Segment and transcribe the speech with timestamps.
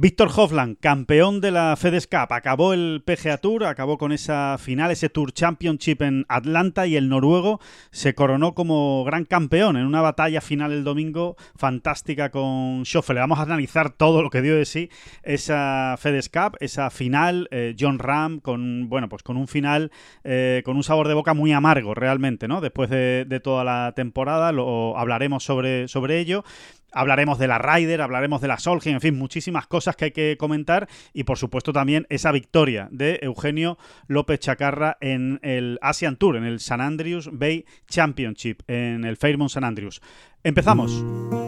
[0.00, 4.92] Víctor Hovland, campeón de la FedEx Cup, acabó el PGA Tour, acabó con esa final,
[4.92, 7.58] ese Tour Championship en Atlanta y el noruego
[7.90, 13.18] se coronó como gran campeón en una batalla final el domingo fantástica con Schoffele.
[13.18, 14.88] Vamos a analizar todo lo que dio de sí
[15.24, 19.90] esa FedEx Cup, esa final, eh, John Ram con bueno pues con un final
[20.22, 22.60] eh, con un sabor de boca muy amargo realmente, ¿no?
[22.60, 26.44] Después de, de toda la temporada, lo hablaremos sobre, sobre ello.
[26.92, 30.36] Hablaremos de la Ryder, hablaremos de la Solheim, en fin, muchísimas cosas que hay que
[30.38, 36.36] comentar y por supuesto también esa victoria de Eugenio López Chacarra en el Asian Tour,
[36.36, 40.00] en el San Andrews Bay Championship, en el Fairmont San Andrews.
[40.42, 41.47] Empezamos.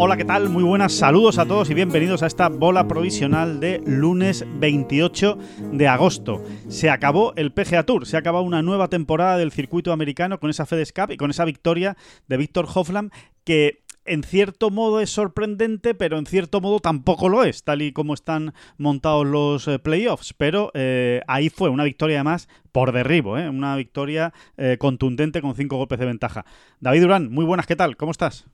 [0.00, 0.48] Hola, ¿qué tal?
[0.48, 5.38] Muy buenas, saludos a todos y bienvenidos a esta bola provisional de lunes 28
[5.72, 6.42] de agosto.
[6.68, 10.66] Se acabó el PGA Tour, se acabado una nueva temporada del circuito americano con esa
[10.66, 11.96] FedEx Cup y con esa victoria
[12.28, 13.12] de Víctor Hofland
[13.44, 17.92] que en cierto modo es sorprendente, pero en cierto modo tampoco lo es, tal y
[17.92, 20.34] como están montados los eh, playoffs.
[20.34, 23.48] Pero eh, ahí fue una victoria además por derribo, ¿eh?
[23.48, 24.32] una victoria
[24.78, 26.44] contundente con cinco golpes de ventaja.
[26.80, 27.96] David Durán, muy buenas, ¿qué tal?
[27.96, 28.46] ¿Cómo estás?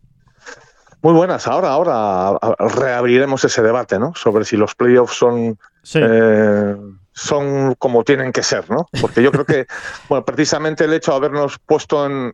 [1.05, 1.47] Muy buenas.
[1.47, 4.15] Ahora, ahora reabriremos ese debate, ¿no?
[4.15, 5.59] Sobre si los playoffs son,
[5.93, 6.77] eh,
[7.13, 8.89] son como tienen que ser, ¿no?
[9.03, 9.67] Porque yo creo que,
[10.09, 12.33] bueno, precisamente el hecho de habernos puesto en,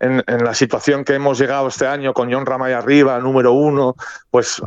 [0.00, 3.94] en, la situación que hemos llegado este año con John Ramay arriba, número uno,
[4.30, 4.60] pues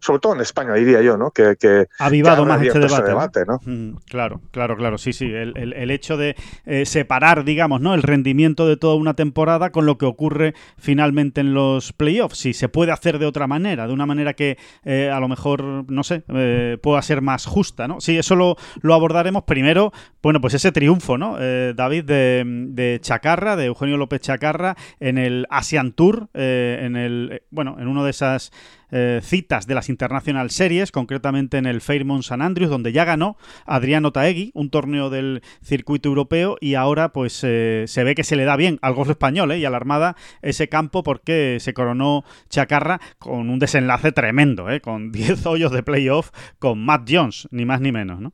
[0.00, 1.30] sobre todo en España diría yo, ¿no?
[1.30, 1.56] Que,
[1.98, 3.60] ha avivado más este debate, ¿no?
[4.08, 5.30] claro, claro, claro, sí, sí.
[5.32, 7.94] El, hecho de eh, separar, digamos, ¿no?
[7.94, 12.38] El rendimiento de toda una temporada con lo que ocurre finalmente en los playoffs.
[12.38, 15.62] Si se puede hacer de otra manera, de una manera que eh, a lo mejor,
[15.62, 18.00] no sé, eh, pueda ser más justa, ¿no?
[18.00, 19.92] Sí, eso lo, lo abordaremos primero.
[20.22, 21.36] Bueno, pues ese triunfo, ¿no?
[21.74, 27.30] David de, de Chacarra, de Eugenio López Chacarra en el Asian Tour, eh, en el
[27.32, 28.52] eh, bueno, en una de esas
[28.90, 33.36] eh, citas de las International Series, concretamente en el Fairmont San Andrews, donde ya ganó
[33.66, 38.44] Adriano Taegui, un torneo del circuito europeo, y ahora pues se ve que se le
[38.44, 43.00] da bien al golf español y a la Armada ese campo porque se coronó Chacarra
[43.18, 47.92] con un desenlace tremendo, con 10 hoyos de playoff con Matt Jones, ni más ni
[47.92, 48.32] menos, ¿no?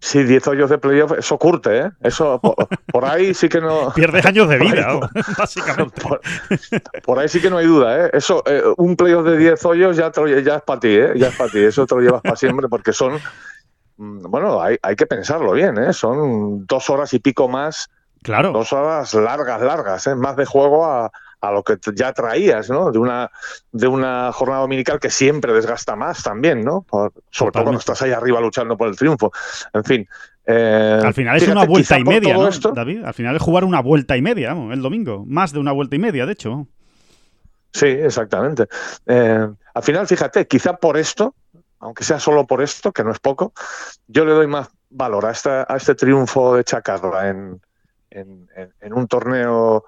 [0.00, 1.90] Sí, 10 hoyos de playoff, eso curte, ¿eh?
[2.00, 3.92] Eso, por, ahí sí que no...
[3.94, 5.00] Pierdes años de vida,
[5.38, 6.00] básicamente.
[7.02, 8.10] Por, ahí sí que no hay duda, ¿eh?
[8.12, 11.12] Eso, eh, un playoff de 10 hoyos ya, ya es para ti, ¿eh?
[11.16, 13.14] Ya es para ti, eso te lo llevas para siempre porque son...
[13.96, 15.92] Mm, bueno, hay, hay que pensarlo bien, ¿eh?
[15.92, 17.90] Son dos horas y pico más.
[18.22, 18.52] Claro.
[18.52, 20.14] Dos horas largas, largas, ¿eh?
[20.14, 21.10] Más de juego a,
[21.40, 22.90] a lo que ya traías, ¿no?
[22.90, 23.30] De una,
[23.72, 26.84] de una jornada dominical que siempre desgasta más también, ¿no?
[27.30, 29.32] sobre todo cuando estás ahí arriba luchando por el triunfo.
[29.72, 30.08] En fin.
[30.46, 33.04] Eh, Al final es una vuelta y media, ¿no, David?
[33.04, 35.24] Al final es jugar una vuelta y media, el domingo.
[35.26, 36.66] Más de una vuelta y media, de hecho.
[37.72, 38.66] Sí, exactamente.
[39.06, 41.34] Eh, al final, fíjate, quizá por esto,
[41.80, 43.52] aunque sea solo por esto, que no es poco,
[44.06, 47.60] yo le doy más valor a, esta, a este triunfo de Chacarra en,
[48.10, 48.48] en,
[48.80, 49.84] en un torneo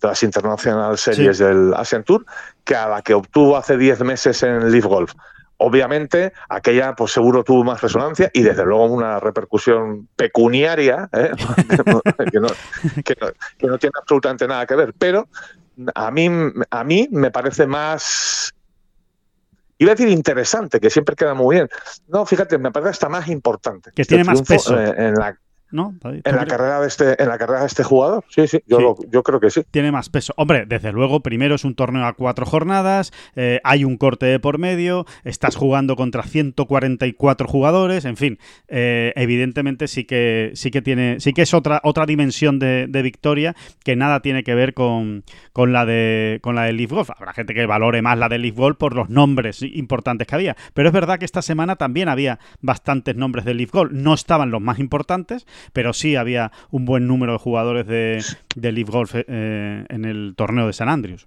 [0.00, 2.24] de las International Series del Asian Tour
[2.64, 5.12] que a la que obtuvo hace 10 meses en Leaf Golf.
[5.58, 11.32] Obviamente, aquella pues seguro tuvo más resonancia y desde luego una repercusión pecuniaria ¿eh?
[13.04, 14.94] que, no, tiene absolutamente nada que ver.
[14.98, 15.28] Pero
[15.94, 16.30] a mí,
[16.70, 18.54] a mí me parece más
[19.76, 21.68] iba a decir interesante, que siempre queda muy bien.
[22.08, 23.90] No, fíjate, me parece hasta más importante.
[23.94, 24.78] Que tiene más peso.
[24.78, 25.38] En la,
[25.72, 29.22] en la, carrera de este, en la carrera de este jugador, sí, sí, yo, yo
[29.22, 29.62] creo que sí.
[29.70, 30.32] Tiene más peso.
[30.36, 34.40] Hombre, desde luego, primero es un torneo a cuatro jornadas, eh, hay un corte de
[34.40, 38.38] por medio, estás jugando contra 144 jugadores, en fin,
[38.68, 43.56] eh, evidentemente sí que sí que tiene, sí que es otra, otra dimensión de, victoria
[43.82, 45.24] que nada tiene que ver con,
[45.54, 47.10] con la de con la de Leaf Golf.
[47.16, 50.56] Habrá gente que valore más la de Leaf Golf por los nombres importantes que había.
[50.74, 53.92] Pero es verdad que esta semana también había bastantes nombres de Leaf Golf.
[53.92, 58.22] No estaban los más importantes, pero sí había un buen número de jugadores de,
[58.56, 61.26] de Leaf Golf eh, en el torneo de San Andrews.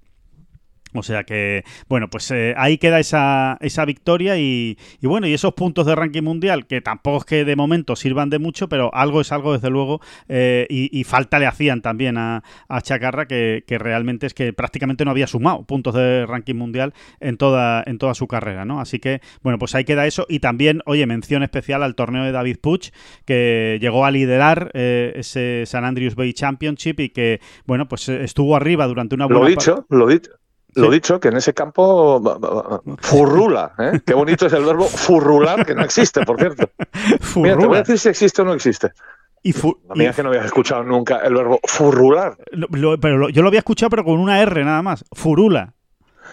[0.93, 5.53] O sea que, bueno, pues eh, ahí queda esa, esa victoria y, bueno, y esos
[5.53, 9.21] puntos de ranking mundial que tampoco es que de momento sirvan de mucho, pero algo
[9.21, 12.43] es algo desde luego eh, y, falta le hacían también a,
[12.81, 17.83] Chacarra que, realmente es que prácticamente no había sumado puntos de ranking mundial en toda,
[17.85, 18.79] en toda su carrera, ¿no?
[18.79, 22.31] Así que, bueno, pues ahí queda eso y también, oye, mención especial al torneo de
[22.31, 22.91] David Puch
[23.25, 28.55] que llegó a liderar eh, ese San Andrews Bay Championship y que, bueno, pues estuvo
[28.55, 29.41] arriba durante una buena...
[29.41, 30.31] Lo dicho, lo dicho.
[30.75, 32.21] Lo dicho, que en ese campo
[32.99, 33.73] furrula.
[33.79, 34.01] ¿eh?
[34.05, 36.69] Qué bonito es el verbo furrular, que no existe, por cierto.
[37.35, 38.91] Mira, te voy a decir si existe o no existe.
[39.43, 39.53] Y
[39.95, 42.37] Mira que no habías escuchado nunca el verbo furrular.
[43.01, 45.05] pero yo lo había escuchado, pero con una R nada más.
[45.11, 45.73] Furula.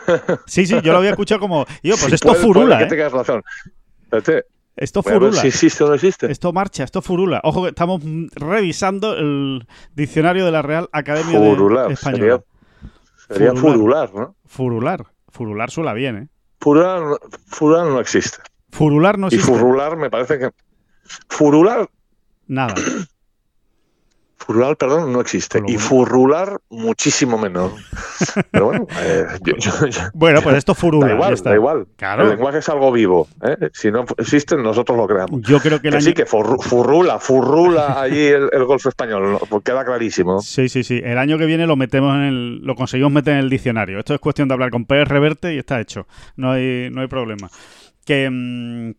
[0.46, 1.66] Sí, sí, yo lo había escuchado como.
[1.82, 2.78] Yo, pues esto furula.
[2.78, 2.88] que ¿eh?
[2.88, 3.42] tengas razón.
[4.76, 5.32] Esto furula.
[5.40, 6.30] Si existe o no existe.
[6.32, 7.40] Esto marcha, esto furula.
[7.44, 8.02] Ojo que estamos
[8.34, 11.52] revisando el diccionario de la Real Academia de
[11.92, 11.96] Española.
[11.96, 12.40] Sería
[13.56, 14.36] furular, ¿no?
[14.46, 15.06] Furular.
[15.28, 16.28] Furular suena bien, ¿eh?
[16.60, 18.38] Furular, furular no existe.
[18.70, 19.50] Furular no existe.
[19.50, 20.50] Y furular me parece que.
[21.28, 21.88] Furular.
[22.46, 22.74] Nada.
[24.50, 25.62] Furular, perdón, no existe.
[25.68, 27.72] Y furrular, muchísimo menos.
[28.50, 29.26] Pero bueno, eh,
[30.12, 31.06] bueno, pues esto furula.
[31.06, 31.86] Da igual, da igual.
[31.94, 32.24] Claro.
[32.24, 33.28] El lenguaje es algo vivo.
[33.44, 33.70] ¿eh?
[33.72, 35.40] Si no existe, nosotros lo creamos.
[35.42, 39.38] Yo creo que, Sí, que furrula, furrula allí el, el golf español.
[39.48, 40.40] Pues queda clarísimo.
[40.40, 41.00] Sí, sí, sí.
[41.04, 44.00] El año que viene lo metemos en el, lo conseguimos meter en el diccionario.
[44.00, 46.08] Esto es cuestión de hablar con Pérez Reverte y está hecho.
[46.34, 47.48] No hay, no hay problema.
[48.04, 48.96] Que.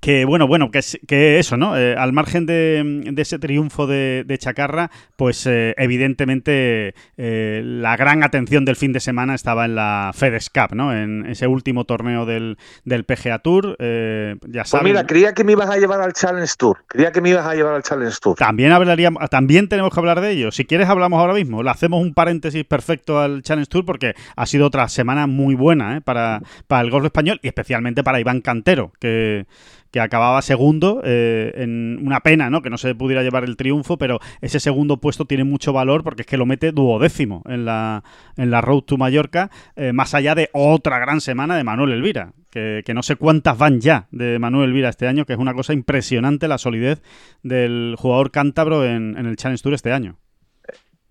[0.00, 1.76] Que bueno, bueno, que, que eso, ¿no?
[1.78, 8.64] Eh, al margen de, ese triunfo de, Chacarra, pues eh, evidentemente eh, la gran atención
[8.64, 10.94] del fin de semana estaba en la FedEx Cup, ¿no?
[10.94, 13.76] En ese último torneo del, del PGA Tour.
[13.78, 16.78] ya pues sabes, mira, creía que me ibas a llevar al Challenge Tour.
[16.86, 18.36] Creía que me ibas a llevar al Challenge Tour.
[18.36, 20.50] También hablaríamos, también tenemos que hablar de ello.
[20.50, 21.62] Si quieres, hablamos ahora mismo.
[21.62, 26.00] Le hacemos un paréntesis perfecto al Challenge Tour porque ha sido otra semana muy buena
[26.00, 29.46] para, para el golf español y especialmente para Iván Cantero, que
[29.92, 32.62] que acababa segundo, eh, en una pena, ¿no?
[32.62, 36.22] Que no se pudiera llevar el triunfo, pero ese segundo puesto tiene mucho valor porque
[36.22, 38.02] es que lo mete duodécimo en la,
[38.36, 42.32] en la Road to Mallorca, eh, más allá de otra gran semana de Manuel Elvira,
[42.50, 45.74] que, no sé cuántas van ya de Manuel Elvira este año, que es una cosa
[45.74, 47.02] impresionante la solidez
[47.42, 50.18] del jugador cántabro en, en el Challenge Tour este año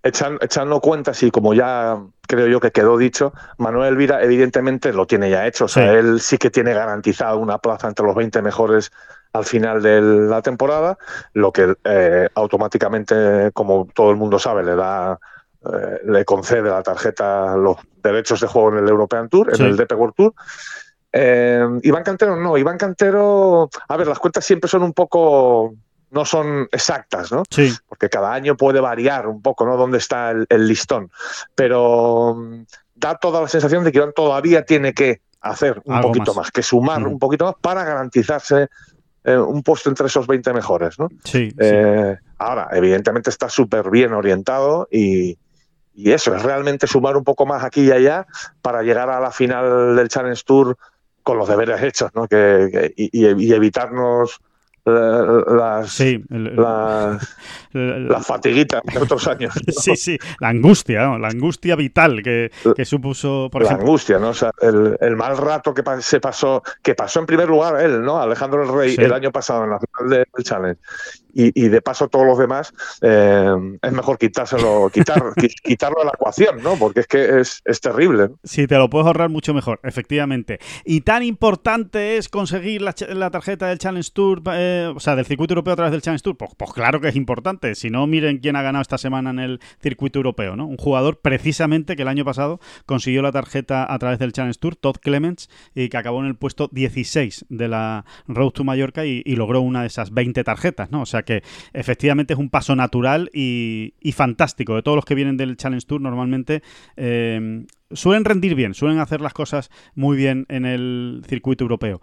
[0.03, 1.97] echando cuentas y como ya
[2.31, 5.65] creo yo que quedó dicho, Manuel Elvira evidentemente lo tiene ya hecho.
[5.65, 8.89] O sea, él sí que tiene garantizado una plaza entre los 20 mejores
[9.33, 10.97] al final de la temporada,
[11.33, 15.19] lo que eh, automáticamente, como todo el mundo sabe, le da
[15.65, 19.75] eh, le concede la tarjeta los derechos de juego en el European Tour, en el
[19.75, 20.33] DP World Tour.
[21.11, 25.73] Eh, Iván Cantero no, Iván Cantero, a ver, las cuentas siempre son un poco
[26.11, 27.43] no son exactas, ¿no?
[27.49, 27.73] Sí.
[27.87, 29.77] Porque cada año puede variar un poco, ¿no?
[29.77, 31.09] Dónde está el, listón.
[31.55, 32.63] Pero mm,
[32.95, 36.51] da toda la sensación de que Iván todavía tiene que hacer un poquito más.
[36.51, 38.67] que sumar un poquito más para garantizarse
[39.23, 41.09] eh, un puesto entre esos 20 mejores, ¿no?
[41.23, 41.53] Sí.
[41.57, 45.37] Eh, ahora, evidentemente está súper bien orientado y,
[45.95, 48.25] eso, es realmente sumar un poco más aquí y allá
[48.61, 50.77] para llegar a la final del Challenge Tour
[51.21, 52.27] con los deberes hechos, ¿no?
[52.27, 54.41] Que, y evitarnos
[54.85, 57.27] las, sí, las,
[58.25, 59.53] fatiguitas de otros años.
[59.81, 62.51] Sí, sí, la angustia, la angustia vital que,
[62.85, 64.29] supuso, por la angustia, ¿no?
[64.29, 68.21] O sea, el, mal rato que se pasó, que pasó en primer lugar él, ¿no?
[68.21, 70.79] Alejandro el Rey, el año pasado en la final del Challenge,
[71.33, 75.23] y, de paso todos los demás, eh, es mejor quitárselo, quitar,
[75.63, 76.75] quitarlo de la ecuación, ¿no?
[76.75, 78.29] Porque es que es, terrible.
[78.43, 80.59] Sí, te lo puedes ahorrar mucho mejor, efectivamente.
[80.85, 82.93] Y tan importante es conseguir la,
[83.31, 86.37] tarjeta del Challenge Tour, eh, o sea, del circuito europeo a través del Challenge Tour.
[86.37, 87.73] Pues, pues, claro que es importante.
[87.75, 90.67] Si no, miren quién ha ganado esta semana en el circuito europeo, ¿no?
[90.67, 94.75] Un jugador precisamente que el año pasado consiguió la tarjeta a través del Challenge Tour,
[94.75, 99.23] Todd Clements, y que acabó en el puesto 16 de la Road to Mallorca y,
[99.25, 101.01] y logró una de esas 20 tarjetas, ¿no?
[101.01, 104.75] O sea, que efectivamente es un paso natural y, fantástico.
[104.75, 106.61] De todos los que vienen del Challenge Tour normalmente
[106.97, 112.01] eh, suelen rendir bien, suelen hacer las cosas muy bien en el circuito europeo.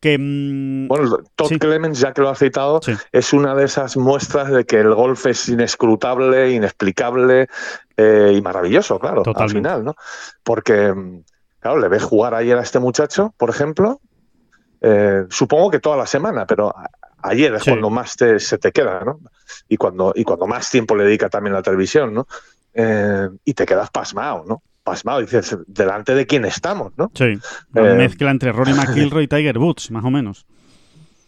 [0.00, 2.80] Que, mm, bueno, Todd Clemens, ya que lo ha citado,
[3.12, 7.48] es una de esas muestras de que el golf es inescrutable, inexplicable
[7.96, 9.94] eh, y maravilloso, claro, al final, ¿no?
[10.42, 11.22] Porque, mm,
[11.60, 14.00] claro, le ves jugar ayer a este muchacho, por ejemplo,
[14.82, 16.74] eh, supongo que toda la semana, pero
[17.28, 19.20] ayer es cuando más se te queda, ¿no?
[19.68, 22.26] Y cuando, y cuando más tiempo le dedica también la televisión, ¿no?
[22.74, 24.62] Eh, y te quedas pasmado, ¿no?
[24.82, 27.10] Pasmado, dices, ¿delante de quién estamos, no?
[27.14, 27.38] Sí,
[27.74, 30.46] una mezcla entre Rory McIlroy y Tiger Woods, más o menos.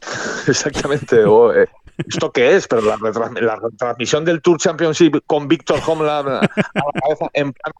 [0.46, 1.68] Exactamente, o, eh,
[2.06, 2.68] ¿esto qué es?
[2.68, 7.72] Pero la, retransmisión del Tour Championship con Víctor Homeland a la cabeza en plan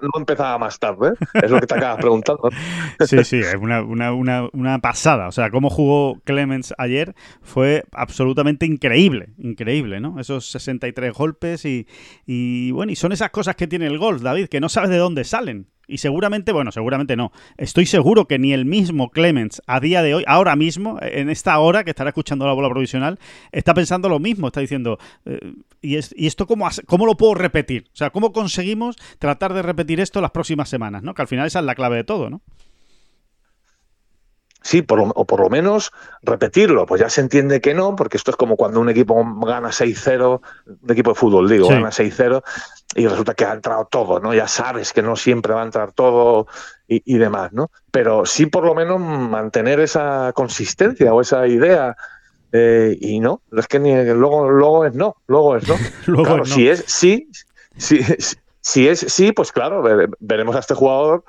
[0.00, 1.26] no, empezaba más tarde, ¿eh?
[1.42, 2.50] es lo que te acabas preguntando.
[3.06, 5.28] Sí, sí, es una, una, una, pasada.
[5.28, 10.20] O sea, cómo jugó Clemens ayer fue absolutamente increíble, increíble, ¿no?
[10.20, 11.86] Esos 63 golpes y,
[12.26, 14.98] y bueno, y son esas cosas que tiene el golf, David, que no sabes de
[14.98, 15.66] dónde salen.
[15.90, 17.32] Y seguramente, bueno, seguramente no.
[17.56, 21.58] Estoy seguro que ni el mismo Clemens a día de hoy, ahora mismo, en esta
[21.58, 23.18] hora que estará escuchando la bola provisional,
[23.50, 24.46] está pensando lo mismo.
[24.46, 27.86] Está diciendo, eh, ¿y, esto cómo, cómo lo puedo repetir?
[27.92, 31.02] O sea, ¿cómo conseguimos tratar de repetir esto las próximas semanas?
[31.02, 31.12] ¿no?
[31.14, 32.40] Que al final esa es la clave de todo, ¿no?
[34.62, 35.90] Sí, por o por lo menos
[36.22, 36.84] repetirlo.
[36.84, 40.40] Pues ya se entiende que no, porque esto es como cuando un equipo gana 6-0,
[40.82, 42.42] un equipo de fútbol, digo, gana 6-0
[42.94, 44.34] y resulta que ha entrado todo, ¿no?
[44.34, 46.46] Ya sabes que no siempre va a entrar todo
[46.88, 47.70] y, demás, ¿no?
[47.90, 51.96] Pero sí por lo menos mantener esa consistencia o esa idea.
[52.52, 55.76] Eh, y no, es que ni, luego, luego es no, luego es no.
[56.24, 57.30] claro, si es sí,
[57.76, 58.00] si,
[58.60, 59.84] si es sí, pues claro,
[60.18, 61.22] veremos a este jugador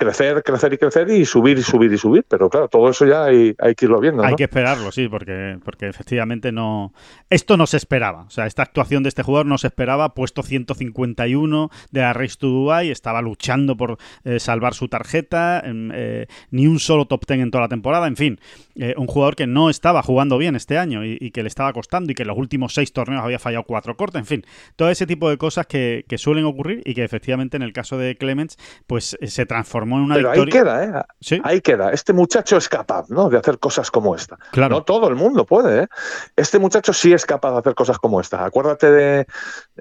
[0.00, 2.24] crecer, crecer y crecer y subir y subir y subir.
[2.26, 4.24] Pero claro, todo eso ya hay, hay que irlo viendo.
[4.24, 6.94] Hay que esperarlo, sí, porque, porque efectivamente no.
[7.28, 8.22] Esto no se esperaba.
[8.22, 10.14] O sea, esta actuación de este jugador no se esperaba.
[10.14, 15.62] Puesto 151 de la Race to Dubai, estaba luchando por eh, salvar su tarjeta.
[15.64, 18.06] Eh, ni un solo top 10 en toda la temporada.
[18.06, 18.40] En fin,
[18.76, 22.10] eh, un jugador que no estaba jugando bien este año y, que le estaba costando
[22.10, 24.20] y que en los últimos seis torneos había fallado cuatro cortes.
[24.20, 27.62] En fin, todo ese tipo de cosas que, que suelen ocurrir y que efectivamente en
[27.62, 31.40] el caso de Clements, pues se transformó pero ahí queda, ¿eh?
[31.44, 31.92] Ahí queda.
[31.92, 33.28] Este muchacho es capaz, ¿no?
[33.28, 34.38] De hacer cosas como esta.
[34.52, 34.76] Claro.
[34.76, 35.88] No todo el mundo puede, ¿eh?
[36.36, 38.44] Este muchacho sí es capaz de hacer cosas como esta.
[38.44, 39.26] Acuérdate de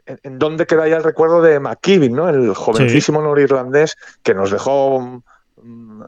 [0.06, 2.30] en, dónde queda ya el recuerdo de McKibben, ¿no?
[2.30, 5.22] El jovencísimo norirlandés que nos dejó
[5.62, 6.04] mm,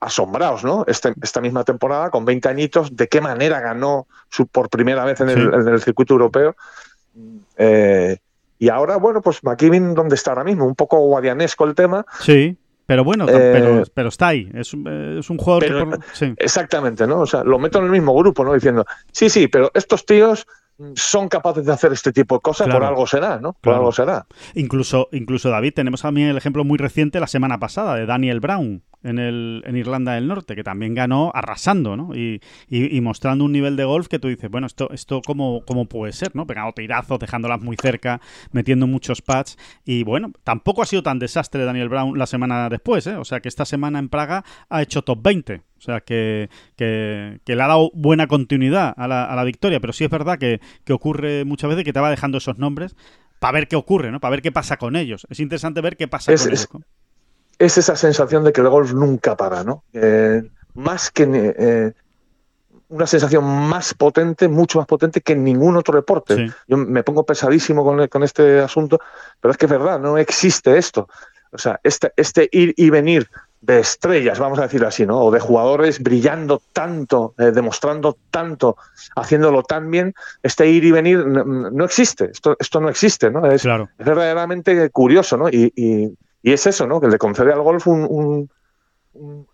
[0.00, 0.84] asombrados, ¿no?
[0.86, 5.20] Este, esta misma temporada, con 20 añitos, de qué manera ganó su, por primera vez
[5.20, 6.56] en el, circuito europeo.
[7.56, 8.18] Eh,
[8.64, 10.66] y ahora, bueno, pues McKibben, ¿dónde está ahora mismo?
[10.66, 12.06] Un poco guadianesco el tema.
[12.20, 12.56] Sí.
[12.86, 14.50] Pero bueno, pero, eh, pero, está ahí.
[14.54, 16.34] Es, es un jugador que.
[16.38, 17.20] Exactamente, ¿no?
[17.20, 18.54] O sea, lo meto en el mismo grupo, ¿no?
[18.54, 20.46] Diciendo, sí, sí, pero estos tíos
[20.94, 23.52] son capaces de hacer este tipo de cosas, por algo será, ¿no?
[23.54, 24.26] Por algo será.
[24.54, 28.82] Incluso, incluso David, tenemos también el ejemplo muy reciente la semana pasada de Daniel Brown,
[29.04, 32.16] en, el, en Irlanda del Norte, que también ganó arrasando, ¿no?
[32.16, 35.86] Y, y, mostrando un nivel de golf que tú dices, bueno, esto, esto cómo, cómo
[35.86, 36.46] puede ser, ¿no?
[36.46, 39.58] Pegando tirazos, dejándolas muy cerca, metiendo muchos pads.
[39.84, 43.16] Y bueno, tampoco ha sido tan desastre Daniel Brown la semana después, ¿eh?
[43.16, 45.62] O sea que esta semana en Praga ha hecho top 20.
[45.84, 49.92] O sea que, que, le ha dado buena continuidad a la, a la victoria, pero
[49.92, 52.96] sí es verdad que, que ocurre muchas veces que te va dejando esos nombres
[53.38, 54.20] para ver qué ocurre, ¿no?
[54.20, 55.26] Para ver qué pasa con ellos.
[55.28, 56.68] Es interesante ver qué pasa con ellos
[57.58, 59.84] es esa sensación de que el golf nunca para, ¿no?
[59.92, 60.42] Eh,
[60.74, 61.92] más que eh,
[62.88, 66.52] una sensación más potente, mucho más potente que en ningún otro deporte.
[66.66, 68.98] Yo me pongo pesadísimo con, este asunto,
[69.40, 71.08] pero es que es verdad, no existe esto.
[71.52, 73.30] O sea, este, este ir y venir
[73.66, 75.20] de estrellas, vamos a decir así, ¿no?
[75.20, 78.76] O de jugadores brillando tanto, eh, demostrando tanto,
[79.16, 82.30] haciéndolo tan bien, este ir y venir no, existe.
[82.30, 83.46] Esto, esto no existe, ¿no?
[83.46, 83.88] Es, claro.
[83.98, 85.48] es verdaderamente curioso, ¿no?
[85.48, 85.72] y,
[86.44, 87.00] y es eso, ¿no?
[87.00, 88.50] Que le concede al golf un,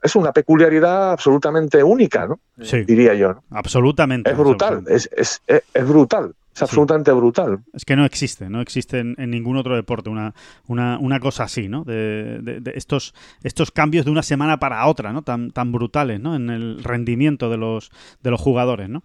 [0.03, 2.41] es una peculiaridad absolutamente única, ¿no?
[2.61, 2.83] Sí.
[2.83, 3.43] Diría yo.
[3.51, 4.29] Absolutamente.
[4.29, 6.35] Es brutal, es, es, es, brutal.
[6.55, 7.63] Es absolutamente brutal.
[7.73, 10.35] Es que no existe, no existe en, ningún otro deporte una,
[10.67, 11.85] una, una cosa así, ¿no?
[11.85, 15.23] De, de, estos, estos cambios de una semana para otra, ¿no?
[15.23, 16.35] Tan, tan brutales, ¿no?
[16.35, 17.91] En el rendimiento de los,
[18.23, 19.03] de los jugadores, ¿no?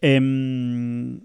[0.00, 1.20] Em,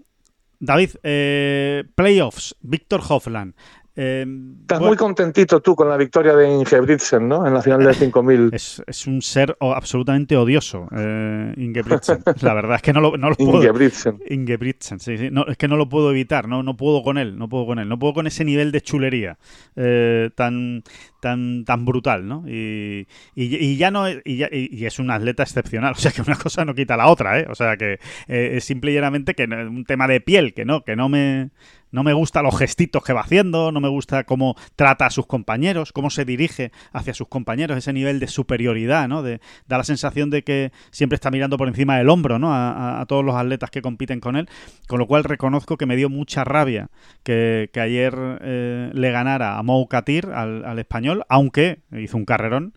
[0.58, 3.54] David, eh, playoffs, Víctor Hofland.
[4.02, 4.24] Eh,
[4.62, 7.46] Estás muy contentito tú con la victoria de Ingebrigtsen, ¿no?
[7.46, 8.48] En la final del 5000.
[8.50, 12.22] Es, es un ser absolutamente odioso, eh, Ingebrigtsen.
[12.40, 13.58] La verdad es que no lo, no lo puedo.
[13.58, 14.18] Ingebrigtsen.
[14.26, 15.28] Ingebrigtsen, sí, sí.
[15.30, 17.78] No, es que no lo puedo evitar, no, no puedo con él, no puedo con
[17.78, 17.90] él.
[17.90, 19.36] No puedo con ese nivel de chulería
[19.76, 20.82] eh, tan,
[21.20, 22.44] tan, tan brutal, ¿no?
[22.48, 24.08] Y, y, ya no.
[24.08, 27.08] Y, ya, y, es un atleta excepcional, o sea que una cosa no quita la
[27.08, 27.46] otra, ¿eh?
[27.50, 30.84] O sea que eh, es simple y llanamente que un tema de piel, que no,
[30.84, 31.50] que no me
[31.90, 35.26] no me gusta los gestitos que va haciendo, no me gusta cómo trata a sus
[35.26, 39.22] compañeros, cómo se dirige hacia sus compañeros, ese nivel de superioridad, ¿no?
[39.22, 42.50] De, da la sensación de que siempre está mirando por encima del hombro, ¿no?
[42.52, 44.48] A, todos los atletas que compiten con él,
[44.86, 46.90] con lo cual reconozco que me dio mucha rabia
[47.22, 52.74] que, ayer eh, le ganara a Mou Katir, al, al español, aunque hizo un carrerón.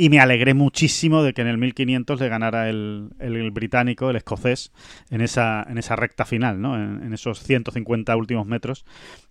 [0.00, 4.16] Y me alegré muchísimo de que en el 1500 le ganara el, el, británico, el
[4.16, 4.72] escocés,
[5.10, 6.74] en esa, en esa recta final, ¿no?
[6.74, 8.86] En, esos 150 últimos metros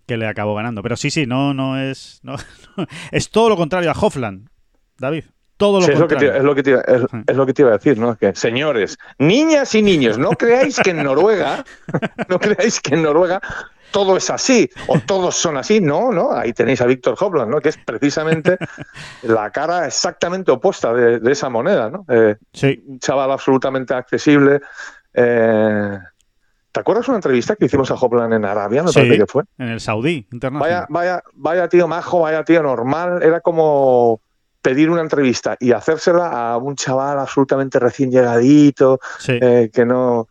[0.06, 0.80] que le acabó ganando.
[0.80, 2.20] Pero sí, sí, no, no es.
[2.22, 2.36] No,
[3.10, 4.48] es todo lo contrario a Hofland,
[4.96, 5.24] David.
[5.56, 6.34] todo lo contrario.
[6.34, 8.14] Es lo, que te, es, lo que te iba a decir, ¿no?
[8.14, 11.64] Que, señores, niñas y niños, no creáis que en Noruega,
[12.28, 13.40] no creáis que en Noruega
[13.90, 15.80] todo es así o todos son así.
[15.80, 17.60] No, no, ahí tenéis a Víctor Hopland, ¿no?
[17.60, 18.56] Que es precisamente
[19.22, 22.04] la cara exactamente opuesta de, esa moneda, ¿no?
[22.08, 22.82] Eh, sí.
[22.86, 24.60] Un chaval absolutamente accesible.
[25.14, 25.98] Eh,
[26.72, 28.82] ¿Te acuerdas una entrevista que hicimos a Hopland en Arabia?
[28.82, 29.42] Me parece que fue.
[29.58, 30.86] En el Saudí, internacional.
[30.88, 33.22] Vaya, vaya, vaya tío majo, vaya tío normal.
[33.22, 34.20] Era como
[34.62, 40.28] pedir una entrevista y hacérsela a un chaval absolutamente recién llegadito, eh, que no...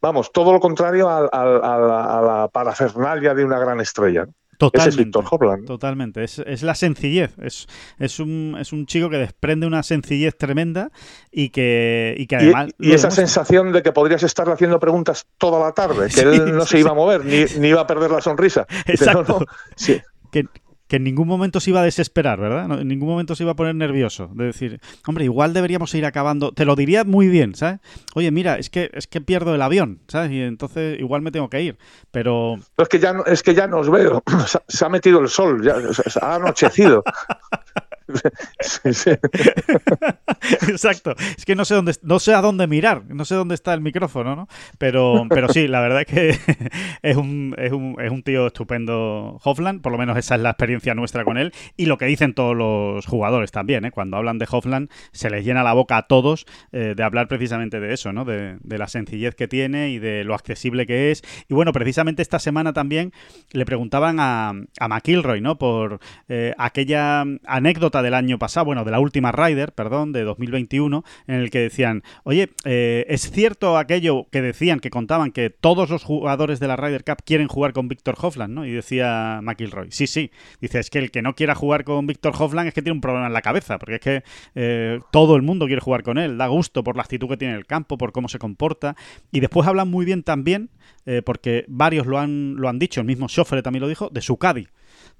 [0.00, 4.26] vamos, todo lo contrario a, la parafernalia de una gran estrella.
[4.58, 5.66] Totalmente, Ese es Víctor Hopland.
[5.66, 7.38] Totalmente, es, la sencillez.
[7.38, 7.66] Es,
[7.98, 10.90] es, un, es un chico que desprende una sencillez tremenda
[11.30, 12.70] y que, y que además.
[12.78, 16.64] Y, esa sensación de que podrías estarle haciendo preguntas toda la tarde, que él no
[16.64, 18.66] se iba a mover, ni, ni, iba a perder la sonrisa.
[18.86, 19.44] Exacto.
[19.76, 20.00] sí.
[20.32, 20.46] que,
[20.88, 22.80] que en ningún momento se iba a desesperar, ¿verdad?
[22.80, 24.30] en ningún momento se iba a poner nervioso.
[24.34, 26.52] De decir, hombre, igual deberíamos ir acabando.
[26.52, 27.80] Te lo diría muy bien, ¿sabes?
[28.14, 30.30] Oye, mira, es que, es que pierdo el avión, ¿sabes?
[30.30, 31.78] Y entonces igual me tengo que ir.
[32.10, 32.56] Pero.
[32.78, 34.22] es que ya no, es que ya no os veo.
[34.68, 37.02] Se ha metido el sol, ya se ha anochecido.
[40.68, 41.14] Exacto.
[41.36, 43.80] Es que no sé dónde, no sé a dónde mirar, no sé dónde está el
[43.80, 44.48] micrófono, ¿no?
[44.78, 46.30] Pero, pero sí, la verdad es que
[47.02, 50.50] es un, es un, es un tío estupendo Hofland, por lo menos esa es la
[50.50, 53.90] experiencia nuestra con él, y lo que dicen todos los jugadores también, ¿eh?
[53.90, 57.80] Cuando hablan de Hofland, se les llena la boca a todos eh, de hablar precisamente
[57.80, 58.24] de eso, ¿no?
[58.24, 61.22] De, la sencillez que tiene y de lo accesible que es.
[61.48, 63.12] Y bueno, precisamente esta semana también
[63.52, 65.56] le preguntaban a, a McIlroy, ¿no?
[65.56, 65.98] Por
[66.28, 71.34] eh, aquella anécdota del año pasado, bueno, de la última Rider, perdón, de 2021, en
[71.34, 76.04] el que decían, oye, eh, ¿es cierto aquello que decían, que contaban que todos los
[76.04, 78.66] jugadores de la Ryder Cup quieren jugar con Víctor Hoffland, ¿no?
[78.66, 82.34] Y decía McIlroy, sí, sí, dice, es que el que no quiera jugar con Víctor
[82.38, 84.22] Hoffland es que tiene un problema en la cabeza, porque es que
[84.54, 87.54] eh, todo el mundo quiere jugar con él, da gusto por la actitud que tiene
[87.54, 88.96] en el campo, por cómo se comporta,
[89.32, 90.70] y después hablan muy bien también,
[91.04, 94.20] eh, porque varios lo han, lo han dicho, el mismo Schoffre también lo dijo, de
[94.20, 94.66] su Caddy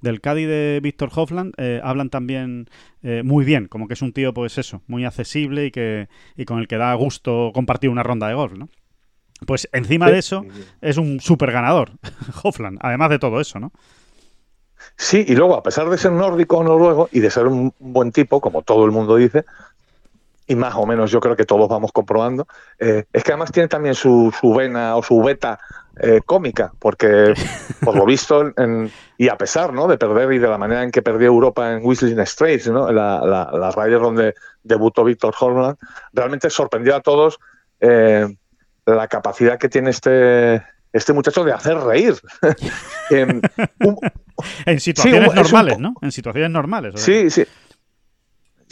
[0.06, 2.68] del Cádiz de Víctor Hoffland eh, hablan también
[3.02, 6.44] eh, muy bien, como que es un tío, pues eso, muy accesible y, que, y
[6.44, 8.68] con el que da gusto compartir una ronda de golf, ¿no?
[9.46, 10.46] Pues encima de eso
[10.80, 11.92] es un súper ganador,
[12.42, 13.72] Hoffland, además de todo eso, ¿no?
[14.96, 18.12] Sí, y luego, a pesar de ser nórdico o noruego y de ser un buen
[18.12, 19.44] tipo, como todo el mundo dice,
[20.46, 22.46] y más o menos yo creo que todos vamos comprobando,
[22.78, 25.58] eh, es que además tiene también su, su vena o su beta
[25.98, 27.34] eh, cómica, porque
[27.82, 28.52] por lo visto,
[29.16, 29.88] y a pesar ¿no?
[29.88, 32.92] de perder y de la manera en que perdió Europa en Whistling Straits, ¿no?
[32.92, 35.76] la, la, la donde debutó Víctor Holland,
[36.12, 37.38] realmente sorprendió a todos
[37.80, 38.26] eh,
[38.84, 42.14] la capacidad que tiene este, este muchacho de hacer reír.
[43.10, 45.94] en, situaciones normales, ¿no?
[46.02, 47.00] En situaciones normales.
[47.00, 47.44] Sí, sí.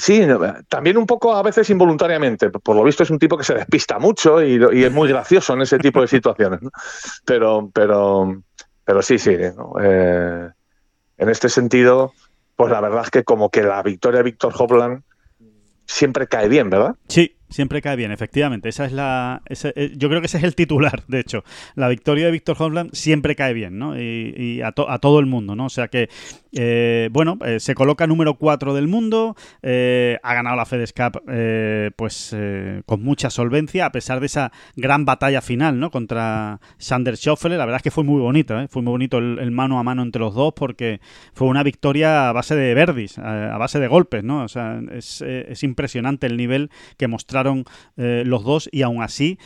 [0.05, 0.21] Sí,
[0.69, 2.51] también un poco a veces involuntariamente.
[2.51, 5.63] Por lo visto es un tipo que se despista mucho y, es muy gracioso en
[5.63, 6.61] ese tipo de situaciones.
[7.25, 8.43] Pero, pero,
[8.85, 9.31] pero sí, sí.
[9.33, 10.49] Eh,
[11.17, 12.13] en este sentido,
[12.55, 15.05] pues la verdad es que como que la victoria de Víctor Hopland
[15.87, 16.97] siempre cae bien, ¿verdad?
[17.09, 18.69] Sí, siempre cae bien, efectivamente.
[18.69, 21.45] Esa es la, eh, yo creo que ese es el titular, de hecho.
[21.75, 23.99] La victoria de Víctor Hovland siempre cae bien, ¿no?
[23.99, 25.67] Y, a, todo el mundo, ¿no?
[25.67, 26.09] O sea que,
[26.55, 31.23] eh, bueno, eh, se coloca número 4 del mundo, ha ganado la FedEx Cup,
[31.97, 32.37] pues,
[32.87, 35.91] con mucha solvencia, a pesar de esa gran batalla final, ¿no?
[35.91, 37.57] Contra Sander Schauffele.
[37.57, 40.21] La verdad es que fue muy bonito, Fue muy bonito el, mano a mano entre
[40.21, 41.01] los dos porque
[41.33, 44.45] fue una victoria a base de verdis, a, base de golpes, ¿no?
[44.45, 47.65] O sea, es, es impresionante el nivel que mostraron
[47.97, 49.39] eh, los dos y aún así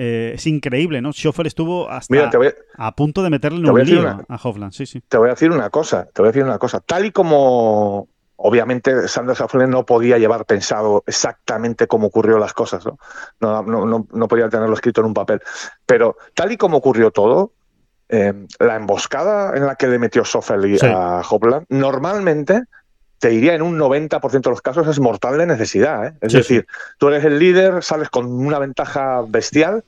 [0.00, 1.12] eh, es increíble, ¿no?
[1.12, 2.30] Schoffel estuvo hasta
[2.76, 5.02] a, punto de meterle en un lío a Hofland, sí, sí.
[5.08, 6.78] Te voy a decir una cosa, te voy a decir una cosa.
[6.78, 12.86] Tal y como obviamente Sanders Hoffland no podía llevar pensado exactamente cómo ocurrió las cosas,
[12.86, 12.96] ¿no?
[13.40, 15.42] No, no, no, podía tenerlo escrito en un papel.
[15.84, 17.54] Pero tal y como ocurrió todo,
[18.08, 22.62] eh, la emboscada en la que le metió Schoffel a Hofland, normalmente
[23.18, 26.06] te diría en un 90% de los casos es mortal de necesidad.
[26.06, 26.12] ¿eh?
[26.20, 26.66] Es decir,
[26.98, 29.84] tú eres el líder, sales con una ventaja bestial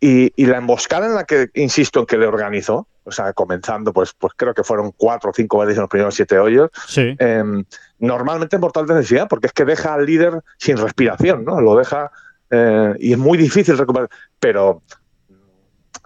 [0.00, 4.12] y, la emboscada en la que, insisto, en que le organizó, o sea, comenzando, pues,
[4.12, 7.64] pues creo que fueron cuatro o cinco veces en los primeros siete hoyos, em,
[7.98, 11.60] normalmente es mortal de necesidad porque es que deja al líder sin respiración, ¿no?
[11.60, 12.10] Lo deja
[12.50, 14.08] eh, y es muy difícil recuperar.
[14.38, 14.82] Pero,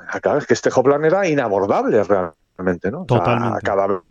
[0.08, 3.04] acá es que este Hoplan era inabordable realmente, ¿no?
[3.04, 3.60] Totalmente.
[3.62, 4.02] cada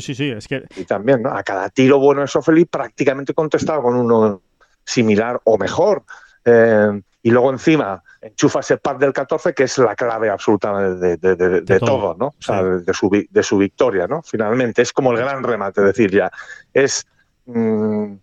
[0.00, 0.64] Sí, sí, sí, es que...
[0.76, 1.30] Y también, ¿no?
[1.30, 4.42] A cada tiro bueno de Sofeli prácticamente contestaba con uno
[4.84, 6.04] similar o mejor.
[6.44, 11.80] Eh, y luego encima enchufa ese pad del 14, que es la clave absoluta de,
[11.80, 12.14] todo.
[12.18, 12.26] ¿no?
[12.26, 14.22] O sea, de, su, de su victoria, ¿no?
[14.22, 16.30] Finalmente, es como el gran remate, es decir, ya,
[16.74, 17.06] es
[17.46, 18.14] mm,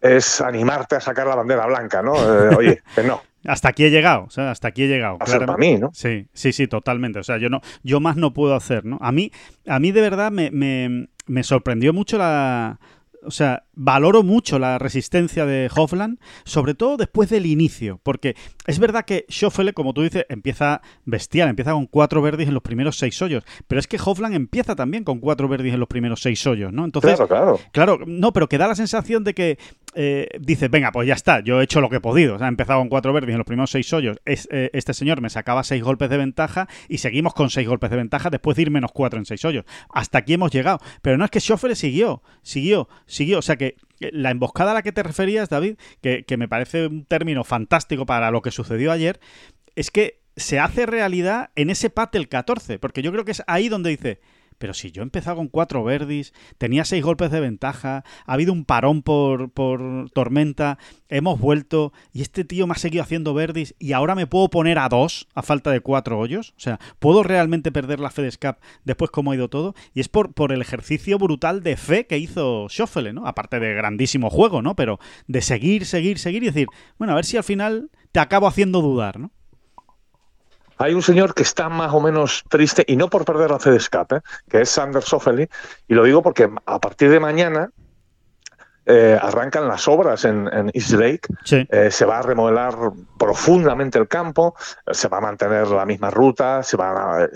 [0.00, 2.14] es animarte a sacar la bandera blanca, ¿no?
[2.16, 3.22] Eh, oye, que no.
[3.44, 5.18] Hasta aquí he llegado, o sea, hasta aquí he llegado.
[5.18, 5.90] Claro, para mí, ¿no?
[5.94, 7.18] Sí, sí, sí, totalmente.
[7.18, 8.98] O sea, yo no, yo más no puedo hacer, ¿no?
[9.00, 9.32] A mí,
[9.66, 12.78] a mí de verdad me, me, me sorprendió mucho la,
[13.22, 18.78] o sea, valoro mucho la resistencia de Hofland, sobre todo después del inicio, porque es
[18.78, 22.98] verdad que Schoffele, como tú dices, empieza bestial, empieza con cuatro verdes en los primeros
[22.98, 26.46] seis hoyos, pero es que Hofland empieza también con cuatro verdes en los primeros seis
[26.46, 26.84] hoyos, ¿no?
[26.84, 27.60] Entonces, claro, claro.
[27.72, 29.58] Claro, no, pero que da la sensación de que
[29.94, 32.48] eh, dice, venga, pues ya está, yo he hecho lo que he podido, o sea,
[32.48, 35.64] he empezado con cuatro verdes en los primeros seis hoyos, eh, este señor me sacaba
[35.64, 38.92] seis golpes de ventaja y seguimos con seis golpes de ventaja después de ir menos
[38.92, 39.64] cuatro en seis hoyos.
[39.88, 43.69] Hasta aquí hemos llegado, pero no es que Schoffele siguió, siguió, siguió, o sea que
[43.98, 48.30] la emboscada a la que te referías, David, que, me parece un término fantástico para
[48.30, 49.20] lo que sucedió ayer,
[49.76, 53.42] es que se hace realidad en ese pat del 14, porque yo creo que es
[53.46, 54.20] ahí donde dice,
[54.60, 58.52] pero si yo he empezado con cuatro verdis, tenía seis golpes de ventaja, ha habido
[58.52, 63.74] un parón por, por tormenta, hemos vuelto y este tío me ha seguido haciendo verdis
[63.78, 66.50] y ahora me puedo poner a dos a falta de cuatro hoyos.
[66.58, 69.74] O sea, ¿puedo realmente perder la FedEscap después como ha ido todo?
[69.94, 73.26] Y es por, por el ejercicio brutal de fe que hizo Schoffele, ¿no?
[73.26, 74.76] Aparte de grandísimo juego, ¿no?
[74.76, 76.68] Pero de seguir, seguir, seguir y decir,
[76.98, 79.30] bueno, a ver si al final te acabo haciendo dudar, ¿no?
[80.80, 83.70] Hay un señor que está más o menos triste, y no por perder la fe
[83.70, 85.46] de escape, que es Sander Soffeli,
[85.86, 87.68] y lo digo porque a partir de mañana
[88.86, 92.74] eh, arrancan las obras en, East Lake, eh, se va a remodelar
[93.18, 94.56] profundamente el campo,
[94.90, 97.28] se va a mantener la misma ruta, se van a,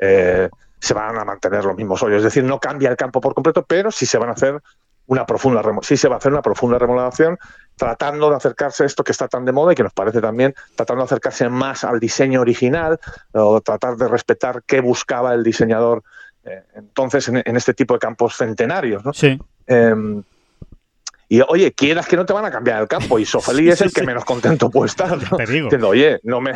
[0.00, 3.32] eh, se van a mantener los mismos hoyos, es decir, no cambia el campo por
[3.32, 4.60] completo, pero sí se van a hacer
[5.06, 7.38] una profunda sí se va a hacer una profunda remodelación
[7.76, 10.54] tratando de acercarse a esto que está tan de moda y que nos parece también
[10.76, 12.98] tratando de acercarse más al diseño original
[13.32, 16.02] o tratar de respetar qué buscaba el diseñador
[16.44, 19.12] eh, entonces en, este tipo de campos centenarios ¿no?
[19.12, 20.22] sí em,
[21.28, 23.90] y oye, quieras que no te van a cambiar el campo y Sofeli es el
[23.90, 25.16] que menos contento puede estar.
[25.16, 25.38] ¿no?
[25.38, 26.52] Diciendo, oye, no me,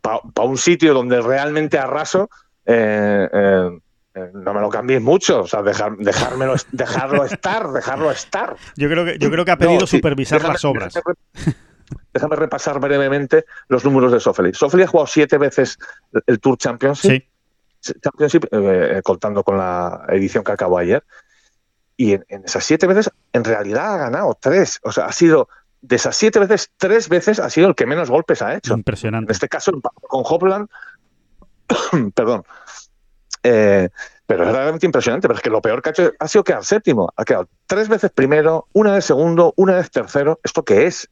[0.00, 2.30] para un sitio donde realmente arraso,
[2.64, 3.80] eh, eh, eh,
[4.14, 8.56] no me lo cambiéis mucho, o sea, dejar, dejármelo, dejarlo estar, dejarlo estar.
[8.76, 10.94] Yo creo que, yo creo que ha pedido supervisar las obras.
[12.12, 14.52] Déjame, repasar brevemente los números de Sofeli.
[14.52, 15.78] Sofeli ha jugado siete veces
[16.26, 17.24] el Tour Championship,
[17.80, 21.02] Championship eh, eh, contando con la edición que acabó ayer.
[21.96, 24.78] Y en, esas siete veces, en realidad ha ganado tres.
[24.82, 25.48] O sea, ha sido
[25.80, 28.74] de esas siete veces, tres veces ha sido el que menos golpes ha hecho.
[28.74, 29.30] Impresionante.
[29.30, 30.68] En este caso, con Hopland,
[32.14, 32.44] perdón,
[33.42, 33.88] eh,
[34.26, 36.64] pero es realmente impresionante, pero es que lo peor que ha hecho ha sido quedar
[36.64, 37.12] séptimo.
[37.16, 40.40] Ha quedado tres veces primero, una vez segundo, una vez tercero.
[40.42, 41.10] ¿Esto qué es?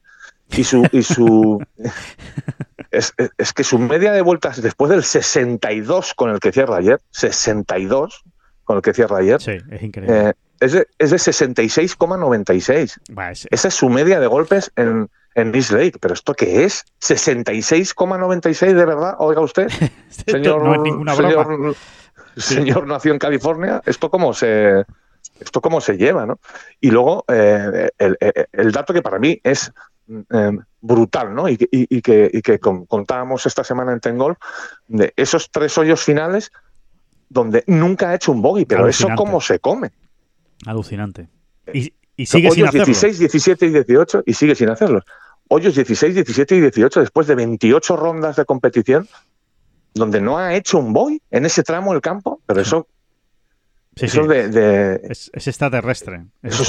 [0.49, 0.87] Y su.
[0.91, 1.63] Y su
[2.91, 3.13] es,
[3.53, 8.23] que su media de vueltas después del 62 con el que cierra ayer, 62
[8.63, 9.41] con el que cierra ayer.
[9.41, 10.29] Sí, es increíble.
[10.29, 13.47] Eh, es de, es de 66,96.
[13.49, 15.97] Esa es su media de golpes en, en East Lake.
[15.99, 16.85] ¿Pero esto qué es?
[17.01, 19.15] ¿66,96 de verdad?
[19.19, 19.69] Oiga usted,
[20.09, 20.63] señor.
[20.63, 21.75] no es ninguna broma señor
[22.85, 24.85] nació en California, esto cómo se,
[25.39, 26.39] esto cómo se lleva, ¿no?
[26.79, 29.71] Y luego eh, el, dato que para mí es
[30.07, 31.47] eh, brutal, ¿no?
[31.47, 34.37] Y, que, contábamos esta semana en Tengol,
[34.87, 36.51] de esos tres hoyos finales
[37.29, 39.91] donde nunca ha hecho un bogey, pero eso cómo se come.
[40.65, 41.29] Alucinante.
[41.73, 41.93] Y,
[42.25, 42.85] sigue sin hacerlo.
[42.85, 45.01] 16, 17 y 18 y sigue sin hacerlo.
[45.47, 49.07] Hoyos 16, 17 y 18 después de 28 rondas de competición
[49.93, 52.87] donde no ha hecho un boy en ese tramo del campo, pero eso
[53.95, 56.23] eso De, Es, extraterrestre.
[56.41, 56.63] eso,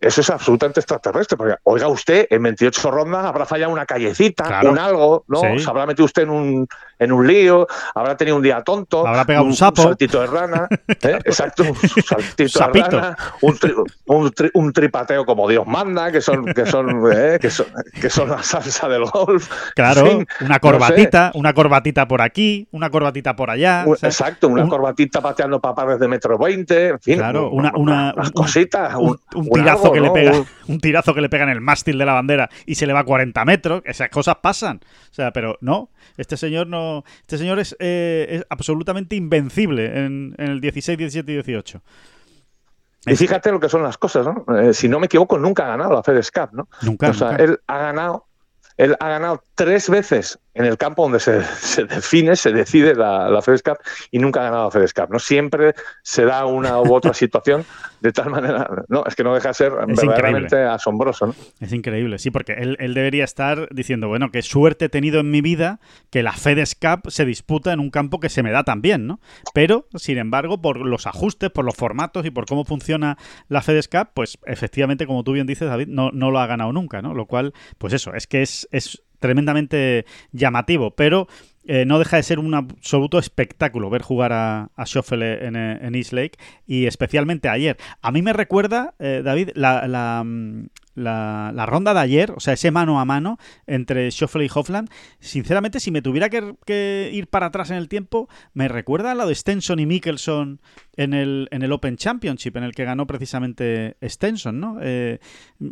[0.00, 1.36] Es, absolutamente extraterrestre.
[1.36, 5.40] Porque, oiga usted, en 28 rondas habrá fallado una callecita, un algo, ¿no?
[5.58, 6.68] Se habrá metido usted en un,
[7.04, 9.06] en un lío, habrá tenido un día tonto.
[9.06, 9.82] Habrá pegado un, sapo.
[9.82, 10.68] Un saltito de rana.
[10.88, 11.18] ¿eh?
[11.24, 13.16] Exacto, un saltito de rana.
[13.40, 17.38] Un, tripateo como Dios manda, que son, que son, ¿eh?
[17.40, 17.66] que son,
[18.00, 19.50] que son la salsa del golf.
[19.74, 23.84] Claro, una corbatita, una corbatita por aquí, una corbatita por allá.
[24.02, 29.18] exacto, una corbatita pateando papares de metro 20 claro, una, una, cositas, un,
[29.52, 30.32] tirazo que le pega,
[30.68, 33.00] un tirazo que le pega en el mástil de la bandera y se le va
[33.00, 34.80] a 40 metros, esas cosas pasan.
[35.10, 40.60] O sea, pero no, este señor no, este señor es, eh, absolutamente invencible en, el
[40.60, 41.82] 16, 17 y 18.
[43.06, 44.46] Y fíjate lo que son las cosas, ¿no?
[44.56, 46.68] Eh, si no me equivoco, nunca ha ganado la FedEscap, ¿no?
[46.82, 47.10] Nunca.
[47.10, 48.26] O sea, él ha ganado,
[48.78, 53.42] él ha ganado tres veces en el campo donde se, define, se decide la, la
[53.42, 53.78] FedEx Cup
[54.10, 55.10] y nunca ha ganado la FedEx Cup.
[55.10, 55.18] ¿no?
[55.18, 57.64] Siempre se da una u otra situación
[58.00, 61.28] de tal manera, no, es que no deja de ser verdaderamente asombroso.
[61.28, 61.34] ¿no?
[61.60, 65.30] Es increíble, sí, porque él, él, debería estar diciendo, bueno, qué suerte he tenido en
[65.30, 68.62] mi vida que la FedEx Cup se disputa en un campo que se me da
[68.62, 69.20] tan bien, ¿no?
[69.54, 73.16] Pero, sin embargo, por los ajustes, por los formatos y por cómo funciona
[73.48, 76.74] la FedEx Cup, pues efectivamente, como tú bien dices, David, no, no lo ha ganado
[76.74, 77.14] nunca, ¿no?
[77.14, 81.28] Lo cual, pues eso, es que es, es tremendamente llamativo, pero
[81.66, 86.12] eh, no deja de ser un absoluto espectáculo ver jugar a, a en, en, East
[86.12, 87.78] Lake y especialmente ayer.
[88.02, 92.54] A mí me recuerda, eh, David, la, mm, la, la, ronda de ayer, o sea,
[92.54, 94.88] ese mano a mano entre Schoffel y Hoffland.
[95.20, 99.26] Sinceramente, si me tuviera que, ir para atrás en el tiempo, me recuerda a lo
[99.26, 100.60] de Stenson y Mickelson
[100.96, 104.78] en el, en el Open Championship, en el que ganó precisamente Stenson, ¿no?
[104.80, 105.18] Eh,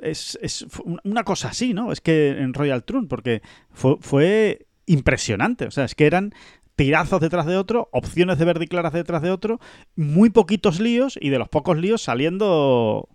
[0.03, 0.67] es, es,
[1.05, 1.93] una cosa así, ¿no?
[1.93, 5.67] Es que en Royal Trun, porque fue, fue impresionante.
[5.67, 6.35] O sea, es que eran
[6.77, 9.61] tirazos detrás de otro, opciones de verde claras detrás de otro,
[9.95, 13.09] muy poquitos líos y de los pocos líos saliendo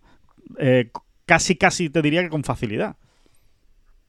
[0.60, 0.92] eh,
[1.28, 2.96] casi, casi te diría que con facilidad.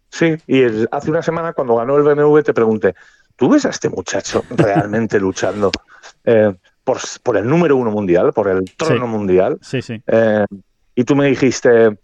[0.08, 2.94] Sí, y hace una semana cuando ganó el BMW te pregunté,
[3.36, 5.70] ¿tú ves a este muchacho realmente luchando
[6.24, 9.58] eh, por, el número uno mundial, por el trono mundial?
[9.60, 10.02] Sí, sí.
[10.06, 10.46] Eh,
[10.94, 11.98] y tú me dijiste,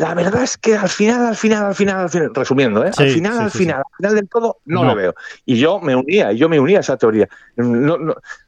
[0.00, 2.90] la verdad es que al final, al final, al final, al final, resumiendo, ¿eh?
[2.96, 5.14] al final, al final, al final del todo, no, lo veo.
[5.44, 7.28] Y yo me unía, yo me unía a esa teoría.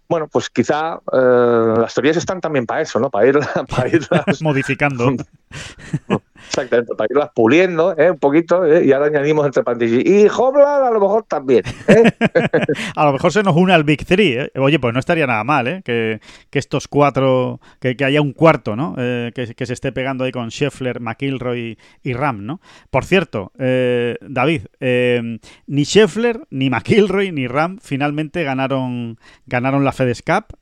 [0.08, 3.10] bueno, pues quizá eh, las teorías están también para eso, ¿no?
[3.10, 3.38] Para, ir,
[3.68, 5.14] para irlas modificando.
[6.52, 8.10] Exactamente, para irlas puliendo ¿eh?
[8.10, 8.84] un poquito ¿eh?
[8.84, 10.04] y ahora añadimos entre pantillas.
[10.04, 11.62] Y Hoblan a lo mejor también.
[11.88, 12.12] ¿eh?
[12.94, 14.34] a lo mejor se nos une al Big Three.
[14.34, 14.52] ¿eh?
[14.56, 15.82] Oye, pues no estaría nada mal ¿eh?
[15.82, 16.20] que,
[16.52, 18.94] estos cuatro, que, haya un cuarto, ¿no?
[18.96, 22.60] Que, que, se esté pegando ahí con Scheffler, McIlroy y, Ram, ¿no?
[22.90, 30.58] Por cierto, David, ni Scheffler, ni McIlroy, ni Ram finalmente ganaron, ganaron la FedEx Cup.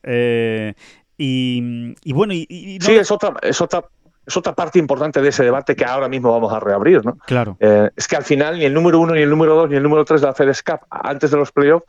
[1.18, 3.84] Y, y, bueno, y, sí, es otra, es otra
[4.30, 7.18] es otra parte importante de ese debate que ahora mismo vamos a reabrir, ¿no?
[7.26, 7.56] Claro.
[7.58, 9.82] Eh, es que al final ni el número uno, ni el número dos, ni el
[9.82, 11.84] número tres de la FedEx Cup antes de los playoffs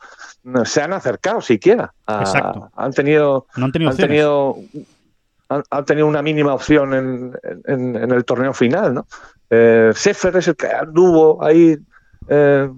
[0.64, 1.92] se han acercado siquiera.
[2.06, 2.70] Exacto.
[2.76, 4.56] Han tenido, no han tenido, han tenido,
[5.70, 7.32] han, tenido, una mínima opción en,
[7.64, 9.06] en, el torneo final, ¿no?
[9.48, 11.78] Eh, Sefer es el que anduvo ahí
[12.28, 12.68] eh,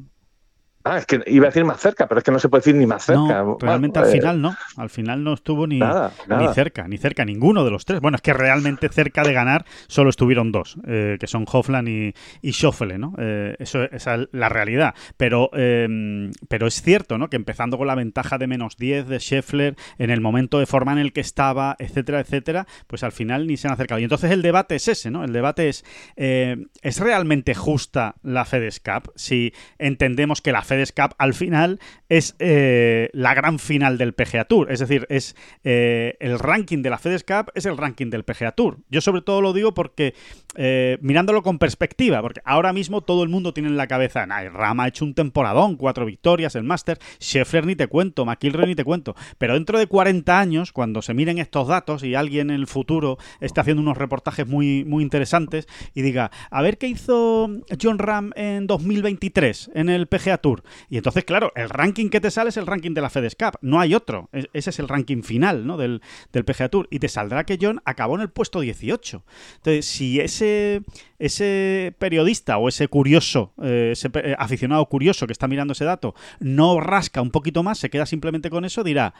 [0.86, 2.74] Ah, es que iba a decir más cerca, pero es que no se puede decir
[2.74, 3.42] ni más cerca.
[3.42, 4.54] No, realmente al eh, final no.
[4.76, 8.00] Al final no estuvo ni, ni cerca, ni cerca, ninguno de los tres.
[8.02, 12.14] Bueno, es que realmente cerca de ganar solo estuvieron dos, eh, que son Hofland y,
[12.42, 13.14] y Schoffele, ¿no?
[13.16, 14.94] Eh, eso es la realidad.
[15.16, 17.30] Pero, em, pero es cierto, ¿no?
[17.30, 20.92] Que empezando con la ventaja de menos 10 de Scheffler, en el momento de forma
[20.92, 24.00] en el que estaba, etcétera, etcétera, pues al final ni se han acercado.
[24.00, 25.24] Y entonces el debate es ese, ¿no?
[25.24, 25.82] El debate es,
[26.16, 29.12] ¿es realmente justa la FedEx Cup?
[29.14, 34.12] Si entendemos que la FedEx FedEx Cup al final es eh, la gran final del
[34.12, 34.70] PGA Tour.
[34.70, 38.52] Es decir, es eh, el ranking de la FedEx Cup es el ranking del PGA
[38.52, 38.78] Tour.
[38.88, 40.14] Yo sobre todo lo digo porque
[40.56, 44.42] eh, mirándolo con perspectiva, porque ahora mismo todo el mundo tiene en la cabeza, nah,
[44.48, 48.74] Rama ha hecho un temporadón, cuatro victorias, el Master, Scheffler ni te cuento, McIlroy ni
[48.74, 49.14] te cuento.
[49.38, 53.18] Pero dentro de 40 años, cuando se miren estos datos y alguien en el futuro
[53.40, 57.48] esté haciendo unos reportajes muy, muy interesantes y diga, a ver qué hizo
[57.80, 60.63] John Ram en 2023 en el PGA Tour.
[60.88, 63.58] Y entonces, claro, el ranking que te sale es el ranking de la FedEx Cup,
[63.60, 64.28] no hay otro.
[64.32, 65.76] ese es el ranking final ¿no?
[65.76, 66.88] del, del PGA Tour.
[66.90, 69.24] Y te saldrá que John acabó en el puesto 18.
[69.56, 70.82] Entonces, si ese,
[71.18, 76.14] ese periodista o ese curioso, eh, ese eh, aficionado curioso que está mirando ese dato,
[76.40, 79.14] no rasca un poquito más, se queda simplemente con eso, dirá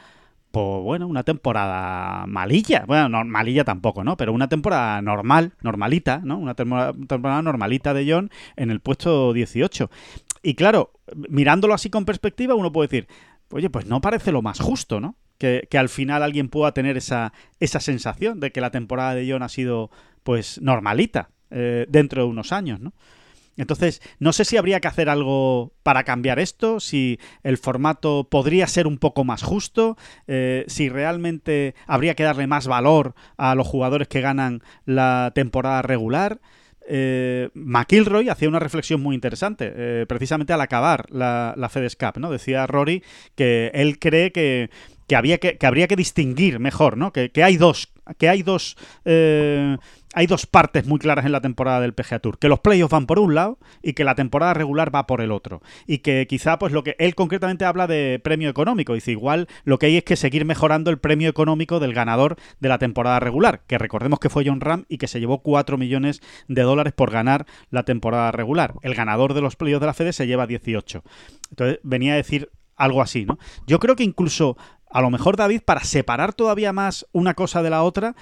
[0.61, 2.85] bueno, una temporada malilla.
[2.87, 4.17] Bueno, no, malilla tampoco, ¿no?
[4.17, 6.37] Pero una temporada normal, normalita, ¿no?
[6.37, 9.89] Una temporada normalita de John en el puesto 18.
[10.43, 10.91] Y claro,
[11.29, 13.07] mirándolo así con perspectiva, uno puede decir,
[13.49, 15.15] oye, pues no parece lo más justo, ¿no?
[15.37, 19.43] Que, al final alguien pueda tener esa, esa sensación de que la temporada de John
[19.43, 19.91] ha sido,
[20.23, 22.93] pues, normalita eh, dentro de unos años, ¿no?
[23.57, 28.67] Entonces, no sé si habría que hacer algo para cambiar esto, si el formato podría
[28.67, 33.67] ser un poco más justo, eh, si realmente habría que darle más valor a los
[33.67, 36.39] jugadores que ganan la temporada regular
[36.87, 42.19] eh, McIlroy hacía una reflexión muy interesante, eh, precisamente al acabar la, la FedEx Cup,
[42.19, 42.31] ¿no?
[42.31, 43.03] Decía Rory
[43.35, 44.69] que él cree que,
[45.15, 47.11] había que, habría que distinguir mejor, ¿no?
[47.11, 49.77] Que, hay dos, que hay dos eh,
[50.15, 53.05] hay dos partes muy claras en la temporada del PGA Tour, que los playoffs van
[53.05, 55.61] por un lado y que la temporada regular va por el otro.
[55.85, 59.77] Y que quizá pues lo que él concretamente habla de premio económico, dice igual lo
[59.77, 63.63] que hay es que seguir mejorando el premio económico del ganador de la temporada regular,
[63.67, 67.11] que recordemos que fue John Ram y que se llevó 4 millones de dólares por
[67.11, 68.73] ganar la temporada regular.
[68.83, 71.03] El ganador de los playoffs de la Fede se lleva 18.
[71.49, 73.37] Entonces venía a decir algo así, ¿no?
[73.67, 74.55] Yo creo que incluso
[74.89, 78.15] a lo mejor David, para separar todavía más una cosa de la otra,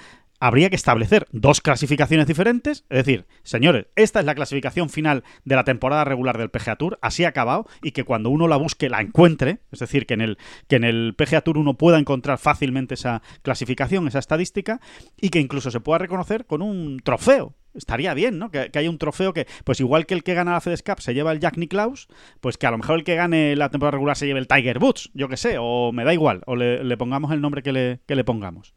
[0.44, 2.84] habría que establecer dos clasificaciones diferentes.
[2.90, 6.98] Es decir, señores, esta es la clasificación final de la temporada regular del PGA Tour,
[7.00, 10.20] así ha acabado, y que cuando uno la busque la encuentre, es decir, que en
[10.20, 14.82] el, que en el PGA Tour uno pueda encontrar fácilmente esa clasificación, esa estadística,
[15.18, 18.52] y que incluso se pueda reconocer con un trofeo estaría bien, ¿no?
[18.52, 21.12] Que, haya un trofeo que, pues igual que el que gana la FedEx Cup se
[21.12, 22.06] lleva el Jack Nicklaus,
[22.40, 24.78] pues que a lo mejor el que gane la temporada regular se lleve el Tiger
[24.78, 28.00] Woods, yo que sé, o me da igual, o le, pongamos el nombre que le,
[28.06, 28.74] que le pongamos.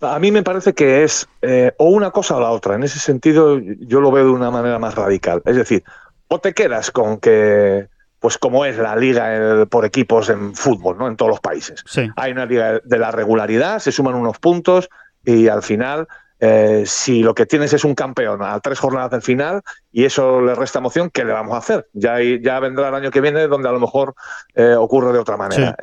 [0.00, 2.74] A mí me parece que es eh, o una cosa o la otra.
[2.74, 5.42] En ese sentido, yo lo veo de una manera más radical.
[5.44, 5.84] Es decir,
[6.28, 11.08] o te quedas con que, pues como es la liga por equipos en fútbol, ¿no?
[11.08, 11.82] En todos los países.
[12.16, 14.88] Hay una liga de la regularidad, se suman unos puntos
[15.24, 16.06] y al final,
[16.38, 19.60] eh, si lo que tienes es un campeón a tres jornadas del final
[19.92, 21.88] y eso le resta emoción, ¿qué le vamos a hacer?
[21.92, 24.14] Ya, ya vendrá el año que viene donde a lo mejor
[24.54, 25.76] eh, ocurre de otra manera.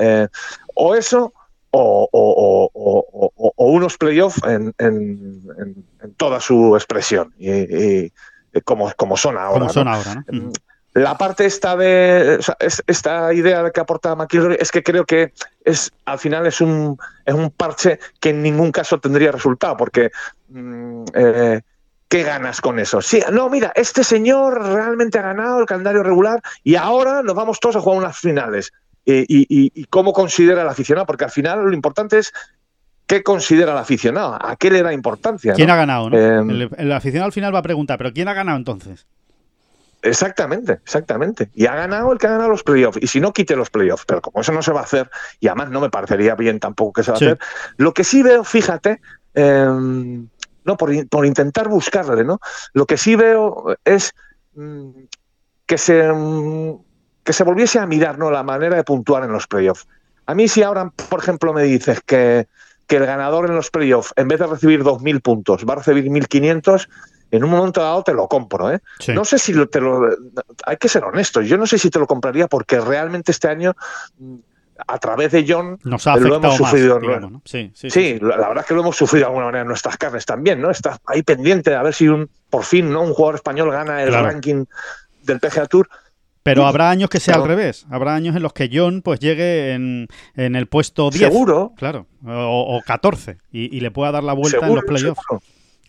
[0.76, 1.34] o eso
[1.78, 4.74] o, unos playoffs en,
[6.18, 8.12] toda su expresión, y,
[8.64, 9.70] como, como, son ahora.
[9.70, 10.52] son ahora mm,
[10.94, 12.40] La parte esta de
[12.88, 17.34] esta idea que aporta McIlroy es que creo que es al final es un, es
[17.34, 20.12] un parche que en ningún caso tendría resultado, porque
[20.50, 21.62] mm, eh,
[22.08, 23.02] ¿qué ganas con eso?
[23.02, 27.60] Sí, no, mira, este señor realmente ha ganado el calendario regular y ahora nos vamos
[27.60, 28.72] todos a jugar unas finales.
[29.10, 32.34] Eh, y, cómo considera el aficionado, porque al final lo importante es
[33.06, 35.54] qué considera el aficionado, a qué le da importancia.
[35.54, 36.12] ¿Quién ha ganado?
[36.12, 39.08] Em, el, aficionado al final va a preguntar, ¿pero quién ha ganado entonces?
[40.02, 41.50] Exactamente, exactamente.
[41.56, 43.00] Y ha ganado el que ha ganado los playoffs.
[43.02, 44.04] Y si no, quite los playoffs.
[44.06, 46.92] Pero como eso no se va a hacer, y además no me parecería bien tampoco
[46.92, 47.40] que se va a hacer,
[47.78, 49.00] lo que sí veo, fíjate,
[49.36, 50.28] em,
[50.66, 52.42] no por, por, intentar buscarle, ¿no?
[52.74, 54.14] Lo que sí veo es
[54.54, 54.90] mm,
[55.66, 56.87] que se mm,
[57.28, 58.32] que se volviese a mirar ¿no?
[58.32, 59.86] la manera de puntuar en los playoffs.
[60.28, 62.48] A mí si ahora, por ejemplo, me dices que,
[62.88, 66.06] que el ganador en los playoffs, en vez de recibir 2.000 puntos, va a recibir
[66.06, 66.88] 1.500,
[67.32, 68.72] en un momento dado te lo compro.
[68.72, 68.80] ¿eh?
[69.14, 70.08] No sé si te lo...
[70.66, 71.46] Hay que ser honestos.
[71.46, 73.76] Yo no sé si te lo compraría porque realmente este año
[74.88, 76.98] a través de John Nos ha lo hemos sufrido.
[77.44, 79.98] sí, sí, sí, la, verdad es que lo hemos sufrido de alguna manera en nuestras
[79.98, 80.72] carnes también, ¿no?
[80.72, 83.02] Estás ahí pendiente de a ver si un, por fin ¿no?
[83.02, 84.64] un jugador español gana el ranking
[85.24, 85.90] del PGA Tour.
[86.48, 87.86] Pero habrá años que sea al revés.
[87.90, 91.30] Habrá años en los que John pues llegue en, el puesto 10.
[91.30, 91.74] Seguro.
[91.76, 92.08] Claro.
[92.26, 93.38] O, 14.
[93.52, 95.22] Y, le pueda dar la vuelta en los playoffs.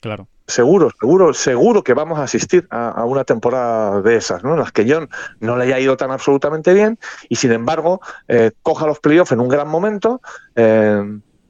[0.01, 0.27] Claro.
[0.49, 4.55] Seguro, seguro, seguro que vamos a asistir a, una temporada de esas, ¿no?
[4.55, 5.09] En las que John
[5.41, 9.41] no le haya ido tan absolutamente bien y sin embargo eh, coja los playoffs en
[9.41, 10.23] un gran momento,
[10.57, 11.03] eh,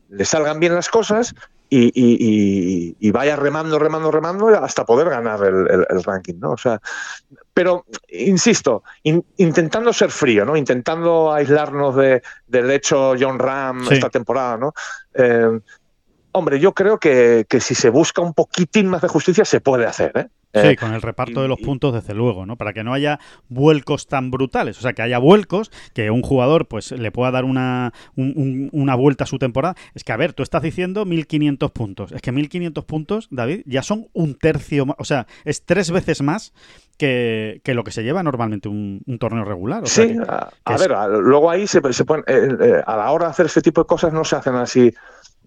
[0.09, 1.35] le salgan bien las cosas
[1.71, 6.53] y, vaya remando, remando, remando hasta poder ganar el, ranking, ¿no?
[6.53, 6.81] O sea,
[7.59, 10.57] pero insisto, intentando ser frío, ¿no?
[10.57, 14.73] Intentando aislarnos de, del hecho John Ram esta temporada, ¿no?
[15.13, 15.59] Eh,
[16.31, 19.87] hombre, yo creo que, que, si se busca un poquitín más de justicia se puede
[19.87, 20.29] hacer, ¿eh?
[20.55, 22.57] Sí, eh, con el reparto de los puntos, desde luego, ¿no?
[22.57, 24.79] Para que no haya vuelcos tan brutales.
[24.79, 29.25] O sea, que haya vuelcos, que un jugador pues le pueda dar una, una vuelta
[29.25, 29.75] a su temporada.
[29.95, 32.13] Es que, a ver, tú estás diciendo 1.500 puntos.
[32.13, 34.97] Es que 1.500 puntos, David, ya son un tercio más.
[34.99, 36.55] O sea, es tres veces más
[36.97, 39.87] que, lo que se lleva normalmente un, torneo regular.
[39.87, 43.63] sí, a, ver, luego ahí se, se eh, eh, a la hora de hacer ese
[43.63, 44.93] tipo de cosas no se hacen así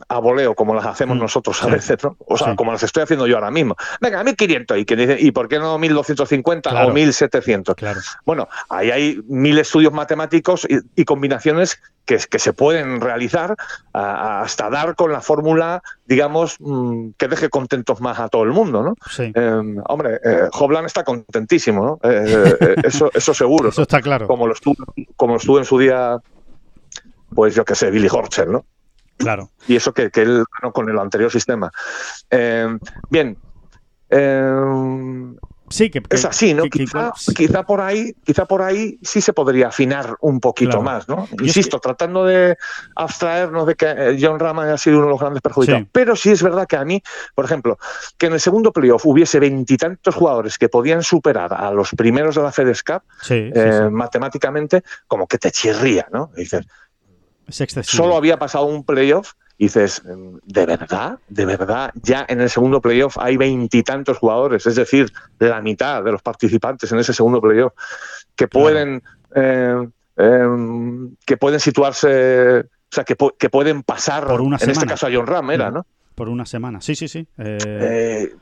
[0.08, 2.16] a voleo como las hacemos mm, nosotros a veces, ¿no?
[2.20, 3.76] O sea, como las estoy haciendo yo ahora mismo.
[4.00, 7.76] Venga, 1500 y que dicen, ¿y por qué no 1250 o 1700?
[7.76, 8.00] Claro.
[8.26, 13.56] Bueno, ahí hay mil estudios matemáticos y, combinaciones que, que, se pueden realizar
[13.94, 18.84] hasta dar con la fórmula, digamos, mm, que deje contentos más a todo el mundo,
[18.84, 18.96] ¿no?
[19.10, 19.32] Sí.
[19.36, 22.10] Em, hombre, eh, Hoblan está contentísimo, ¿no?
[22.10, 23.70] Eh, eh, eso, eso seguro.
[23.70, 24.28] eso está claro.
[24.28, 24.76] Como lo estuvo,
[25.16, 26.18] como estuvo en su día,
[27.34, 28.66] pues yo qué sé, Billy Horschel, ¿no?
[29.22, 29.50] Claro.
[29.68, 31.72] Y eso que, que él ganó con el anterior sistema.
[32.30, 32.78] Eh,
[33.10, 33.38] bien.
[34.10, 35.34] Eh,
[35.70, 36.64] sí, que, es así, ¿no?
[36.66, 41.30] quizá, por ahí, quizá por ahí sí se podría afinar un poquito más, ¿no?
[41.42, 42.58] Insisto, tratando de
[42.96, 45.88] abstraernos de que eh, John Rama haya sido uno de los grandes perjudicados.
[45.94, 47.02] Pero sí es verdad que a mí,
[47.34, 47.80] por ejemplo,
[48.18, 52.44] que en el segundo playoff hubiese veintitantos jugadores que podían superar a los primeros de
[52.44, 53.04] la FedEx Cup,
[53.92, 56.32] matemáticamente, como que te chirría, ¿no?
[56.36, 56.68] dices, es
[57.84, 59.34] Solo había pasado un playoff
[59.66, 61.20] dices, ¿de verdad?
[61.30, 61.92] ¿De verdad?
[62.02, 66.92] Ya en el segundo playoff hay veintitantos jugadores, es decir, la mitad de los participantes
[66.92, 67.74] en ese segundo playoff,
[68.36, 69.04] que pueden,
[69.36, 69.88] eh,
[70.18, 75.12] em, que pueden situarse, o sea, que, pueden pasar, Por una en este caso a
[75.14, 75.86] John Ram era, ¿no?
[76.16, 77.28] Por una semana, sí, sí, sí.
[77.38, 78.36] Eh, eh,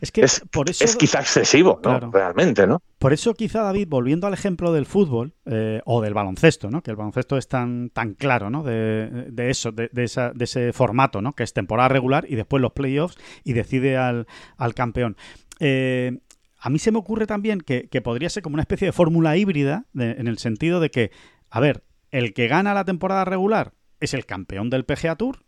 [0.00, 2.10] es que por eso, es quizá excesivo, ¿no?
[2.10, 2.82] Realmente, ¿no?
[2.98, 6.82] Por eso quizá, David, volviendo al ejemplo del fútbol eh, o del baloncesto, ¿no?
[6.82, 8.62] Que el baloncesto es tan, tan claro, ¿no?
[8.62, 11.34] De, eso, de, esa, de, ese formato, ¿no?
[11.34, 14.26] Que es temporada regular y después los playoffs y decide al,
[14.74, 15.16] campeón.
[15.60, 16.18] Eh,
[16.58, 19.86] a mí se me ocurre también que, podría ser como una especie de fórmula híbrida
[19.94, 21.10] en el sentido de que,
[21.50, 25.45] a ver, el que gana la temporada regular es el campeón del PGA Tour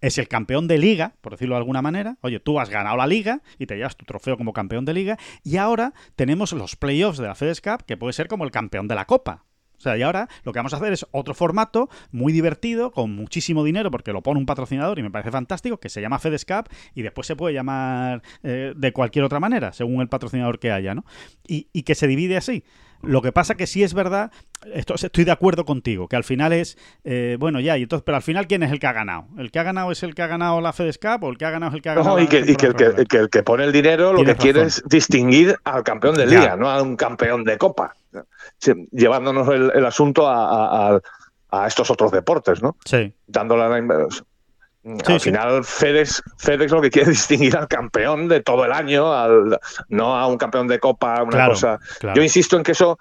[0.00, 2.16] es el campeón de liga, por decirlo de alguna manera.
[2.20, 5.18] Oye, tú has ganado la liga y te llevas tu trofeo como campeón de liga.
[5.42, 8.88] Y ahora tenemos los playoffs de la FedEx Cup, que puede ser como el campeón
[8.88, 9.44] de la Copa.
[9.78, 13.14] O sea, y ahora lo que vamos a hacer es otro formato muy divertido, con
[13.14, 16.44] muchísimo dinero, porque lo pone un patrocinador y me parece fantástico, que se llama FedEx
[16.46, 20.72] Cup y después se puede llamar eh, de cualquier otra manera, según el patrocinador que
[20.72, 21.04] haya, ¿no?
[21.46, 22.64] Y, y que se divide así.
[23.06, 24.30] Lo que pasa que sí es verdad,
[24.72, 28.16] esto, estoy de acuerdo contigo, que al final es, eh, bueno, ya, y entonces, pero
[28.16, 29.26] al final, ¿quién es el que ha ganado?
[29.38, 31.50] ¿El que ha ganado es el que ha ganado la FedEscap o el que ha
[31.50, 32.16] ganado es el que ha ganado?
[32.16, 35.56] No, y, que, y que, el que, pone el dinero lo que quiere es distinguir
[35.64, 37.94] al campeón de liga, no a un campeón de copa,
[38.90, 41.00] llevándonos el, asunto a,
[41.66, 42.76] estos otros deportes, ¿no?
[42.84, 43.14] Sí.
[43.26, 44.08] Dándole la
[45.06, 49.58] al final, FedEx, FedEx lo que quiere distinguir al campeón de todo el año, al,
[49.88, 51.78] no a un campeón de copa, una cosa.
[52.14, 52.98] Yo insisto en que eso,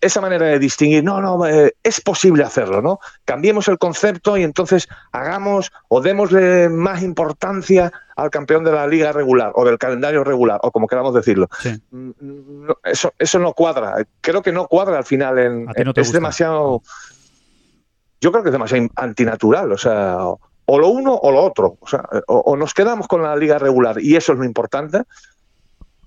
[0.00, 2.98] esa manera de distinguir, no, no, eh, es posible hacerlo, ¿no?
[3.24, 9.12] Cambiemos el concepto y entonces hagamos o démosle más importancia al campeón de la liga
[9.12, 11.48] regular o del calendario regular, o como queramos decirlo.
[11.90, 13.96] Mm, eso, eso no cuadra.
[14.20, 15.38] Creo que no cuadra al final.
[15.38, 16.82] En, es demasiado.
[18.20, 19.70] Yo creo que es demasiado antinatural.
[19.70, 20.18] O sea,
[20.70, 21.78] o lo uno o lo otro.
[21.80, 25.02] O, sea, o, nos quedamos con la liga regular y eso es lo importante,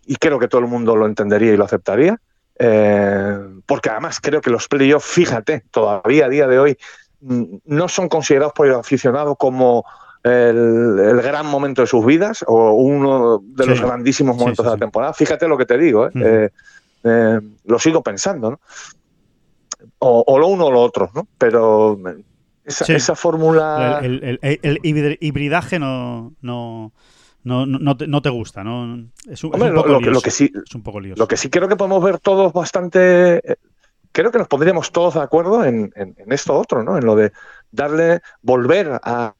[0.05, 2.19] y creo que todo el mundo lo entendería y lo aceptaría,
[2.59, 6.77] eh, porque además creo que los playoffs, fíjate, todavía a día de hoy
[7.21, 9.83] mm, no son considerados por el aficionado como
[10.23, 15.13] el, gran momento de sus vidas o uno de los grandísimos momentos de la temporada.
[15.13, 16.51] Fíjate lo que te digo, ¿eh?
[17.03, 18.59] Eh, lo sigo pensando, ¿no?
[19.97, 21.27] O, o, lo uno o lo otro, ¿no?
[21.39, 21.97] Pero
[22.65, 23.99] esa, fórmula.
[24.01, 24.79] El, el,
[25.19, 26.91] hibridaje no, no,
[27.43, 29.07] no, no, te, no te gusta, ¿no?
[29.29, 32.19] Es un, lo, que sí, es un poco Lo que sí creo que podemos ver
[32.19, 33.41] todos bastante.
[34.11, 35.93] Creo que nos pondríamos todos de acuerdo en,
[36.27, 36.97] esto otro, ¿no?
[36.97, 37.31] En lo de
[37.71, 39.33] darle, volver a,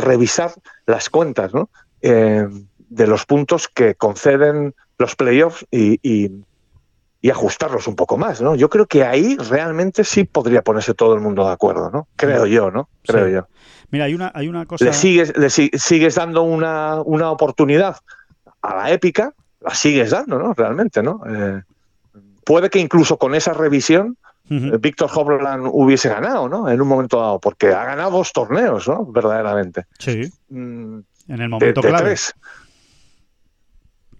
[0.00, 0.52] revisar
[0.86, 1.70] las cuentas, ¿no?
[2.02, 2.46] Eh,
[2.88, 6.30] de los puntos que conceden los playoffs y, y
[7.30, 8.54] ajustarlos un poco más, ¿no?
[8.54, 12.06] Yo creo que ahí realmente sí podría ponerse todo el mundo de acuerdo, ¿no?
[12.16, 12.88] Creo yo, ¿no?
[13.04, 13.48] Creo yo.
[13.90, 14.84] Mira, hay una, hay una cosa...
[14.84, 17.96] Le sigues, le sigues dando una, una, oportunidad
[18.62, 20.54] a la épica, la sigues dando, ¿no?
[20.54, 21.22] Realmente, ¿no?
[21.28, 21.62] Eh,
[22.44, 24.16] puede que incluso con esa revisión
[24.48, 26.68] eh, Víctor Hovland hubiese ganado, ¿no?
[26.68, 29.04] En un momento dado, porque ha ganado dos torneos, ¿no?
[29.06, 29.86] Verdaderamente.
[29.98, 30.30] Sí.
[30.48, 30.98] Mm,
[31.28, 32.34] en el momento de, Tres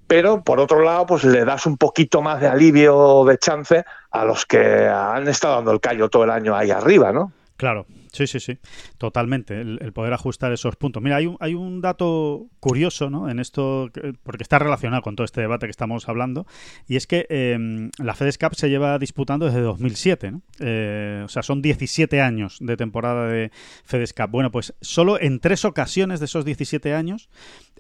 [0.06, 4.24] pero por otro lado, pues le das un poquito más de alivio de chance a
[4.24, 7.32] los que han estado dando el callo todo el año ahí arriba, ¿no?
[7.56, 7.86] Claro,
[8.16, 8.58] sí, sí, sí,
[8.98, 11.02] totalmente, el, poder ajustar esos puntos.
[11.02, 13.28] Mira, hay un, hay un dato curioso ¿no?
[13.28, 13.90] en esto,
[14.22, 16.46] porque está relacionado con todo este debate que estamos hablando,
[16.88, 20.42] y es que em, la FedEx Cup se lleva disputando desde 2007, ¿no?
[20.60, 23.50] Eh, o sea, son 17 años de temporada de
[23.84, 24.30] FedEx Cup.
[24.30, 27.28] Bueno, pues solo en tres ocasiones de esos 17 años,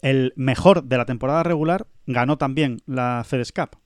[0.02, 3.78] el mejor de la temporada regular ganó también la FedEx Cup.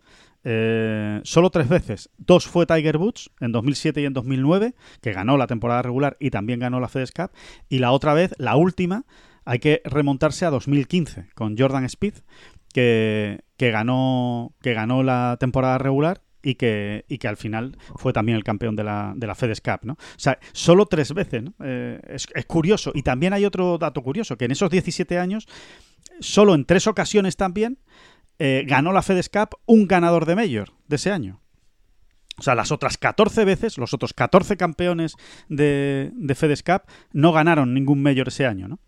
[0.44, 2.10] Eh, solo tres veces.
[2.16, 6.30] Dos fue Tiger Woods en 2007 y en 2009, que ganó la temporada regular y
[6.30, 7.30] también ganó la FedEx Cup.
[7.68, 9.04] Y la otra vez, la última,
[9.44, 12.14] hay que remontarse a 2015 con Jordan Speed,
[12.72, 18.12] que, que, ganó, que ganó la temporada regular y que, y que al final fue
[18.12, 19.94] también el campeón de la, de la FedEx Cup, ¿no?
[19.94, 22.92] O sea, solo tres veces, eh, es, es, curioso.
[22.94, 25.46] Y también hay otro dato curioso, que en esos 17 años,
[26.20, 27.78] solo en tres ocasiones también,
[28.42, 31.42] eh, ganó la FedEx Cup un ganador de Mayor de ese año.
[32.38, 35.16] O sea, las otras 14 veces, los otros 14 campeones
[35.50, 36.82] de, de FedEx Cup
[37.12, 38.78] no ganaron ningún Mayor ese año, ¿no?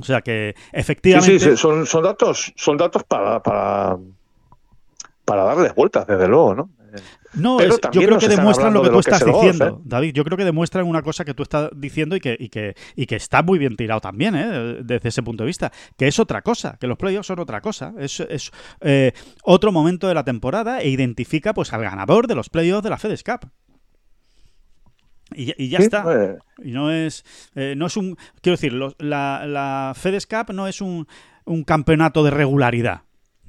[0.00, 1.38] O sea que efectivamente.
[1.38, 3.98] Sí, sí, son, son, datos, son datos para, para,
[5.26, 6.70] para darles vueltas, desde luego, ¿no?
[7.34, 9.82] No, yo creo que demuestran lo que tú estás diciendo, ¿eh?
[9.84, 10.12] David.
[10.14, 13.06] Yo creo que demuestran una cosa que tú estás diciendo y que, y que, y
[13.06, 14.78] que está muy bien tirado también, ¿eh?
[14.82, 15.72] desde ese punto de vista.
[15.96, 17.94] Que es otra cosa, que los playoffs son otra cosa.
[17.98, 19.12] Es, es eh,
[19.44, 22.98] otro momento de la temporada e identifica pues al ganador de los playoffs de la
[22.98, 23.50] FedEx Cup.
[25.34, 26.02] Y, ya está.
[26.02, 26.38] Pues.
[26.62, 27.24] Y no es,
[27.54, 28.16] eh, no es un.
[28.42, 31.06] Quiero decir, la, la FedEx Cup no es un,
[31.44, 33.02] un campeonato de regularidad.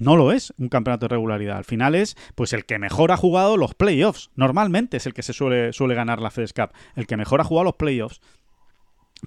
[0.04, 1.58] No lo es un campeonato de regularidad.
[1.58, 4.32] Al final es pues el que mejor ha jugado los playoffs.
[4.36, 6.72] Normalmente es el que se suele, suele ganar la FedEx Cup.
[6.96, 8.22] El que mejor ha jugado los playoffs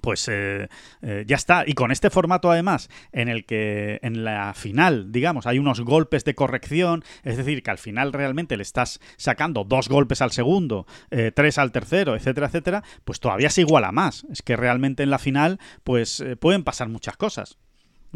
[0.01, 0.69] pues eh,
[1.01, 1.63] eh, ya está.
[1.65, 6.23] Y con este formato además, en el que en la final, digamos, hay unos golpes
[6.23, 10.85] de corrección, es decir, que al final realmente le estás sacando dos golpes al segundo,
[11.11, 14.25] eh, tres al tercero, etcétera, etcétera, pues todavía se iguala más.
[14.31, 17.57] Es que realmente en la final, pues pueden pasar muchas cosas.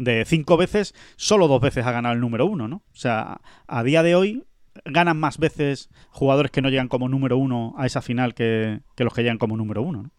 [0.02, 2.76] De cinco veces, solo dos veces ha ganado el número uno, ¿no?
[2.76, 4.44] O sea, a día de hoy
[4.84, 9.04] ganan más veces jugadores que no llegan como número uno a esa final que, que
[9.04, 10.10] los que llegan como número uno, ¿no?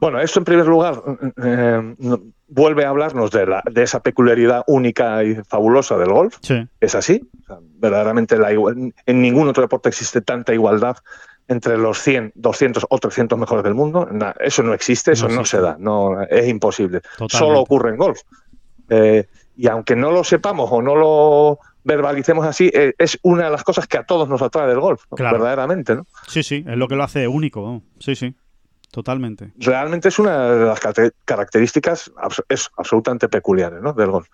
[0.00, 1.02] Bueno, esto en primer lugar
[1.42, 1.94] eh,
[2.48, 6.38] vuelve a hablarnos de, la, de, esa peculiaridad única y fabulosa del golf.
[6.80, 7.28] Es así.
[7.78, 10.98] verdaderamente la en ningún otro deporte existe tanta igualdad
[11.48, 14.08] entre los 100, 200 o 300 mejores del mundo.
[14.40, 17.00] eso no existe, eso no, se da, no, es imposible.
[17.28, 18.20] Solo ocurre en golf.
[18.94, 19.26] Eh,
[19.56, 23.64] y aunque no lo sepamos o no lo verbalicemos así, eh, es una de las
[23.64, 25.94] cosas que a todos nos atrae del golf, verdaderamente.
[25.96, 26.06] ¿no?
[26.28, 27.82] Sí, sí, es lo que lo hace único.
[27.98, 28.34] Sí, sí.
[28.90, 29.52] Totalmente.
[29.56, 30.80] Realmente es una de las
[31.24, 32.12] características
[32.50, 33.94] es absolutamente peculiares ¿no?
[33.94, 34.28] del golf.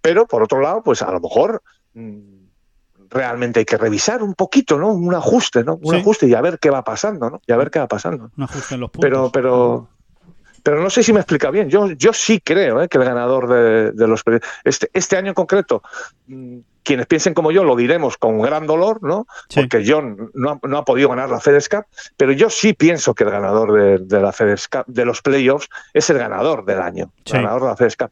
[0.00, 1.60] Pero, por otro lado, pues a lo mejor
[1.94, 2.46] mm,
[3.10, 4.92] realmente hay que revisar un poquito, ¿no?
[4.92, 5.80] Un ajuste, ¿no?
[5.82, 7.40] Un ajuste y a ver qué va pasando, ¿no?
[7.44, 8.30] Y a ver qué va pasando.
[8.36, 9.10] Un ajuste en los puntos.
[9.10, 9.88] Pero, pero,
[10.66, 11.70] pero no sé si me explica bien.
[11.70, 12.88] Yo, yo sí creo ¿eh?
[12.88, 13.48] que el ganador
[13.94, 14.24] de, los
[14.64, 15.80] este, este año en concreto,
[16.26, 19.28] mm, quienes piensen como yo lo diremos con gran dolor, ¿no?
[19.54, 21.84] Porque John no ha, podido ganar la FedEx Cup,
[22.16, 26.10] pero yo sí pienso que el ganador de, la FedEx Cup, de los playoffs, es
[26.10, 28.10] el ganador del año, el ganador de la FedEx Cup.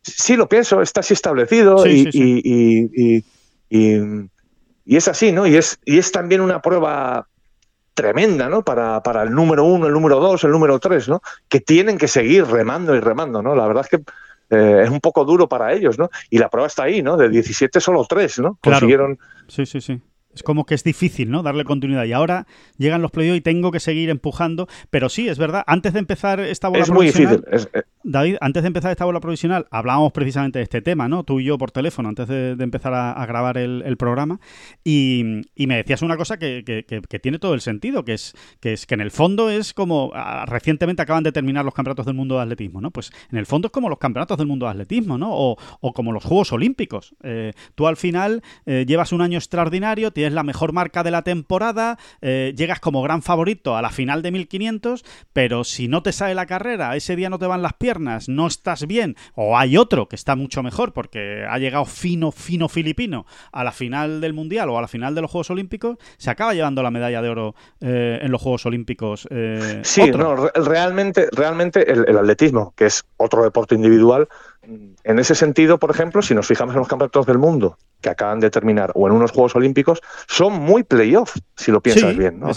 [0.00, 3.24] Sí lo pienso, está así establecido y, y,
[3.68, 5.44] y, es así, ¿no?
[5.44, 7.26] Y es, y es también una prueba
[7.94, 8.62] tremenda, ¿no?
[8.62, 11.20] Para, para el número uno, el número dos, el número tres, ¿no?
[11.48, 13.54] Que tienen que seguir remando y remando, ¿no?
[13.54, 14.04] La verdad es que
[14.50, 16.10] eh, es un poco duro para ellos, ¿no?
[16.28, 17.16] Y la prueba está ahí, ¿no?
[17.16, 18.58] De 17 solo tres, ¿no?
[18.60, 19.18] Consiguieron.
[19.48, 20.00] Sí, sí, sí.
[20.32, 21.42] Es como que es difícil, ¿no?
[21.42, 22.04] Darle continuidad.
[22.04, 22.46] Y ahora
[22.78, 24.68] llegan los playoffs y tengo que seguir empujando.
[24.90, 25.64] Pero sí, es verdad.
[25.66, 27.42] Antes de empezar esta bola es Muy difícil.
[27.50, 31.24] Eh, David, antes de empezar esta bola provisional, hablábamos precisamente de este tema, ¿no?
[31.24, 34.40] Tú y yo por teléfono, antes de, empezar a, grabar el, programa.
[34.82, 36.84] Y, me decías una cosa que,
[37.20, 40.12] tiene todo el sentido, que es, que es que en el fondo es como.
[40.14, 42.90] Ah, recientemente acaban de terminar los campeonatos del mundo de atletismo, ¿no?
[42.90, 45.30] Pues en el fondo es como los campeonatos del mundo de atletismo, ¿no?
[45.32, 45.56] O,
[45.92, 47.14] como los Juegos Olímpicos.
[47.22, 51.22] Eh, tú al final eh, llevas un año extraordinario, tienes la mejor marca de la
[51.22, 55.02] temporada, eh, llegas como gran favorito a la final de 1500,
[55.32, 58.46] pero si no te sale la carrera, ese día no te van las piernas, no
[58.46, 63.24] estás bien, o hay otro que está mucho mejor porque ha llegado fino, fino filipino
[63.50, 66.52] a la final del Mundial o a la final de los Juegos Olímpicos, se acaba
[66.52, 69.26] llevando la medalla de oro eh, en los Juegos Olímpicos.
[69.30, 74.28] Eh, sí, no, realmente, realmente el atletismo, que es otro deporte individual,
[74.62, 78.40] en ese sentido, por ejemplo, si nos fijamos en los campeonatos del mundo que acaban
[78.40, 82.40] de terminar o en unos Juegos Olímpicos, son muy playoff, si lo piensas bien.
[82.40, 82.50] ¿no?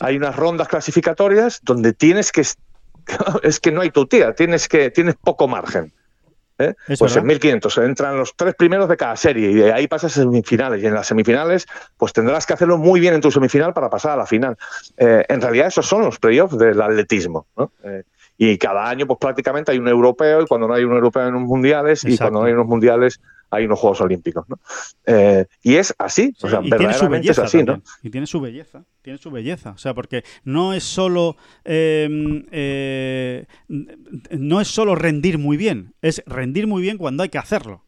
[0.00, 2.42] hay unas rondas clasificatorias donde tienes que.
[3.42, 5.92] Es que no hay tu tía, tienes, que, tienes poco margen.
[6.58, 6.74] ¿eh?
[6.98, 10.20] Pues en 1500 entran los tres primeros de cada serie y de ahí pasas a
[10.20, 10.82] semifinales.
[10.82, 11.66] Y en las semifinales,
[11.96, 14.58] pues tendrás que hacerlo muy bien en tu semifinal para pasar a la final.
[14.96, 17.46] Eh, en realidad, esos son los playoffs del atletismo.
[17.56, 17.72] ¿no?
[17.84, 18.02] Eh,
[18.40, 21.34] y cada año, pues prácticamente hay un europeo, y cuando no hay un europeo en
[21.34, 23.20] unos mundiales, y cuando no hay unos mundiales,
[23.50, 24.60] hay unos Juegos Olímpicos, ¿no?
[25.06, 27.82] Eh, y es así, o sea, verdaderamente es así, ¿no?
[28.00, 33.46] Y tiene su belleza, tiene su belleza, o sea, porque no es solo em, eh,
[34.30, 37.84] no es solo rendir muy bien, es rendir muy bien cuando hay que hacerlo,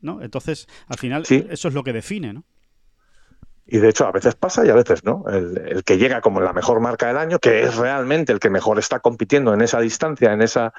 [0.00, 0.22] ¿no?
[0.22, 2.44] Entonces, al final, eso es lo que define, ¿no?
[3.66, 5.24] Y de hecho, a veces pasa y a veces no.
[5.28, 8.78] El, que llega como la mejor marca del año, que es realmente el que mejor
[8.78, 10.72] está compitiendo en esa distancia, en esa,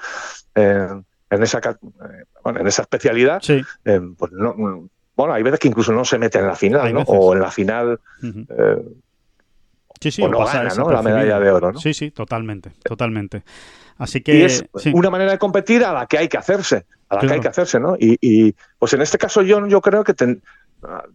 [0.54, 0.88] eh,
[1.30, 5.92] en esa, eh, bueno, en esa especialidad, eh, pues no, bueno, hay veces que incluso
[5.92, 7.00] no se mete en la final, ¿no?
[7.02, 8.00] O en la final.
[10.00, 10.90] sí, sí, o no pasa gana, ¿no?
[10.90, 11.80] La medalla de oro, ¿no?
[11.80, 13.44] Sí, sí, totalmente, totalmente.
[13.96, 17.20] Así que es una manera de competir a la que hay que hacerse, a la
[17.20, 17.96] que hay que hacerse, ¿no?
[17.98, 20.42] Y, y, pues en este caso yo, yo creo que ten,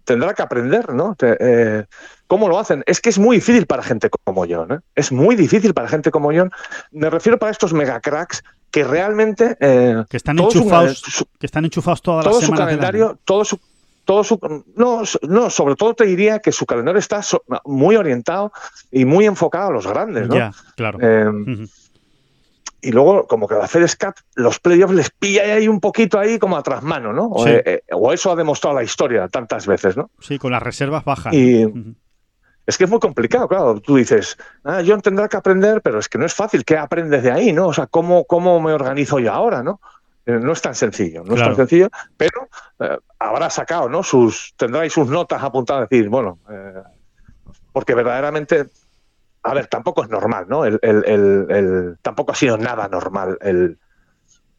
[0.03, 1.15] tendrá que aprender, ¿no?
[1.21, 1.85] Eh,
[2.27, 2.83] ¿Cómo lo hacen?
[2.85, 4.81] Es que es muy difícil para gente como yo, ¿no?
[4.95, 6.45] Es muy difícil para gente como yo.
[6.91, 9.57] Me refiero para estos mega cracks que realmente...
[9.59, 13.59] Eh, que, están enchufados, que están enchufados todas todo las su calendario, todo su...
[14.05, 14.39] Todo su,
[14.75, 17.21] no, no, sobre todo te diría que su calendario está
[17.65, 18.51] muy orientado
[18.89, 20.33] y muy enfocado a los grandes, ¿no?
[20.33, 20.97] Ya, claro.
[20.99, 21.67] Eh,
[22.81, 26.39] y luego como que la FedEx Cup, los playoffs les pilla ahí un poquito ahí
[26.39, 27.47] como a mano, ¿no?
[27.47, 30.09] Eh, eh, o, eso ha demostrado la historia tantas veces, ¿no?
[30.19, 31.33] Sí, con las reservas bajas.
[31.33, 31.65] Y
[32.65, 33.79] es que es muy complicado, claro.
[33.79, 36.63] Tú dices, ah, John tendrá que aprender, pero es que no es fácil.
[36.63, 37.67] ¿Qué aprendes de ahí, no?
[37.67, 39.81] O sea, ¿cómo, cómo me organizo yo ahora, no?
[40.29, 42.47] Eh, no es tan sencillo, no es tan sencillo, pero
[42.79, 44.03] eh, habrá sacado, ¿no?
[44.03, 46.83] Sus, tendráis sus notas apuntadas, decir, bueno, eh,
[47.71, 48.67] porque verdaderamente,
[49.43, 50.65] a ver, tampoco es normal, ¿no?
[50.65, 53.77] El, el, el, tampoco ha sido nada normal el,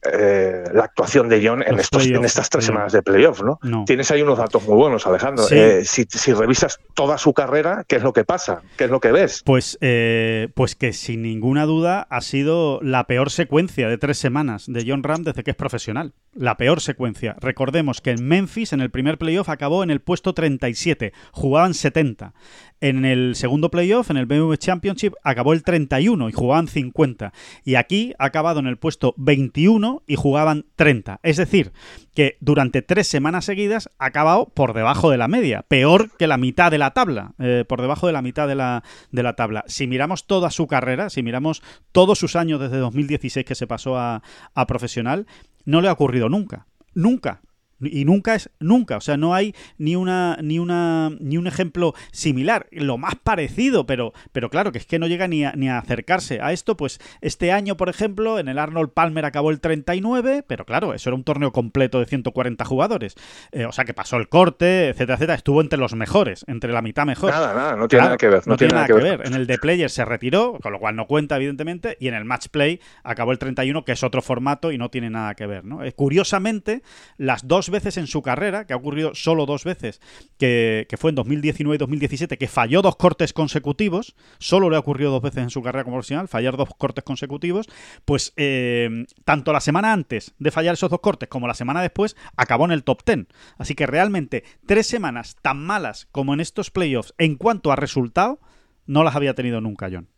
[0.02, 3.84] eh, la actuación de John en, estos, en estas tres semanas de playoff, ¿no?
[3.84, 5.44] Tienes ahí unos datos muy buenos, Alejandro.
[5.50, 8.62] Eh, si, revisas toda su carrera, ¿qué es lo que pasa?
[8.78, 9.42] ¿Qué es lo que ves?
[9.44, 14.64] Pues, eh, pues que sin ninguna duda ha sido la peor secuencia de tres semanas
[14.66, 16.14] de John Ram desde que es profesional.
[16.32, 17.34] La peor secuencia.
[17.40, 21.12] Recordemos que en Memphis, en el primer playoff, acabó en el puesto 37.
[21.32, 22.34] Jugaban 70.
[22.80, 27.32] En el segundo playoff, en el BMW Championship, acabó el 31 y jugaban 50.
[27.64, 31.18] Y aquí ha acabado en el puesto 21 y jugaban 30.
[31.24, 31.72] Es decir,
[32.14, 36.38] que durante tres semanas seguidas ha acabado por debajo de la media, peor que la
[36.38, 39.64] mitad de la tabla, eh, por debajo de la mitad de la, de la tabla.
[39.66, 41.62] Si miramos toda su carrera, si miramos
[41.92, 44.22] todos sus años desde 2016 que se pasó a,
[44.54, 45.26] a profesional,
[45.70, 46.66] no le ha ocurrido nunca.
[46.94, 47.40] Nunca
[47.80, 51.94] y nunca es nunca, o sea, no hay ni una ni una ni un ejemplo
[52.12, 55.68] similar, lo más parecido, pero pero claro, que es que no llega ni a, ni
[55.68, 59.60] a acercarse a esto, pues este año, por ejemplo, en el Arnold Palmer acabó el
[59.60, 63.14] 39, pero claro, eso era un torneo completo de 140 jugadores.
[63.52, 66.82] Eh, o sea, que pasó el corte, etcétera, etcétera, estuvo entre los mejores, entre la
[66.82, 67.30] mitad mejor.
[67.30, 69.22] Nada, nada, no tiene nada que ver, no, tiene nada, que, ver.
[69.24, 72.24] En el de Player se retiró, con lo cual no cuenta evidentemente, y en el
[72.24, 75.64] Match Play acabó el 31, que es otro formato y no tiene nada que ver,
[75.64, 75.84] ¿no?
[75.84, 76.82] Eh, curiosamente,
[77.16, 80.00] las dos veces en su carrera, que ha ocurrido solo dos veces,
[80.38, 85.10] que, fue en 2019 y 2017, que falló dos cortes consecutivos, solo le ha ocurrido
[85.10, 87.66] dos veces en su carrera como profesional, fallar dos cortes consecutivos,
[88.04, 92.16] pues eh, tanto la semana antes de fallar esos dos cortes como la semana después,
[92.36, 93.26] acabó en el top 10.
[93.58, 98.40] Así que realmente tres semanas tan malas como en estos playoffs en cuanto a resultado,
[98.86, 100.08] no las había tenido nunca John.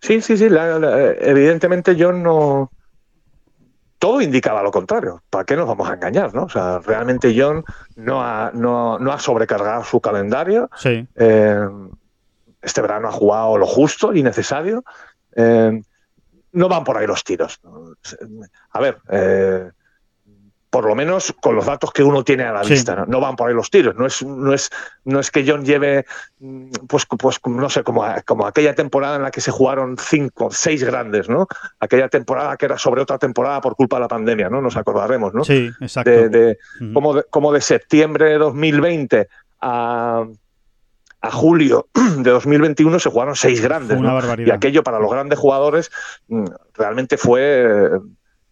[0.00, 0.48] Sí, sí, sí.
[1.20, 2.70] evidentemente John no,
[3.98, 5.22] todo indicaba lo contrario.
[5.30, 6.34] ¿Para qué nos vamos a engañar?
[6.34, 6.44] ¿no?
[6.44, 7.64] O sea, realmente John
[7.96, 10.70] no ha, no, no ha sobrecargado su calendario.
[10.76, 11.06] Sí.
[11.16, 11.68] Eh,
[12.62, 14.84] este verano ha jugado lo justo y necesario.
[15.34, 15.82] Eh,
[16.52, 17.60] no van por ahí los tiros.
[18.70, 19.70] A ver, eh,
[20.70, 23.20] por lo menos con los datos que uno tiene a la vista, ¿no?
[23.20, 24.70] van por ahí los tiros, no es, no es,
[25.04, 26.04] no es que John lleve,
[26.40, 30.50] mm, pues, pues no sé, como, como aquella temporada en la que se jugaron cinco,
[30.50, 31.46] seis grandes, ¿no?
[31.80, 34.60] Aquella temporada que era sobre otra temporada por culpa de la pandemia, ¿no?
[34.60, 35.44] Nos acordaremos, ¿no?
[35.44, 36.10] Sí, exacto.
[36.10, 36.58] De,
[36.92, 39.28] como, de como de septiembre de 2020
[39.60, 40.26] a,
[41.20, 41.88] a julio
[42.18, 43.98] de 2021 se jugaron seis grandes,
[44.38, 45.90] Y aquello para los grandes jugadores
[46.28, 46.44] mm,
[46.74, 47.90] realmente fue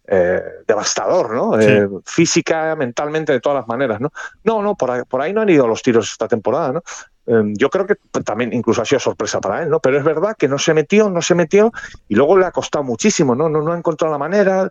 [0.09, 1.59] eh, devastador, ¿no?
[1.59, 4.13] Eh, física, mentalmente, de todas las maneras, ¿no?
[4.45, 6.81] No, no, por ahí, por ahí no han ido los tiros esta temporada, ¿no?
[7.25, 9.81] Em, yo creo que también incluso ha sido sorpresa para él, ¿no?
[9.81, 11.73] Pero es verdad que no se metió, no se metió
[12.07, 13.49] y luego le ha costado muchísimo, ¿no?
[13.49, 14.69] No, no ha encontrado la manera.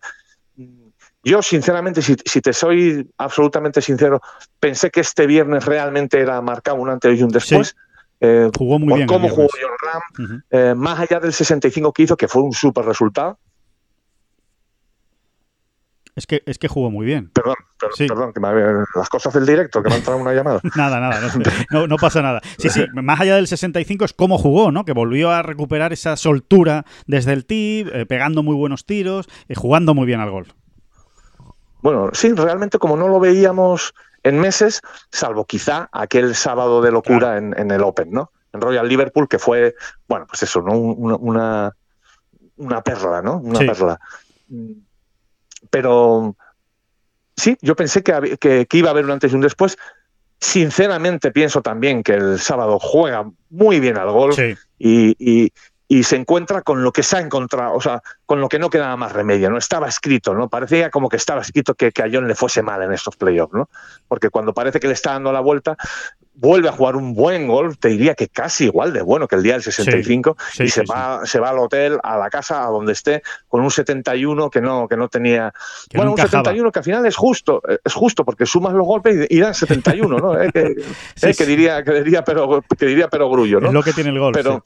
[1.22, 4.22] Yo, sinceramente, si, te soy absolutamente sincero,
[4.59, 7.76] pensé que este viernes realmente era marcado un antes y un después.
[8.20, 9.07] Eh, jugó muy bien.
[9.07, 13.39] Cómo jugó John Ram, más allá del 65 que hizo, que fue un súper resultado.
[16.16, 17.30] Es que, es que jugó muy bien.
[17.34, 17.56] Perdón,
[18.08, 18.40] perdón, que
[18.98, 20.60] las cosas del directo, que me ha entrado una llamada.
[20.74, 21.20] nada, nada,
[21.70, 22.40] no, no, pasa nada.
[22.58, 24.86] Sí, sí, más allá del 65 es cómo jugó, ¿no?
[24.86, 29.54] Que volvió a recuperar esa soltura desde el tee, eh, pegando muy buenos tiros, y
[29.54, 30.48] jugando muy bien al golf.
[31.82, 33.92] Bueno, sí, realmente como no lo veíamos
[34.22, 34.80] en meses,
[35.12, 38.32] salvo quizá aquel sábado de locura en, el Open, ¿no?
[38.54, 39.74] En Royal Liverpool, que fue,
[40.08, 40.72] bueno, pues eso, ¿no?
[40.72, 41.70] Una,
[42.56, 43.36] una, perla, ¿no?
[43.36, 44.00] Una perla
[45.70, 46.36] pero
[47.36, 49.76] sí, yo pensé que, que, iba a haber un antes y un después.
[50.40, 54.38] Sinceramente pienso también que el sábado juega muy bien al golf
[54.78, 55.50] y,
[55.88, 58.68] y, se encuentra con lo que se ha encontrado, o sea, con lo que no
[58.68, 59.56] quedaba más remedio, ¿no?
[59.56, 60.48] Estaba escrito, ¿no?
[60.48, 63.54] Parecía como que estaba escrito que, que a John le fuese mal en estos playoffs,
[63.54, 63.70] ¿no?
[64.08, 65.76] Porque cuando parece que le está dando la vuelta,
[66.37, 69.43] vuelve a jugar un buen golf, te diría que casi igual de bueno que el
[69.43, 72.93] día del 65, y se, va, se va al hotel, a la casa, a donde
[72.93, 75.53] esté, con un 71 que no, que no tenía.
[75.95, 79.41] bueno, un 71 que al final es justo, es justo, porque sumas los golpes y,
[79.41, 80.41] dan 71, ¿no?
[80.41, 80.61] Eh, que,
[81.22, 83.68] eh, que, diría, que diría, pero, que diría pero grullo, ¿no?
[83.68, 84.37] Es lo que tiene el golf.
[84.37, 84.62] Pero,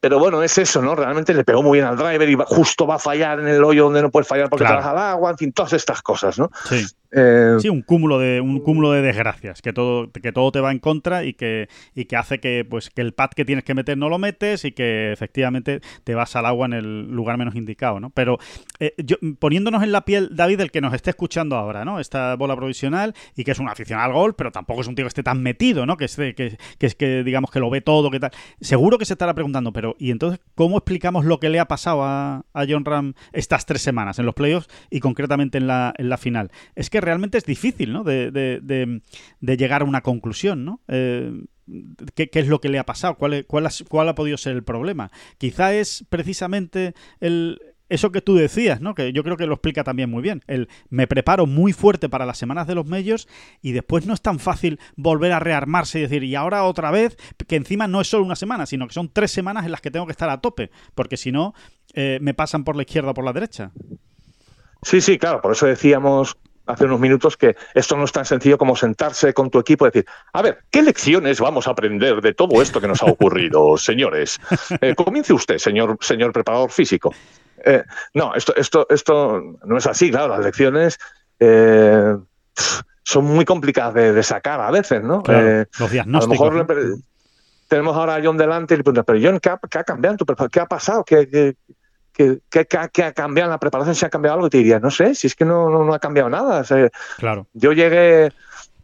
[0.00, 0.94] pero bueno, es eso, ¿no?
[0.94, 3.84] Realmente le pegó muy bien al driver y justo va a fallar en el hoyo
[3.84, 4.80] donde no puede fallar porque claro.
[4.80, 6.50] trabaja al agua, en fin, todas estas cosas, ¿no?
[6.68, 6.86] Sí.
[7.14, 10.72] Eh, sí, un cúmulo de un cúmulo de desgracias, que todo que todo te va
[10.72, 13.74] en contra y que y que hace que pues que el pad que tienes que
[13.74, 17.54] meter no lo metes y que efectivamente te vas al agua en el lugar menos
[17.54, 18.08] indicado, ¿no?
[18.08, 18.38] Pero
[18.78, 22.00] eh, yo, poniéndonos en la piel David del que nos esté escuchando ahora, ¿no?
[22.00, 25.04] Esta bola provisional y que es un aficionado al gol, pero tampoco es un tío
[25.04, 25.98] que esté tan metido, ¿no?
[25.98, 28.30] Que es que, es que digamos que lo ve todo, que tal.
[28.62, 32.04] Seguro que se estará preguntando, pero ¿y entonces cómo explicamos lo que le ha pasado
[32.04, 36.08] a, a John Ram estas tres semanas en los playoffs y concretamente en la, en
[36.08, 36.50] la final?
[36.74, 38.04] Es que realmente es difícil, ¿no?
[38.04, 40.80] De, de, llegar a una conclusión, ¿no?
[40.88, 41.44] Eh,
[42.14, 43.16] ¿qué, es lo que le ha pasado?
[43.16, 45.10] ¿Cuál, cuál, ¿Cuál ha podido ser el problema?
[45.38, 47.60] Quizá es precisamente el,
[47.92, 48.94] eso que tú decías, ¿no?
[48.94, 50.42] Que yo creo que lo explica también muy bien.
[50.46, 53.28] El me preparo muy fuerte para las semanas de los medios
[53.60, 57.18] y después no es tan fácil volver a rearmarse y decir, y ahora otra vez,
[57.46, 59.90] que encima no es solo una semana, sino que son tres semanas en las que
[59.90, 61.54] tengo que estar a tope, porque si no,
[61.92, 63.72] eh, me pasan por la izquierda o por la derecha.
[64.80, 68.58] Sí, sí, claro, por eso decíamos hace unos minutos que esto no es tan sencillo
[68.58, 72.34] como sentarse con tu equipo y decir, a ver, ¿qué lecciones vamos a aprender de
[72.34, 74.40] todo esto que nos ha ocurrido, señores?
[74.80, 77.14] Eh, comience usted, señor, señor preparador físico.
[77.64, 77.82] Eh,
[78.14, 80.98] no, esto, esto, esto no es así, claro, las lecciones
[81.38, 82.16] eh,
[83.02, 85.22] son muy complicadas de, sacar a veces, ¿no?
[85.26, 86.40] los diagnósticos.
[86.40, 86.98] A lo mejor
[87.68, 90.18] tenemos ahora a John delante y le preguntas, pero John, ¿qué ha, cambiado
[90.50, 91.04] ¿Qué ha pasado?
[91.04, 91.56] ¿Qué, ¿Qué,
[92.18, 93.94] ha cambiado en la preparación?
[93.94, 94.50] ¿Se ha cambiado algo?
[94.50, 96.64] Te diría, no sé, si es que no, no, ha cambiado nada.
[97.18, 97.46] claro.
[97.52, 98.32] Yo llegué,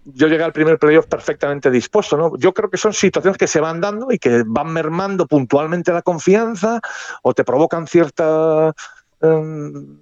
[0.04, 2.36] yo llegué al primer playoff perfectamente dispuesto, ¿no?
[2.36, 6.02] Yo creo que son situaciones que se van dando y que van mermando puntualmente la
[6.02, 6.80] confianza
[7.22, 8.72] o te provocan cierta
[9.20, 9.98] em,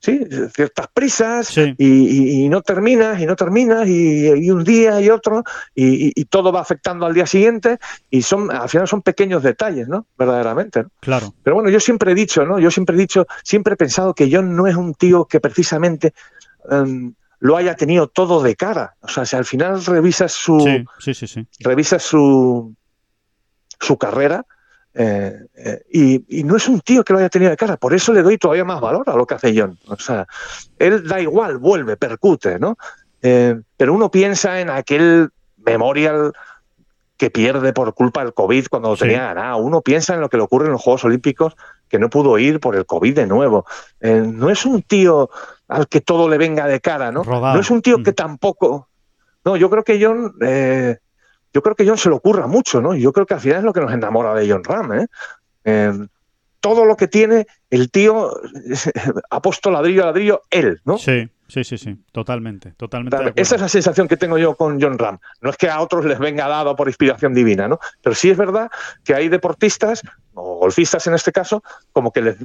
[0.00, 5.44] sí, ciertas prisas Y, no terminas y no terminas y, un día y otro
[5.74, 7.78] y, todo va afectando al día siguiente
[8.10, 10.06] y son al final son pequeños detalles, ¿no?
[10.18, 10.84] Verdaderamente.
[11.00, 11.34] Claro.
[11.42, 12.58] Pero bueno, yo siempre he dicho, ¿no?
[12.58, 16.14] Yo siempre he dicho, siempre he pensado que John no es un tío que precisamente
[16.70, 18.94] em, lo haya tenido todo de cara.
[19.00, 20.60] O sea, si al final revisas su
[20.98, 22.74] sí, sí, sí, revisas su
[23.80, 24.44] su carrera,
[24.92, 28.12] eh, eh, y, no es un tío que lo haya tenido de cara, por eso
[28.12, 29.78] le doy todavía más valor a lo que hace John.
[29.86, 30.26] O sea,
[30.78, 32.76] él da igual, vuelve, percute, ¿no?
[33.22, 36.32] Eh, pero uno piensa en aquel memorial
[37.16, 39.58] que pierde por culpa del COVID cuando lo tenía ganado.
[39.58, 41.54] Uno piensa en lo que le ocurre en los Juegos Olímpicos,
[41.88, 43.66] que no pudo ir por el COVID de nuevo.
[44.00, 45.28] no es un tío
[45.68, 47.22] al que todo le venga de cara, ¿no?
[47.22, 48.14] No es un tío que mm.
[48.14, 48.88] tampoco...
[49.44, 50.34] No, yo creo que John
[51.52, 52.94] yo creo que John se lo ocurra mucho, ¿no?
[52.94, 55.06] Y yo creo que al final es lo que nos enamora de John Ram, ¿eh?
[55.64, 56.08] Em,
[56.60, 58.30] todo lo que tiene, el tío
[59.30, 60.98] ha puesto ladrillo a ladrillo él, ¿no?
[60.98, 63.32] Sí, sí, sí, sí, totalmente, totalmente.
[63.40, 65.18] esa es la sensación que tengo yo con John Ram.
[65.40, 67.78] No es que a otros les venga dado por inspiración divina, ¿no?
[68.02, 68.70] Pero sí es verdad
[69.04, 70.02] que hay deportistas,
[70.34, 72.36] o golfistas en este caso, como que les,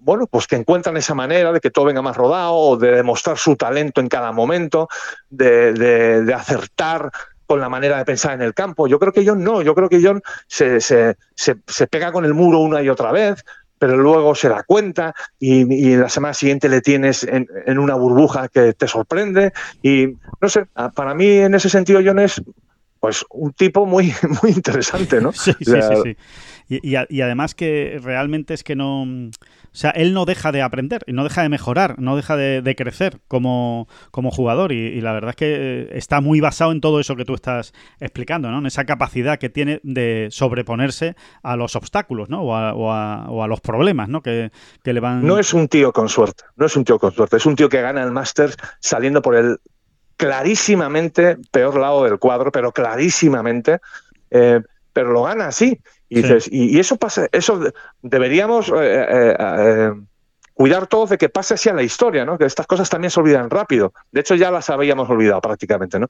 [0.00, 3.38] bueno, pues que encuentran esa manera de que todo venga más rodado, o de demostrar
[3.38, 4.88] su talento en cada momento,
[5.30, 7.10] de, de acertar
[7.48, 8.86] con la manera de pensar en el campo.
[8.86, 12.34] Yo creo que John no, yo creo que John se, se, se, pega con el
[12.34, 13.42] muro una y otra vez,
[13.78, 18.48] pero luego se da cuenta y, la semana siguiente le tienes en, en, una burbuja
[18.48, 19.54] que te sorprende.
[19.82, 20.08] Y
[20.42, 22.42] no sé, para mí en ese sentido John es
[23.00, 25.32] pues un tipo muy, muy interesante, ¿no?
[25.32, 25.72] Sí, sí,
[26.02, 26.16] sí,
[26.68, 29.06] Y, y, además que realmente es que no...
[29.72, 33.20] O sea, él no deja de aprender, no deja de mejorar, no deja de, crecer
[33.28, 34.72] como, jugador.
[34.72, 37.72] Y, la verdad es que eh, está muy basado en todo eso que tú estás
[38.00, 38.58] explicando, ¿no?
[38.58, 42.42] En esa capacidad que tiene de sobreponerse a los obstáculos, ¿no?
[42.42, 42.54] O
[42.92, 44.22] a, los problemas, ¿no?
[44.22, 44.50] Que,
[44.84, 45.26] le van...
[45.26, 47.68] No es un tío con suerte, no es un tío con suerte, es un tío
[47.68, 49.58] que gana el Masters saliendo por el
[50.16, 53.78] clarísimamente peor lado del cuadro, pero clarísimamente,
[54.30, 54.60] eh,
[54.92, 55.80] pero lo gana así.
[56.08, 57.60] Y, dices, y, eso pasa, eso
[58.02, 59.92] deberíamos eh, eh,
[60.54, 62.38] cuidar todos de que pase así a la historia, ¿no?
[62.38, 63.92] Que estas cosas también se olvidan rápido.
[64.10, 66.08] De hecho, ya las habíamos olvidado prácticamente, ¿no?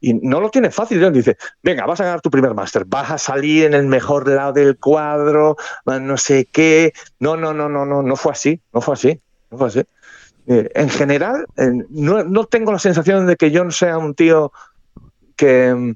[0.00, 1.12] Y no lo tiene fácil.
[1.12, 4.54] Dice, venga, vas a ganar tu primer máster, vas a salir en el mejor lado
[4.54, 6.92] del cuadro, no sé qué.
[7.18, 9.20] No, no, no, no, no, no fue así, no fue así,
[9.50, 9.82] no fue así.
[10.46, 11.46] Eh, en general,
[11.90, 14.52] no, tengo la sensación de que John sea un tío
[15.36, 15.94] que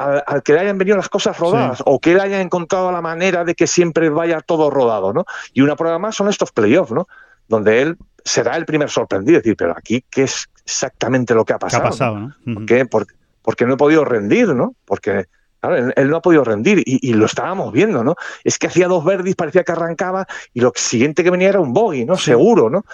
[0.00, 3.44] al, que le hayan venido las cosas rodadas o que él haya encontrado la manera
[3.44, 5.24] de que siempre vaya todo rodado, ¿no?
[5.52, 7.08] Y una prueba más son estos playoffs, ¿no?
[7.48, 11.58] Donde él será el primer sorprendido, decir, pero aquí, ¿qué es exactamente lo que ha
[11.58, 11.82] pasado?
[11.82, 12.54] ¿Qué ha pasado, ¿no?
[12.54, 12.86] ¿Por qué?
[12.86, 14.74] Porque, no he podido rendir, ¿no?
[14.84, 15.26] Porque
[15.62, 18.14] él, no ha podido rendir y, lo estábamos viendo, ¿no?
[18.44, 21.72] Es que hacía dos verdis, parecía que arrancaba y lo siguiente que venía era un
[21.72, 22.16] bogey, ¿no?
[22.16, 22.84] Seguro, ¿no?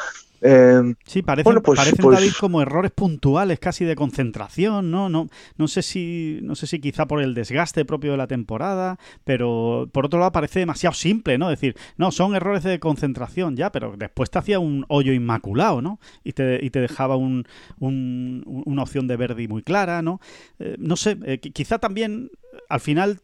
[0.48, 5.08] Eh, sí, parecen, pues, parecen pues David, como errores puntuales casi de concentración, ¿no?
[5.08, 8.98] No, no sé si, no sé si quizá por el desgaste propio de la temporada,
[9.24, 11.48] pero por otro lado parece demasiado simple, ¿no?
[11.48, 15.98] Decir, no, son errores de concentración ya, pero después te hacía un hoyo inmaculado, ¿no?
[16.22, 17.44] Y te, y te dejaba un,
[17.80, 20.20] una opción de Verdi muy clara, ¿no?
[20.60, 22.30] Eh, no sé, eh, quizá también
[22.68, 23.20] al final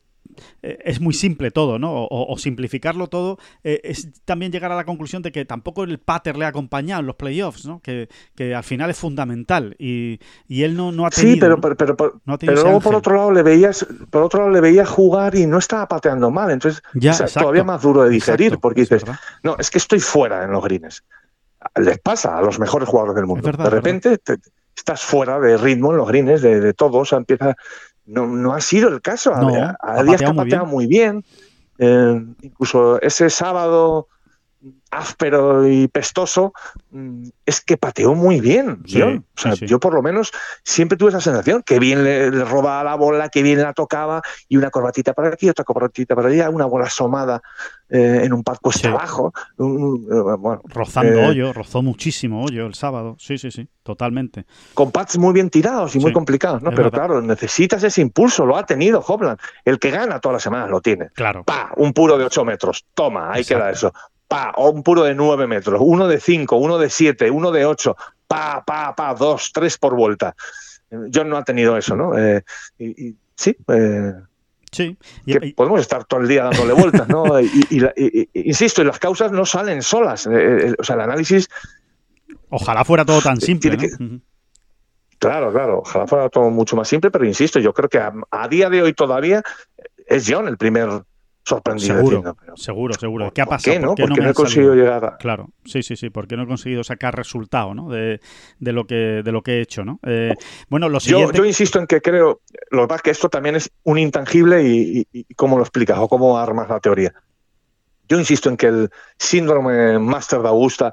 [0.63, 2.07] es muy simple todo, ¿no?
[2.11, 6.37] O, simplificarlo todo eh, es también llegar a la conclusión de que tampoco el pater
[6.37, 7.81] le ha acompañado en los playoffs, ¿no?
[7.81, 8.09] Que,
[8.55, 10.19] al final es fundamental y,
[10.49, 11.35] él no, no ha tenido.
[11.35, 14.89] Sí, pero, pero, pero, luego por otro lado le veías, por otro lado le veías
[14.89, 19.05] jugar y no estaba pateando mal, entonces es todavía más duro de digerir porque dices,
[19.43, 21.05] no, es que estoy fuera en los greens.
[21.77, 23.51] Les pasa a los mejores jugadores del mundo.
[23.51, 24.19] de repente
[24.75, 27.57] estás fuera de ritmo en los greens, de, de todo, o sea, empieza
[28.07, 29.35] no, no ha sido el caso.
[29.35, 31.25] No, a, que pateado muy bien.
[31.79, 34.09] Eh, incluso ese sábado
[34.91, 36.53] áspero y pestoso,
[36.91, 38.83] mm, es que pateó muy bien.
[38.85, 40.33] Yo por lo menos
[40.65, 44.57] siempre tuve esa sensación, que bien le, robaba la bola, que bien la tocaba, y
[44.57, 47.43] una corbatita para aquí, otra corbatita para allá, una bola asomada
[47.93, 49.33] eh, en un par cuesta abajo.
[49.57, 53.17] Rozando eh, hoyo, rozó muchísimo hoyo el sábado.
[53.19, 54.47] Sí, sí, sí, totalmente.
[54.75, 56.71] Con pads muy bien tirados y muy complicados, ¿no?
[56.71, 59.39] Pero claro, necesitas ese impulso, lo ha tenido Hopland.
[59.65, 61.11] El que gana todas las semanas lo tiene.
[61.15, 61.45] Claro.
[61.45, 62.87] Pa, un puro de 8 metros.
[62.95, 63.93] Toma, ahí queda eso
[64.33, 67.67] pa, o un puro de 9 metros, uno de 5, uno de 7, uno de
[67.67, 67.95] 8,
[68.27, 70.35] pa, pa, pa, dos, tres por vuelta.
[71.13, 72.17] John no ha tenido eso, ¿no?
[72.17, 72.43] Eh,
[72.79, 74.15] y, sí, eh,
[74.73, 74.97] Sí.
[75.55, 77.39] podemos estar todo el día dándole vueltas, ¿no?
[77.41, 80.27] y, insisto, y las causas no salen solas.
[80.27, 81.49] Eh, o sea, el análisis.
[82.49, 83.77] Ojalá fuera todo tan simple.
[85.19, 85.81] Claro, claro.
[85.81, 88.93] Ojalá fuera todo mucho más simple, pero insisto, yo creo que a día de hoy
[88.95, 89.43] todavía
[90.07, 91.03] es John el primer
[91.45, 91.97] sorprendido.
[91.97, 93.33] Seguro, seguro, seguro.
[93.33, 93.95] ¿Qué ha pasado?
[93.95, 95.17] ¿Por qué no, no, he conseguido llegar a...
[95.17, 97.89] Claro, sí, sí, sí, porque no he conseguido sacar resultado ¿no?
[97.91, 98.21] de,
[98.61, 99.85] lo, que, de lo que he hecho.
[99.85, 99.99] ¿no?
[100.05, 100.35] Eh,
[100.69, 101.37] bueno, lo siguiente...
[101.37, 102.41] yo, insisto en que creo,
[102.71, 106.09] lo que pasa es que esto también es un intangible y, cómo lo explicas o
[106.09, 107.13] cómo armas la teoría.
[108.09, 110.93] Yo insisto en que el síndrome Master de Augusta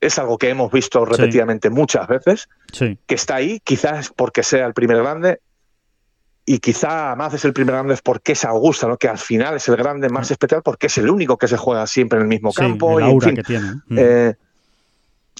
[0.00, 2.48] es algo que hemos visto repetidamente muchas veces,
[2.78, 5.40] que está ahí, quizás porque sea el primer grande,
[6.52, 8.96] y quizá más es el primer grande es porque es Augusta, ¿no?
[8.96, 11.86] que al final es el grande más especial porque es el único que se juega
[11.86, 12.98] siempre en el mismo campo.
[12.98, 13.74] El aura que tiene.
[13.86, 13.96] Mm.
[13.96, 14.34] Eh,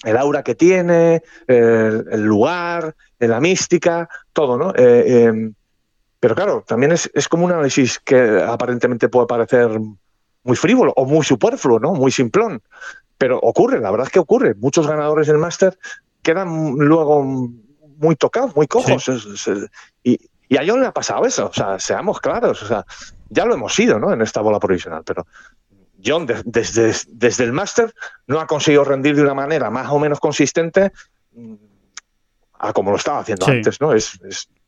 [0.04, 4.72] el aura que tiene, el, lugar, la mística, todo, ¿no?
[4.76, 5.52] Eh, em,
[6.20, 9.80] pero claro, también es, es, como un análisis que aparentemente puede parecer
[10.44, 11.92] muy frívolo o muy superfluo, ¿no?
[11.92, 12.62] Muy simplón.
[13.18, 14.54] Pero ocurre, la verdad es que ocurre.
[14.54, 15.76] Muchos ganadores del máster
[16.22, 17.24] quedan luego
[18.00, 19.10] muy tocados, muy cojos.
[20.04, 22.84] y, y a John le ha pasado eso, o sea, seamos claros, o sea,
[23.28, 24.12] ya lo hemos sido, ¿no?
[24.12, 25.24] En esta bola provisional, pero
[26.04, 27.94] John desde, desde el máster
[28.26, 30.90] no ha conseguido rendir de una manera más o menos consistente
[31.32, 31.54] mm,
[32.58, 33.92] a como lo estaba haciendo antes, ¿no?
[33.92, 34.18] Es,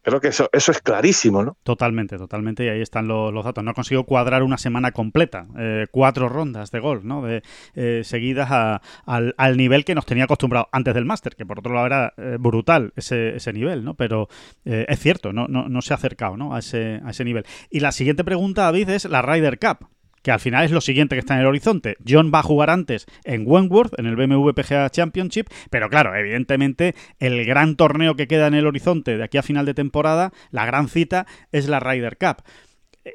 [0.02, 1.56] creo que eso, eso es clarísimo, ¿no?
[1.62, 3.64] Totalmente, totalmente, y ahí están los, datos.
[3.64, 7.22] No ha conseguido cuadrar una semana completa, eh, cuatro rondas de golf, ¿no?
[7.22, 7.42] De,
[7.74, 11.86] eh, seguidas al, nivel que nos tenía acostumbrado antes del máster, que por otro lado
[11.86, 13.94] era eh, brutal ese, ese, nivel, ¿no?
[13.94, 14.28] Pero
[14.64, 16.54] es cierto, no, no, no se ha acercado, ¿no?
[16.54, 17.44] A ese, a ese nivel.
[17.70, 19.88] Y la siguiente pregunta, David, es la Ryder Cup
[20.22, 21.96] que al final es lo siguiente que está en el horizonte.
[22.06, 26.94] John va a jugar antes en Wentworth, en el BMW PGA Championship, pero claro, evidentemente
[27.18, 30.64] el gran torneo que queda en el horizonte de aquí a final de temporada, la
[30.64, 32.42] gran cita, es la Ryder Cup.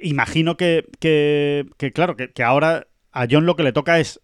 [0.01, 4.21] Imagino que, que, claro, que, ahora a John lo que le toca es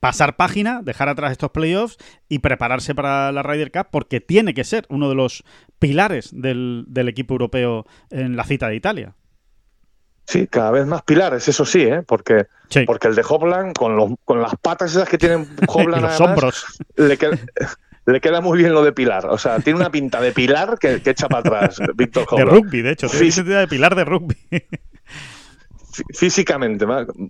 [0.00, 4.64] pasar página, dejar atrás estos playoffs y prepararse para la Ryder Cup porque tiene que
[4.64, 5.44] ser uno de los
[5.78, 9.16] pilares del, del equipo europeo en la cita de Italia.
[10.26, 12.02] Sí, cada vez más pilares, eso sí, ¿eh?
[12.06, 12.46] porque,
[12.86, 16.64] porque el de Hopland, con, con las patas esas que tienen Hopland, los hombros.
[16.96, 17.18] Le,
[18.06, 19.26] le queda muy bien lo de pilar.
[19.26, 22.50] O sea, tiene una pinta de pilar que, echa para atrás, Víctor Hopland.
[22.50, 24.36] De rugby, de hecho, tiene pinta de pilar de rugby.
[26.14, 26.86] Físicamente,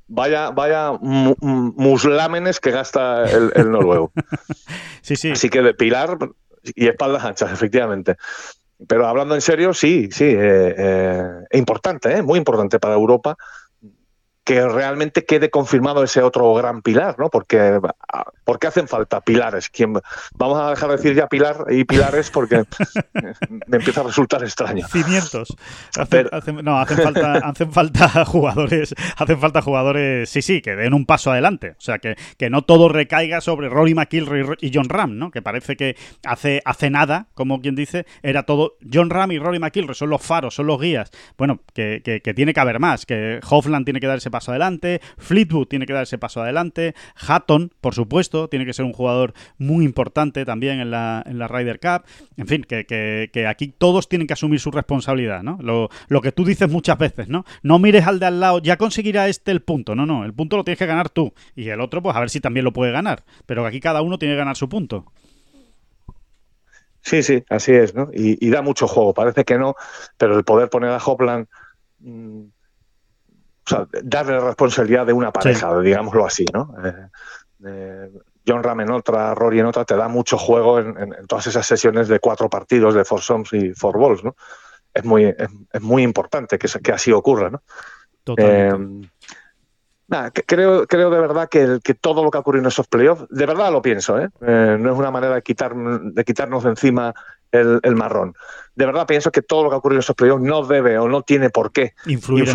[0.07, 4.13] vaya, vaya muslámenes que gasta el, el noruego.
[5.03, 5.33] sí, sí.
[5.33, 6.17] Así que de pilar
[6.63, 8.17] y espaldas anchas, efectivamente.
[8.87, 13.37] Pero hablando en serio, sí, sí, eh, eh, importante, eh, muy importante para Europa
[14.45, 17.29] que realmente quede confirmado ese otro gran pilar, ¿no?
[17.29, 17.81] Porque,
[18.45, 19.71] porque hacen falta pilares.
[19.71, 19.95] ¿Quién,
[20.35, 22.65] vamos a dejar de decir ya pilar y pilares porque
[23.67, 24.87] me empieza a resultar extraño.
[24.89, 25.57] Cimientos.
[26.63, 31.31] no, hacen falta, hacen falta jugadores, hacen falta jugadores, sí, sí, que den un paso
[31.31, 31.77] adelante.
[31.79, 35.31] O sea, que, que no todo recaiga sobre Rory McIlroy y John Ram, ¿no?
[35.31, 39.61] Que parece que hace, hace nada, como quien dice, era todo John Ram y Rory
[39.61, 41.13] McIlroy, son los faros, son los guías.
[41.39, 44.51] Bueno, que, que, que tiene que haber más, que Hoffland tiene que dar ese paso
[44.51, 48.93] adelante, Fleetwood tiene que dar ese paso adelante, Hatton, por supuesto, tiene que ser un
[48.93, 52.03] jugador muy importante también en la, en la Ryder Cup.
[52.37, 55.59] En fin, que, que, aquí todos tienen que asumir su responsabilidad, ¿no?
[55.61, 57.45] Lo, lo, que tú dices muchas veces, ¿no?
[57.63, 59.95] No mires al de al lado, ya conseguirá este el punto.
[59.95, 61.33] No, no, el punto lo tienes que ganar tú.
[61.55, 63.23] Y el otro, pues a ver si también lo puede ganar.
[63.47, 65.05] Pero aquí cada uno tiene que ganar su punto.
[67.03, 68.11] Sí, sí, así es, ¿no?
[68.13, 69.13] Y, da mucho juego.
[69.13, 69.75] Parece que no,
[70.17, 71.47] pero el poder poner a Hopland.
[71.99, 72.45] Mm,
[73.65, 76.75] o sea, darle la responsabilidad de una pareja, digámoslo así, ¿no?
[77.65, 78.11] Eh,
[78.47, 82.09] John Ram en otra, Rory en otra, te da mucho juego en, todas esas sesiones
[82.09, 84.35] de cuatro partidos de four Soms y four Balls, ¿no?
[84.93, 87.63] Es muy, es, muy importante que, que, así ocurra, ¿no?
[88.25, 89.07] Totalmente.
[89.07, 89.11] Eh,
[90.47, 93.47] creo, creo de verdad que, que, todo lo que ha ocurrido en esos playoffs, de
[93.47, 94.29] verdad lo pienso, ¿eh?
[94.43, 94.77] ¿eh?
[94.79, 97.15] no es una manera de, quitar, de quitarnos de encima
[97.53, 98.35] el, marrón.
[98.75, 101.09] De verdad pienso que todo lo que ha ocurrido en esos playoffs no debe o
[101.09, 102.49] no tiene por qué influir,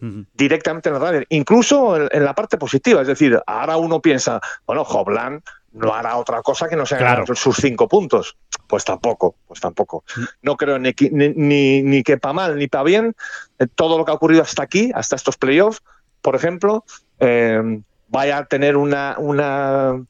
[0.00, 3.02] en, directamente en la radio, incluso en, la parte positiva.
[3.02, 5.42] Es decir, ahora uno piensa, bueno, Hoblan
[5.72, 8.36] no hará otra cosa que no sea sus cinco puntos.
[8.68, 10.04] Pues tampoco, pues tampoco.
[10.16, 10.22] Mm.
[10.42, 13.14] No creo ni, ni, ni, que para mal ni para bien
[13.58, 15.82] eh, todo lo que ha ocurrido hasta aquí, hasta estos playoffs,
[16.22, 16.84] por ejemplo,
[17.20, 20.02] eh, vaya a tener una, una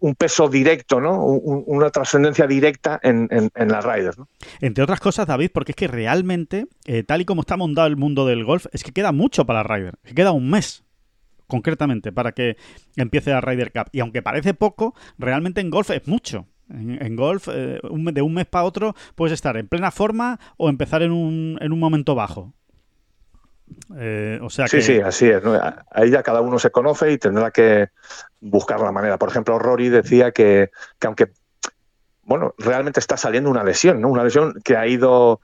[0.00, 1.22] un peso directo, ¿no?
[1.22, 4.18] una trascendencia directa en, en, las Riders.
[4.18, 4.28] ¿no?
[4.60, 7.96] Entre otras cosas, David, porque es que realmente, eh, tal y como está montado el
[7.96, 9.98] mundo del golf, es que queda mucho para la Ryder.
[10.14, 10.84] queda un mes,
[11.46, 12.56] concretamente, para que
[12.96, 13.88] empiece la Ryder Cup.
[13.92, 16.46] Y aunque parece poco, realmente en golf es mucho.
[16.68, 21.02] En, golf, eh, de un mes para otro, puedes estar en plena forma o empezar
[21.02, 22.54] en un, en un momento bajo.
[23.96, 25.42] Eh, o sea sí, sí, así es.
[25.90, 27.88] Ahí ya cada uno se conoce y tendrá que
[28.40, 29.18] buscar la manera.
[29.18, 30.70] Por ejemplo, Rory decía que,
[31.04, 31.28] aunque,
[32.22, 34.08] bueno, realmente está saliendo una lesión, ¿no?
[34.08, 35.40] Una lesión que ha ido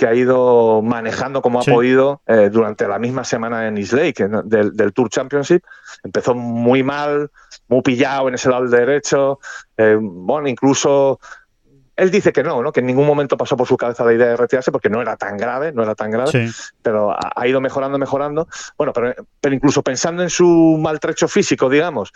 [0.00, 4.26] que ha ido manejando como ha podido eh, durante la misma semana en East Lake,
[4.44, 5.62] del, Tour Championship.
[6.02, 7.30] Empezó muy mal,
[7.68, 9.40] muy pillado en ese lado derecho.
[9.76, 11.20] Eh, bueno, incluso
[12.00, 12.72] él dice que no, ¿no?
[12.72, 15.16] que en ningún momento pasó por su cabeza la idea de retirarse porque no era
[15.16, 16.50] tan grave, no era tan grave,
[16.82, 18.48] pero ha, ido mejorando, mejorando.
[18.78, 22.10] Bueno, pero, pero incluso pensando en su maltrecho físico, digamos,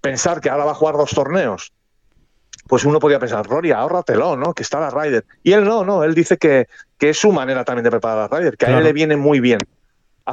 [0.00, 1.72] pensar que ahora va a jugar dos torneos,
[2.66, 4.52] pues uno podría pensar, Rory, ahórratelo, ¿no?
[4.54, 5.24] Que está la Ryder.
[5.44, 6.66] Y él no, no, él dice que,
[6.98, 9.38] que es su manera también de preparar la Ryder, que a él le viene muy
[9.38, 9.60] bien.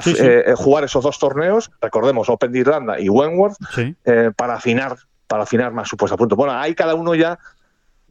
[0.07, 3.57] Eh, eh, jugar esos dos torneos, recordemos Open de Irlanda y Wentworth,
[4.05, 4.97] eh, para afinar
[5.33, 6.35] para afinar más su puesto a punto.
[6.35, 7.39] Bueno, ahí cada uno ya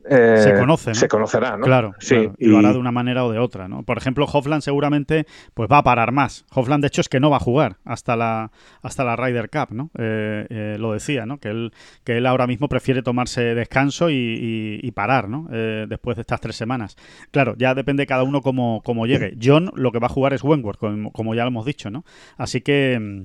[0.09, 1.65] se eh, conoce, Se conocerá, ¿no?
[1.65, 2.29] Claro, sí.
[2.39, 3.83] Y, lo hará de una manera o de otra, ¿no?
[3.85, 6.45] Por ejemplo, Hofland seguramente pues va a parar más.
[6.53, 8.51] Hofland, de hecho, es que no va a jugar hasta la,
[8.83, 9.91] hasta la Ryder Cup, ¿no?
[9.99, 11.39] Eh, eh, lo decía, ¿no?
[11.39, 11.73] Que él,
[12.05, 15.49] que él ahora mismo prefiere tomarse descanso y, parar, ¿no?
[15.49, 16.97] después de estas tres semanas.
[17.31, 19.37] Claro, ya depende cada uno cómo, cómo llegue.
[19.43, 22.05] John lo que va a jugar es Wentworth, como, como ya lo hemos dicho, ¿no?
[22.37, 23.23] Así que mm,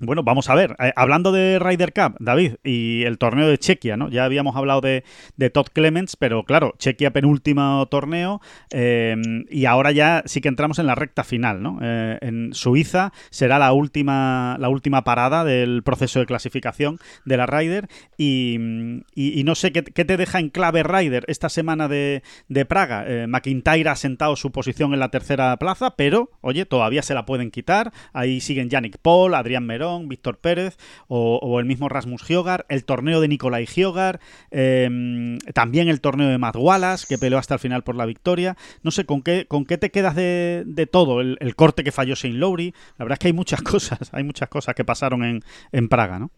[0.00, 0.74] bueno, vamos a ver.
[0.80, 4.08] Eh, hablando de Ryder Cup, David, y el torneo de Chequia, ¿no?
[4.08, 5.04] Ya habíamos hablado de,
[5.52, 8.40] Todd Clements, pero claro, Chequia penúltimo torneo
[8.72, 9.14] eh,
[9.50, 11.78] y ahora ya sí que entramos en la recta final, ¿no?
[11.80, 17.46] Eh, en Suiza será la última, la última parada del proceso de clasificación de la
[17.46, 17.88] Ryder
[18.18, 22.22] y, no sé ¿qué, te deja en clave Ryder esta semana de,
[22.68, 23.26] Praga.
[23.28, 27.50] McIntyre ha sentado su posición en la tercera plaza, pero, oye, todavía se la pueden
[27.50, 27.92] quitar.
[28.12, 30.76] Ahí siguen Yannick Paul, Adrián Merón, Víctor Pérez
[31.08, 34.20] o, el mismo Rasmus Giogar, el torneo de Nicolai Giogar,
[34.50, 38.56] em, también el torneo de Matt Wallace, que peleó hasta el final por la victoria.
[38.82, 41.20] No sé, ¿con qué, con qué te quedas de, todo?
[41.20, 42.74] El, corte que falló Shane Lowry.
[42.98, 45.40] La verdad es que hay muchas cosas, hay muchas cosas que pasaron en,
[45.72, 46.30] en Praga, ¿no?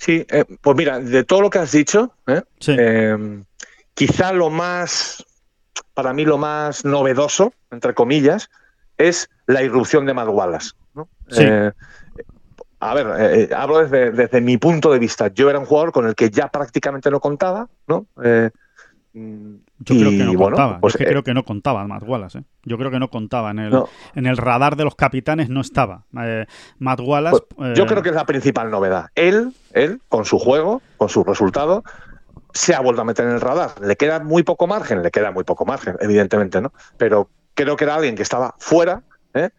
[0.00, 2.40] Sí, eh, pues mira, de todo lo que has dicho, ¿eh?
[2.68, 3.44] em,
[3.92, 5.26] quizá lo más,
[5.92, 8.48] para mí lo más novedoso, entre comillas,
[8.96, 10.28] es la irrupción de Matt
[11.36, 11.72] Eh,
[12.80, 15.28] a ver, eh, eh, hablo desde, mi punto de vista.
[15.28, 18.06] Yo era un jugador con el que ya prácticamente no contaba, ¿no?
[19.12, 20.80] Mm, yo creo que no contaba.
[20.80, 22.44] Pues, que creo que no contaba Matt Wallace.
[22.64, 23.50] Yo creo que no contaba.
[23.50, 23.82] En el,
[24.14, 26.04] en el radar de los capitanes no estaba.
[26.78, 27.42] Matt Wallace.
[27.56, 29.08] Pues, yo creo que es la principal novedad.
[29.14, 31.82] Él, él, con su juego, con su resultado,
[32.52, 33.72] se ha vuelto a meter en el radar.
[33.80, 36.72] Le queda muy poco margen, le queda muy poco margen, evidentemente, ¿no?
[36.96, 39.02] Pero creo que era alguien que estaba fuera,
[39.34, 39.50] ¿eh?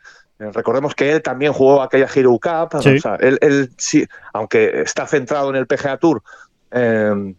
[0.42, 2.82] Eh, recordemos que él también jugó aquella Hero Cup,
[3.20, 6.24] él, sí, aunque está centrado en el PGA Tour,
[6.72, 7.36] eh,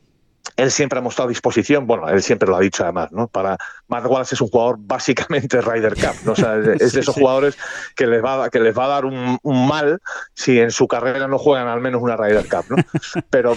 [0.57, 3.29] él siempre ha mostrado disposición, bueno, él siempre lo ha dicho además, ¿no?
[3.29, 3.57] Para
[3.89, 6.33] Matt Wallace es un jugador básicamente Ryder Cup, ¿no?
[6.33, 7.57] O sea, es de esos jugadores
[7.97, 10.01] que les va a, que les va a dar un, mal
[10.35, 12.77] si en su carrera no juegan al menos una Ryder Cup, ¿no?
[13.31, 13.57] Pero,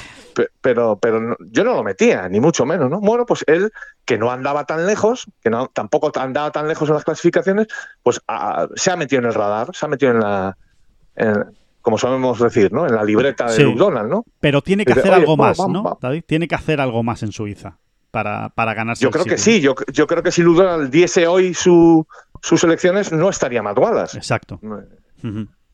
[0.62, 3.00] pero, pero yo no lo metía, ni mucho menos, ¿no?
[3.00, 3.72] Bueno, pues él,
[4.04, 7.68] que no andaba tan lejos, que no tampoco andaba tan lejos en las clasificaciones,
[8.04, 8.22] pues
[8.76, 10.58] se ha metido en el radar, se ha metido en la
[11.86, 12.88] como sabemos decir, ¿no?
[12.88, 14.26] En la libreta de Donald, ¿no?
[14.40, 16.00] Pero tiene que hacer algo más, ¿no?
[16.02, 17.78] David, tiene que hacer algo más en Suiza
[18.10, 19.04] para, para ganarse.
[19.04, 22.08] Yo creo que sí, yo, yo, creo que si Donald diese hoy su,
[22.42, 23.78] sus elecciones, no estaría Matt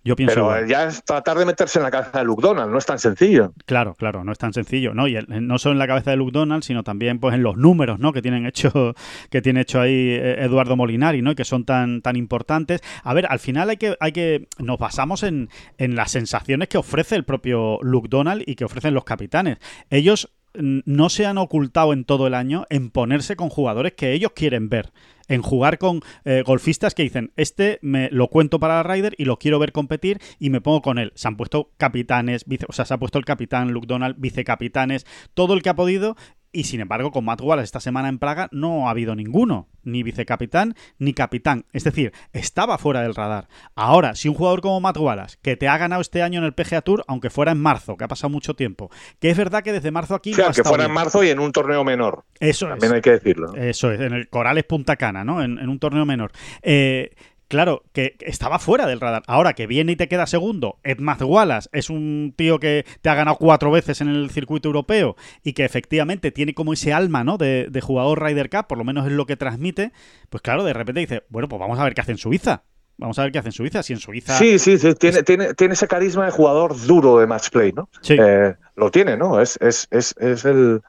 [0.05, 0.23] Wallace.
[0.23, 0.49] Exacto.
[0.49, 2.99] Pero ya es tratar de meterse en la cabeza de Luke Donald, no es tan
[2.99, 3.53] sencillo.
[3.65, 5.07] Claro, claro, no es tan sencillo, ¿no?
[5.07, 7.99] Y no solo en la cabeza de Luke Donald, sino también pues en los números,
[7.99, 8.13] ¿no?
[8.13, 8.95] Que tienen hecho,
[9.29, 11.31] que tiene hecho ahí eh, Eduardo Molinari, ¿no?
[11.31, 12.81] Y que son tan, tan importantes.
[13.03, 16.77] A ver, al final hay que, hay que, nos basamos en, en las sensaciones que
[16.77, 19.57] ofrece el propio Luke Donald y que ofrecen los capitanes.
[19.89, 24.31] Ellos no se han ocultado en todo el año en ponerse con jugadores que ellos
[24.35, 24.91] quieren ver
[25.31, 29.25] en jugar con eh, golfistas que dicen, este me lo cuento para la Ryder y
[29.25, 31.13] lo quiero ver competir y me pongo con él.
[31.15, 35.05] Se han puesto capitanes, vice, o sea, se ha puesto el capitán Luke Donald, vicecapitanes,
[35.33, 36.17] todo el que ha podido
[36.51, 40.03] y sin embargo, con Matt Wallace esta semana en Praga no ha habido ninguno, ni
[40.03, 41.65] vicecapitán ni capitán.
[41.71, 43.47] Es decir, estaba fuera del radar.
[43.75, 46.53] Ahora, si un jugador como Matt Wallace, que te ha ganado este año en el
[46.53, 48.89] PGA Tour, aunque fuera en marzo, que ha pasado mucho tiempo,
[49.19, 50.33] que es verdad que desde marzo aquí.
[50.33, 52.25] Claro, que fuera en marzo y en un torneo menor.
[52.39, 53.55] Eso También hay que decirlo.
[53.55, 55.41] Eso es, en el Corales Punta Cana, ¿no?
[55.41, 56.31] En, en un torneo menor.
[56.61, 57.11] Eh,
[57.51, 59.23] Claro, que estaba fuera del radar.
[59.27, 63.13] Ahora que viene y te queda segundo, Ed Wallace es un tío que te ha
[63.13, 67.37] ganado cuatro veces en el circuito europeo y que efectivamente tiene como ese alma, ¿no?
[67.37, 69.91] De, jugador Ryder Cup, por lo menos es lo que transmite.
[70.29, 72.63] Pues claro, de repente dice, bueno, pues vamos a ver qué hace en Suiza.
[72.97, 73.83] Vamos a ver qué hace en Suiza.
[73.83, 74.37] Si en Suiza.
[74.37, 74.93] Sí, sí, sí.
[74.93, 77.89] Tiene, tiene, tiene ese carisma de jugador duro de match play, ¿no?
[77.99, 78.15] Sí.
[78.17, 79.41] Eh, lo tiene, ¿no?
[79.41, 80.81] Es, es, es, es el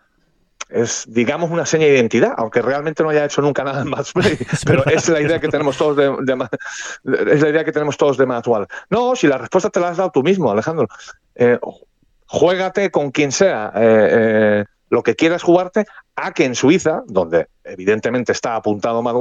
[0.73, 4.39] es, digamos, una seña de identidad, aunque realmente no haya hecho nunca nada en Matchplay,
[4.67, 6.07] pero es la idea que tenemos todos de,
[7.31, 8.67] es la idea que tenemos todos de Matwal.
[8.91, 10.89] No, si la respuesta te la has dado tú mismo, Alejandro.
[11.35, 11.59] Eh,
[12.27, 17.49] juégate con quien sea eh, eh, lo que quieras jugarte, a que en Suiza, donde
[17.65, 19.17] evidentemente está apuntado Matt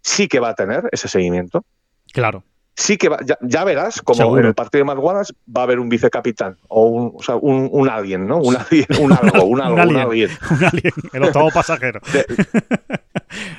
[0.00, 1.64] sí que va a tener ese seguimiento.
[2.12, 2.44] Claro
[2.74, 3.10] sí que
[3.42, 7.12] ya, verás como en el partido de Wallace va a haber un vicecapitán o un,
[7.14, 8.38] o sea, un, un alien, ¿no?
[8.38, 10.30] Un alien, un algo, un algo, un alien.
[10.50, 12.00] Un alien, el octavo pasajero.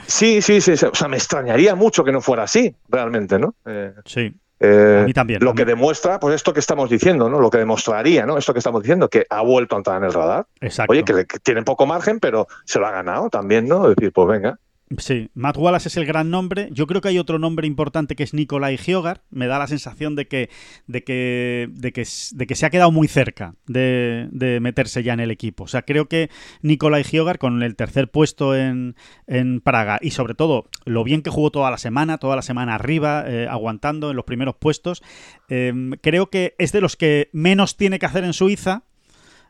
[0.07, 3.55] sí, sí, sí, o sea, me extrañaría mucho que no fuera así, realmente, ¿no?
[3.66, 4.34] Eh, sí.
[4.59, 5.43] Eh, a mí también.
[5.43, 7.39] Lo que demuestra, pues esto que estamos diciendo, ¿no?
[7.39, 8.38] Lo que demostraría, ¿no?
[8.38, 10.45] Esto que estamos diciendo, que ha vuelto a entrar en el radar.
[10.61, 10.91] Exacto.
[10.91, 13.89] Oye, que, que tiene poco margen, pero se lo ha ganado también, ¿no?
[13.89, 14.57] Es decir, pues venga.
[14.98, 16.70] Sí, Matt Wallace es el gran nombre.
[16.72, 19.24] Yo creo que hay otro nombre importante que es Nikolai Giogar.
[19.30, 20.50] Me da la sensación de que,
[20.88, 25.32] de que, de que, de se ha quedado muy cerca de, meterse ya en el
[25.32, 25.64] equipo.
[25.64, 26.30] O sea, creo que
[26.62, 28.96] Nikolai Giogar, con el tercer puesto en,
[29.28, 32.76] en Praga y sobre todo lo bien que jugó toda la semana, toda la semana
[32.76, 35.02] arriba, eh, aguantando en los primeros puestos,
[35.50, 38.84] eh, creo que es de los que menos tiene que hacer en Suiza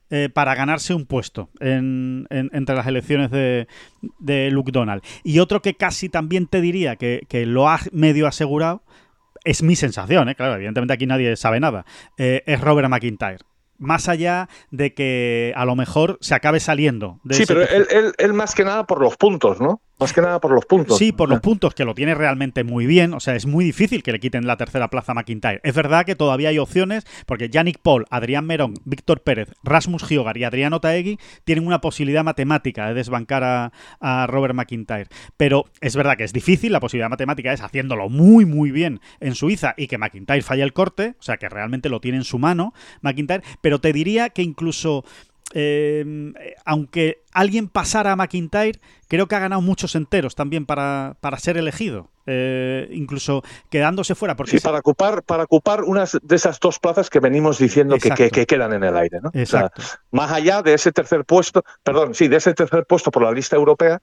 [0.10, 3.68] eh, para ganarse un puesto entre las elecciones de,
[4.20, 5.02] de, Luke Donald.
[5.24, 8.84] Y otro que casi también te diría que, lo ha medio asegurado,
[9.44, 10.36] es mi sensación, ¿eh?
[10.36, 11.86] claro, evidentemente aquí nadie sabe nada,
[12.18, 13.40] eh, es Robert McIntyre
[13.80, 17.20] más allá de que a lo mejor se acabe saliendo.
[17.24, 19.82] De sí, pero él, él, más que nada por los puntos, ¿no?
[20.00, 20.98] Más que nada por los puntos.
[20.98, 23.14] Sí, por los puntos, que lo tiene realmente muy bien.
[23.14, 25.62] O sea, es muy difícil que le quiten la tercera plaza a McIntyre.
[25.64, 30.38] Es verdad que todavía hay opciones, porque Yannick Paul, Adrián Merón, Víctor Pérez, Rasmus Giogar
[30.38, 35.08] y Adriano Taegui tienen una posibilidad matemática de desbancar a, a, Robert McIntyre.
[35.38, 39.36] Pero es verdad que es difícil, la posibilidad matemática es haciéndolo muy, muy bien en
[39.36, 42.40] Suiza y que McIntyre falle el corte, o sea, que realmente lo tiene en su
[42.40, 43.44] mano McIntyre.
[43.62, 45.06] Pero te diría que incluso
[45.54, 46.34] eh,
[46.66, 51.58] aunque alguien pasara a McIntyre, creo que ha ganado muchos enteros también para, para ser
[51.58, 52.10] elegido.
[52.26, 54.36] Eh, incluso quedándose fuera.
[54.36, 58.30] Porque sí, para ocupar, para ocupar unas de esas dos plazas que venimos diciendo que,
[58.32, 59.20] que, quedan en el aire.
[59.22, 59.32] ¿no?
[60.12, 63.56] más allá de ese tercer puesto, perdón, sí, de ese tercer puesto por la lista
[63.56, 64.00] europea,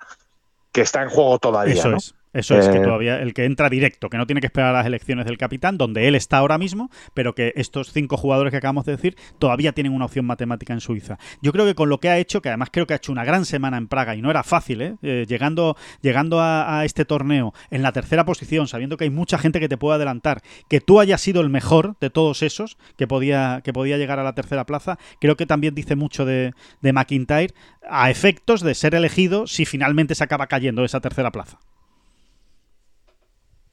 [0.71, 1.75] que está en juego todavía.
[1.75, 2.15] Eso es.
[2.33, 4.79] Eso es, que eh, todavía el que entra directo, que no tiene que esperar a
[4.79, 8.57] las elecciones del capitán, donde él está ahora mismo, pero que estos cinco jugadores que
[8.57, 11.19] acabamos de decir todavía tienen una opción matemática en Suiza.
[11.43, 13.25] Yo creo que con lo que ha hecho, que además creo que ha hecho una
[13.25, 14.95] gran semana en Praga y no era fácil, ¿eh?
[15.03, 19.59] eh llegando, llegando a, este torneo en la tercera posición, sabiendo que hay mucha gente
[19.59, 23.61] que te puede adelantar, que tú hayas sido el mejor de todos esos que podía,
[23.65, 27.55] que podía llegar a la tercera plaza, creo que también dice mucho de, de McIntyre
[27.89, 31.59] a efectos de ser elegido si finalmente se acaba cayendo esa tercera plaza.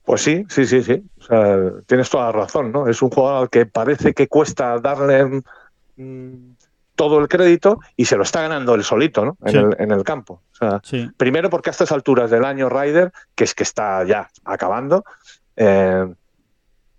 [0.07, 1.03] Pues sí, sí, sí, sí.
[1.19, 2.87] O sea, tienes toda la razón, ¿no?
[2.87, 5.43] Es un jugador al que parece que cuesta darle
[5.97, 6.53] mm,
[6.95, 9.37] todo el crédito y se lo está ganando él solito ¿no?
[9.43, 10.43] en, el, campo.
[11.17, 15.03] Primero porque a estas alturas del año Ryder, que es que está ya acabando,
[15.57, 16.07] eh,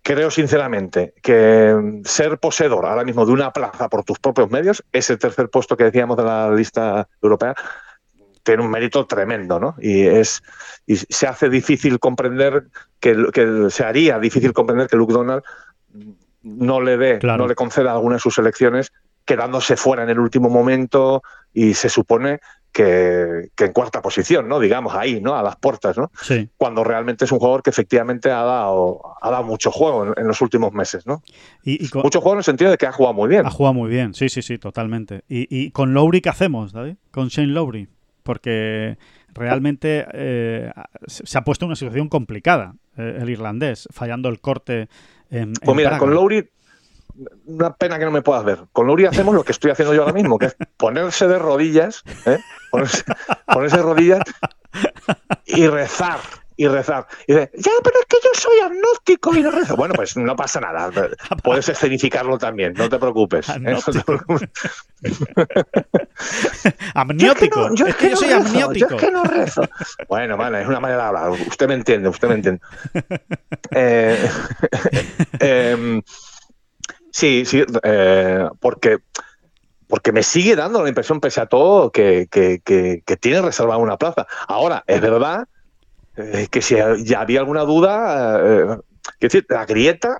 [0.03, 5.17] creo sinceramente que ser poseedor ahora mismo de una plaza por tus propios medios, ese
[5.17, 7.55] tercer puesto que decíamos de la lista europea,
[8.49, 9.75] tiene un mérito tremendo, ¿no?
[9.79, 10.43] Y es
[10.87, 12.69] y se hace difícil comprender
[12.99, 15.43] que, que se haría difícil comprender que Luke Donald
[16.43, 18.91] no le dé, no le conceda alguna de sus elecciones,
[19.27, 21.23] quedándose fuera en el último momento
[21.53, 22.41] y se supone
[22.73, 24.61] que, en cuarta posición, ¿no?
[24.61, 25.37] Digamos, ahí, ¿no?
[25.37, 26.11] A las puertas, ¿no?
[26.23, 26.49] Sí.
[26.57, 30.41] Cuando realmente es un jugador que efectivamente ha dado, ha dado mucho juego en, los
[30.41, 31.23] últimos meses, ¿no?
[31.63, 33.45] Y, mucho juego en el sentido de que ha jugado muy bien.
[33.45, 35.23] Ha jugado muy bien, sí, sí, sí, totalmente.
[35.29, 36.97] ¿Y, con Lowry qué hacemos, David?
[37.11, 37.89] Con Shane Lowry
[38.29, 38.99] porque
[39.33, 40.71] realmente eh,
[41.07, 44.91] se ha puesto en una situación complicada eh, el irlandés, fallando el corte
[45.31, 46.47] en, Pues mira, con Lowry,
[47.47, 48.67] una pena que no me puedas ver.
[48.71, 52.05] Con Lowry hacemos lo que estoy haciendo yo ahora mismo, que es ponerse de rodillas,
[52.27, 52.37] ¿eh?
[52.71, 53.03] ponerse,
[53.47, 54.21] ponerse de rodillas
[55.47, 56.21] y rezar
[56.59, 57.07] y rezar.
[57.29, 59.77] Y dice, ya, pero es que yo soy agnóstico y no rezo.
[59.77, 60.91] Bueno, pues no pasa nada.
[61.45, 63.49] Puedes escenificarlo también, no te preocupes.
[63.51, 63.77] ¿eh?
[66.95, 67.73] amniótico.
[67.75, 68.89] Yo es que, yo, soy amniótico.
[68.91, 69.63] Yo es que no rezo.
[70.09, 71.31] Bueno, vale, es una manera de hablar.
[71.31, 72.61] Usted me entiende, usted me entiende.
[73.71, 74.31] Eh,
[75.39, 76.03] em,
[77.13, 78.99] sí, sí, eh, porque
[79.87, 83.97] porque me sigue dando la impresión, pese a todo, que, que, que tiene reservada una
[83.97, 84.27] plaza.
[84.47, 85.47] Ahora, es verdad
[86.19, 88.79] eh, que si ya había alguna duda, eh,
[89.21, 90.19] decir, la grieta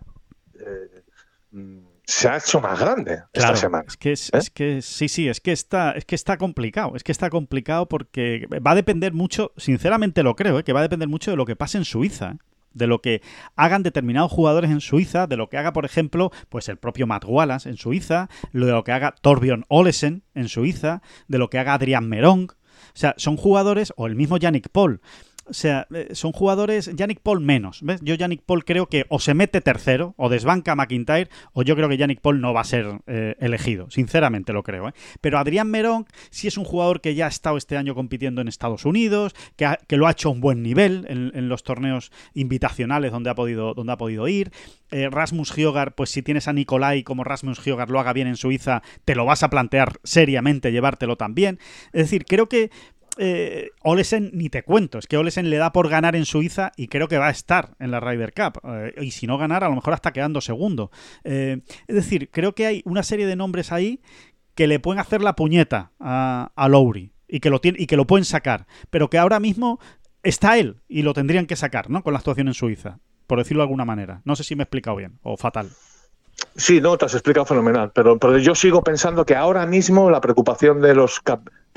[0.55, 3.85] eh, se ha hecho más grande esta semana.
[3.87, 7.13] Es que, es, que sí, sí, es que está, es que está complicado, es que
[7.13, 11.31] está complicado porque va a depender mucho, sinceramente lo creo, que va a depender mucho
[11.31, 12.37] de lo que pase en Suiza
[12.75, 13.23] de lo que
[13.57, 17.25] hagan determinados jugadores en Suiza, de lo que haga, por ejemplo, pues el propio Matt
[17.27, 21.75] Wallace en Suiza, de lo que haga Torbjörn Olesen en Suiza, de lo que haga
[21.75, 22.51] Adrian Merong.
[22.51, 25.01] O sea, son jugadores, o el mismo Yannick Paul,
[25.49, 27.81] o sea, eh, son jugadores, Yannick Paul menos.
[27.83, 28.01] ¿ves?
[28.03, 31.77] Yo Yannick Paul creo que o se mete tercero o desbanca a McIntyre o yo
[31.77, 33.91] creo que Yannick Paul no va a ser eh, elegido.
[33.91, 34.89] Sinceramente lo creo.
[34.89, 34.93] ¿eh?
[35.21, 38.49] Pero Adrián Merón sí es un jugador que ya ha estado este año compitiendo en
[38.49, 43.13] Estados Unidos, que, que lo ha hecho a un buen nivel en, los torneos invitacionales
[43.13, 44.51] donde ha podido, donde ha podido ir.
[44.91, 48.83] Rasmus Hyogar, pues si tienes a Nicolai como Rasmus Hyogar lo haga bien en Suiza,
[49.05, 51.59] te lo vas a plantear seriamente llevártelo también.
[51.93, 52.71] Es decir, creo que
[53.19, 56.87] eh, Olesen ni te cuento, es que Olesen le da por ganar en Suiza y
[56.89, 58.61] creo que va a estar en la Ryder Cup.
[58.65, 60.91] Eh, y si no ganar, a lo mejor hasta quedando segundo.
[61.25, 64.01] Eh, es decir, creo que hay una serie de nombres ahí
[64.55, 68.25] que le pueden hacer la puñeta a, Lowry y que, lo y que lo pueden
[68.25, 69.79] sacar, pero que ahora mismo
[70.23, 72.03] está él y lo tendrían que sacar, ¿no?
[72.03, 74.23] Con la actuación en Suiza, por decirlo de alguna manera.
[74.25, 75.71] No sé si me he explicado bien o fatal.
[76.57, 80.21] Sí, no, te has explicado fenomenal, pero, pero yo sigo pensando que ahora mismo la
[80.21, 81.21] preocupación de los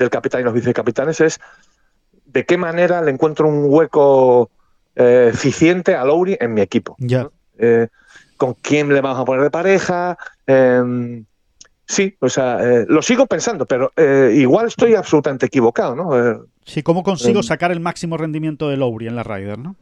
[0.02, 1.40] del capitán y los vicecapitanes es
[2.32, 4.50] de qué manera le encuentro un hueco
[4.96, 6.96] eh, eficiente a Lowry en mi equipo.
[6.98, 7.28] Ya.
[7.58, 7.88] Eh,
[8.36, 10.18] ¿Con quién le vamos a poner de pareja?
[10.46, 11.24] Em,
[11.86, 13.92] sí, o sea, eh, lo sigo pensando, pero
[14.32, 16.46] igual estoy absolutamente equivocado, ¿no?
[16.64, 19.76] Sí, ¿cómo consigo sacar el máximo rendimiento de Lowry en la Ryder, no?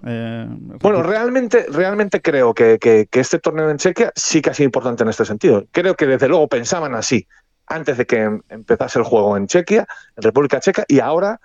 [0.80, 5.02] bueno, realmente, realmente creo que, que, este torneo en Chequia sí que ha sido importante
[5.02, 5.66] en este sentido.
[5.72, 7.26] Creo que desde luego pensaban así
[7.70, 9.86] antes de que em, empezase el juego en Chequia,
[10.16, 11.40] en República Checa, y ahora,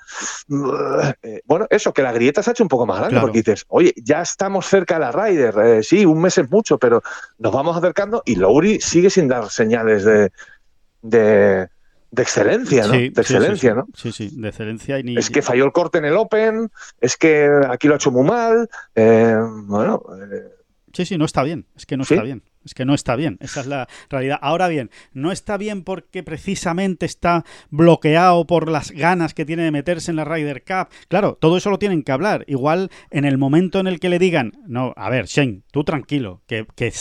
[1.22, 3.66] eh, bueno, eso, que la grieta se ha hecho un poco más grande, porque dices,
[3.70, 7.04] oye, ya estamos cerca de la Ryder, eh, sí, un mes es mucho, pero
[7.38, 10.32] nos vamos acercando y Lowry sigue sin dar señales de,
[11.04, 11.70] de,
[12.18, 12.94] excelencia, ¿no?
[12.94, 13.88] de excelencia, sí, ¿no?
[13.94, 15.00] Sí, sí, de excelencia.
[15.00, 18.12] Y Es que falló el corte en el Open, es que aquí lo ha hecho
[18.12, 19.38] muy mal, eh,
[19.68, 20.02] bueno...
[20.92, 22.42] sí, sí, no está bien, es que no está bien.
[22.66, 24.40] Es que no está bien, esa es la realidad.
[24.42, 29.72] Ahora bien, no está bien porque precisamente está bloqueado por las ganas que tiene de
[29.72, 30.90] meterse en la Ryder Cup.
[31.08, 32.44] Claro, todo eso lo tienen que hablar.
[32.48, 36.42] Igual en el momento en el que le digan, no, a ver, Shane, tú tranquilo,
[36.48, 36.92] que, que,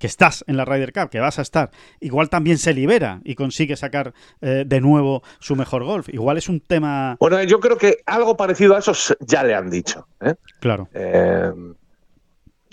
[0.00, 1.70] estás en la Ryder Cup, que vas a estar,
[2.00, 6.08] igual también se libera y consigue sacar eh, de nuevo su mejor golf.
[6.08, 7.16] Igual es un tema...
[7.20, 10.08] Bueno, yo creo que algo parecido a eso ya le han dicho.
[10.20, 10.34] ¿eh?
[10.60, 10.88] Claro.
[10.94, 11.52] Eh,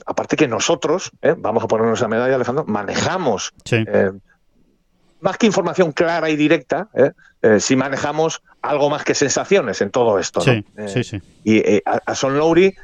[0.10, 1.36] aparte que nosotros, ¿eh?
[1.38, 4.12] vamos a ponernos la medalla, Alejandro, manejamos eh,
[5.22, 7.12] más que información clara y directa, ¿eh?
[7.60, 10.42] si manejamos algo más que sensaciones en todo esto.
[10.42, 11.22] Sí, sí, sí.
[11.44, 12.76] Y a, Son Lowry,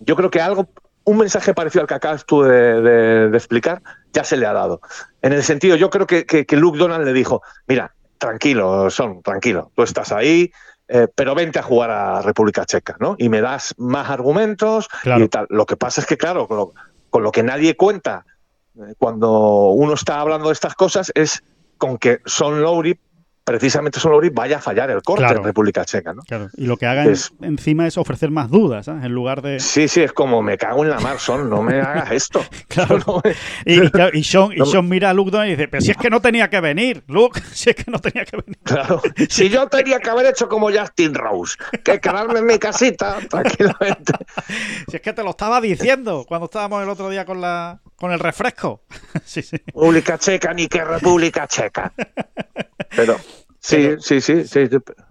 [0.00, 0.68] yo creo que algo,
[1.04, 3.80] un mensaje parecido al que acabas tú de, explicar,
[4.12, 4.80] ya se le ha dado.
[5.22, 9.70] En el sentido, yo creo que, que Luke Donald le dijo, mira, tranquilo, Son, tranquilo,
[9.76, 10.50] tú estás ahí,
[10.88, 13.14] eh, pero vente a jugar a República Checa, ¿no?
[13.18, 15.46] Y me das más argumentos y tal.
[15.50, 16.48] Lo que pasa es que, claro,
[17.10, 18.24] con lo, que nadie cuenta
[18.76, 21.42] eh, cuando uno está hablando de estas cosas es
[21.76, 22.98] con que Son Lowry
[23.48, 26.12] precisamente Son Lowry vaya a fallar el corte en República Checa.
[26.12, 26.22] ¿no?
[26.22, 26.48] Claro.
[26.56, 27.04] Y lo que haga
[27.40, 28.92] encima es ofrecer más dudas, ¿eh?
[29.02, 29.58] en lugar de.
[29.58, 32.44] Sí, sí, es como me cago en la mar, Son, no me hagas esto.
[32.68, 33.22] claro.
[33.64, 37.02] y, Sean, mira a Luke y dice: Pero si es que no tenía que venir,
[37.08, 38.58] Luke, si es que no tenía que venir.
[38.62, 39.00] Claro.
[39.28, 44.12] Si yo tenía que haber hecho como Justin Rose, que quedarme en mi casita tranquilamente.
[44.88, 48.12] Si es que te lo estaba diciendo cuando estábamos el otro día con la con
[48.12, 48.82] el refresco.
[49.24, 49.56] sí, sí.
[49.66, 51.92] República Checa ni que República Checa.
[52.94, 53.16] Pero
[53.60, 54.68] sí, sí, sí, sí,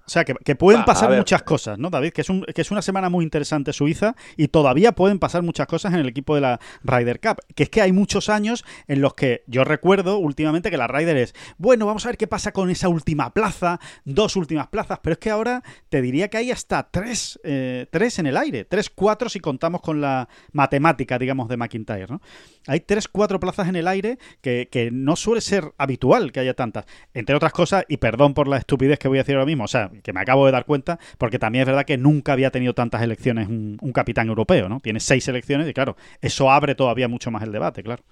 [0.07, 2.13] o sea, que, pueden pasar muchas cosas, ¿no, David?
[2.13, 5.67] Que es, un, que es una semana muy interesante Suiza y todavía pueden pasar muchas
[5.67, 7.41] cosas en el equipo de la Ryder Cup.
[7.53, 11.17] Que es que hay muchos años en los que yo recuerdo últimamente que la Ryder
[11.17, 15.11] es, bueno, vamos a ver qué pasa con esa última plaza, dos últimas plazas, pero
[15.11, 18.89] es que ahora te diría que hay hasta tres, eh, tres en el aire, tres,
[18.89, 22.21] cuatro si contamos con la matemática, digamos, de McIntyre, ¿no?
[22.67, 26.53] Hay tres, cuatro plazas en el aire que, que no suele ser habitual que haya
[26.53, 26.85] tantas.
[27.13, 29.67] Entre otras cosas, y perdón por la estupidez que voy a decir ahora mismo, o
[29.67, 32.73] sea, que me acabo de dar cuenta, porque también es verdad que nunca había tenido
[32.73, 34.79] tantas elecciones un, capitán europeo, ¿no?
[34.79, 38.03] Tiene seis elecciones y claro, eso abre todavía mucho más el debate, claro.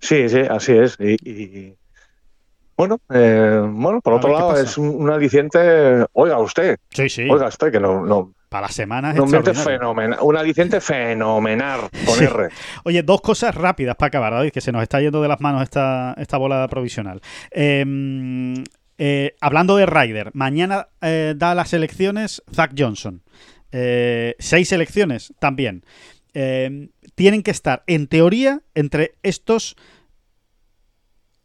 [0.00, 0.96] Sí, sí, así es.
[0.98, 1.74] Y,
[2.76, 7.28] bueno, eh, bueno, por otro lado es un, aliciente, oiga usted, sí, sí.
[7.30, 9.14] oiga usted que no, no para las semanas
[9.64, 12.48] fenomenal, un aliciente fenomenal con R.
[12.84, 15.62] Oye, dos cosas rápidas para acabar, David, que se nos está yendo de las manos
[15.62, 17.20] esta, esta bola provisional.
[17.52, 17.84] Eh,
[19.02, 23.22] eh, hablando de Ryder, mañana eh, da las elecciones Zach Johnson.
[23.72, 25.84] Eh, seis elecciones también.
[27.14, 29.74] tienen que estar, en teoría, entre estos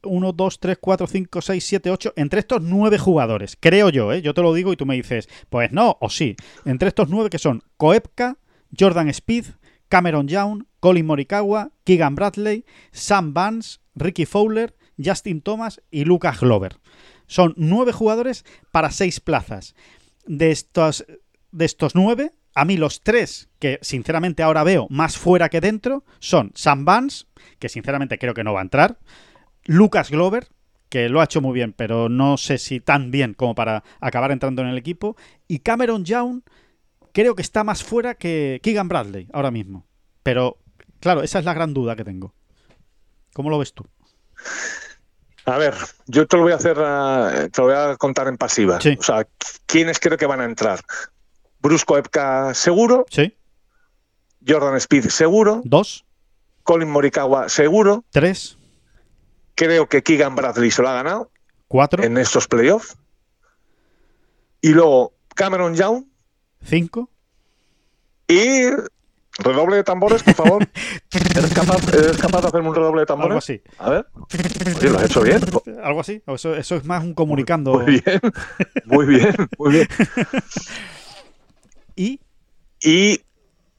[0.03, 4.33] 1, 2, 3, 4, 5, 6, 7, 8, entre estos nueve jugadores, creo yo, yo
[4.33, 7.39] te lo digo y tú me dices, pues no o sí, entre estos nueve que
[7.39, 8.37] son Koepka,
[8.77, 9.45] Jordan Speed,
[9.87, 16.77] Cameron Young, Colin Morikawa, Keegan Bradley, Sam Vance, Ricky Fowler, Justin Thomas y Lucas Glover.
[17.27, 19.75] Son nueve jugadores para seis plazas.
[20.25, 21.05] De estos,
[21.51, 26.03] de estos nueve, a mí los tres que sinceramente ahora veo más fuera que dentro
[26.19, 27.25] son Sam Vance,
[27.59, 28.99] que sinceramente creo que no va a entrar,
[29.65, 30.47] Lucas Glover,
[30.89, 34.31] que lo ha hecho muy bien, pero no sé si tan bien como para acabar
[34.31, 36.41] entrando en el equipo, y Cameron Young
[37.11, 39.85] creo que está más fuera que Keegan Bradley ahora mismo.
[40.23, 40.59] Pero
[40.99, 42.33] claro, esa es la gran duda que tengo.
[43.33, 43.85] ¿Cómo lo ves tú?
[45.45, 45.75] A ver,
[46.07, 48.77] yo te lo voy a hacer, eh, te lo voy a contar en pasiva.
[48.77, 49.27] O sea,
[49.65, 50.79] ¿quiénes creo que van a entrar?
[51.59, 53.05] Brusco Epka seguro.
[53.09, 53.35] Sí.
[54.47, 55.61] Jordan Speed seguro.
[55.63, 56.05] Dos.
[56.63, 58.03] Colin Morikawa seguro.
[58.11, 58.57] Tres.
[59.53, 61.31] Creo que Keegan Bradley se lo ha ganado.
[61.67, 62.03] Cuatro.
[62.03, 62.97] En estos playoffs.
[64.61, 66.05] Y luego Cameron Young.
[66.63, 67.09] Cinco.
[68.27, 68.65] Y
[69.39, 70.67] Redoble de tambores, por favor.
[71.35, 73.31] ¿Eres capaz, de hacerme un redoble de tambores?
[73.31, 73.61] Algo así.
[73.77, 74.05] A ver.
[74.77, 75.41] Oye, ¿lo has hecho bien?
[75.83, 76.21] Algo así.
[76.25, 77.79] Eso, eso es más un comunicando.
[77.79, 78.21] Muy bien.
[78.85, 79.35] Muy bien.
[79.57, 79.87] Muy bien.
[81.95, 82.19] ¿Y?
[82.81, 83.21] Y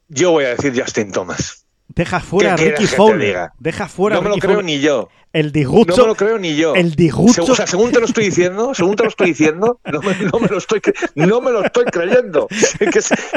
[0.09, 1.66] yo voy a decir Justin Thomas.
[1.89, 3.51] Deja fuera a Ricky Fowler.
[3.59, 5.09] Deja fuera No me lo creo ni yo.
[5.33, 5.97] El disgusto.
[5.97, 6.75] No me lo creo ni yo.
[6.75, 7.45] El disgusto.
[7.45, 10.59] o sea, según te lo estoy diciendo, según te lo estoy diciendo, no me, lo,
[10.59, 10.81] estoy,
[11.15, 12.49] no me lo estoy creyendo.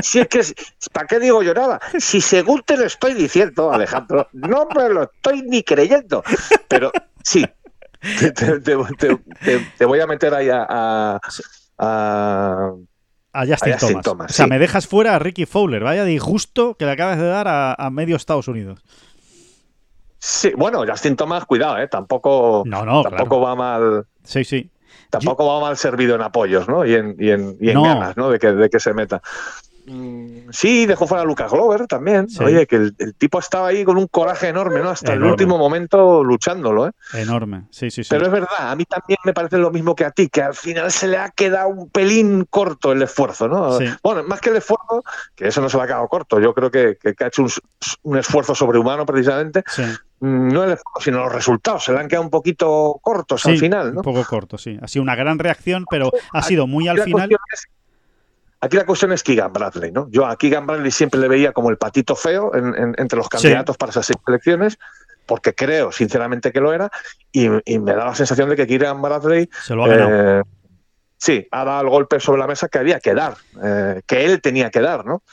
[0.02, 0.42] si es que,
[0.92, 1.80] ¿para qué digo yo nada?
[1.98, 6.24] Si según te lo estoy diciendo, Alejandro, no me lo estoy ni creyendo.
[6.68, 6.92] Pero
[7.24, 7.46] sí,
[9.78, 11.20] te, voy a meter ahí a, a
[11.80, 12.74] a
[13.34, 14.32] Justin, Thomas.
[14.32, 15.84] o sea, me dejas fuera a Ricky Fowler.
[15.84, 18.82] Vaya disgusto que le acabas de dar a, medio Estados Unidos.
[20.18, 21.88] Sí, bueno, Justin Thomas, cuidado, ¿eh?
[21.88, 24.06] Tampoco, no, tampoco va mal.
[24.24, 24.70] Sí, sí.
[25.10, 26.86] Tampoco va mal servido en apoyos, ¿no?
[26.86, 28.30] Y en, y en, ganas, ¿no?
[28.30, 29.22] De que, de que se meta.
[29.90, 32.28] Mm, sí, dejó fuera a Lucas Glover también.
[32.40, 34.92] Oye, que el, tipo estaba ahí con un coraje enorme, ¿no?
[34.92, 36.92] Hasta el último momento luchándolo, ¿eh?
[37.14, 38.10] Enorme, sí, sí, sí.
[38.12, 40.54] Pero es verdad, a mí también me parece lo mismo que a ti, que al
[40.54, 43.80] final se le ha quedado un pelín corto el esfuerzo, ¿no?
[44.04, 45.04] Bueno, más que el esfuerzo,
[45.36, 47.46] que eso no se le ha quedado corto, yo creo que, ha hecho
[48.04, 49.64] un, esfuerzo sobrehumano precisamente.
[50.20, 51.86] Mm, no el esfuerzo, sino los resultados.
[51.86, 54.02] Se le han quedado un poquito cortos al final, ¿no?
[54.02, 54.78] Un poco cortos, sí.
[54.82, 57.30] Ha sido una gran reacción, pero ha sido muy al final.
[58.62, 60.10] Aquí la cuestión es Keegan Bradley, ¿no?
[60.12, 63.92] Yo a Keegan Bradley siempre le veía como el patito feo entre los candidatos para
[63.92, 64.78] esas elecciones,
[65.26, 66.92] porque creo sinceramente que lo era,
[67.32, 70.44] y, me da la sensación de que Keegan Bradley Se lo ha eh,
[71.18, 74.42] sí, ha dado el golpe sobre la mesa que había que dar, eh, que él
[74.42, 75.24] tenía que dar, ¿no?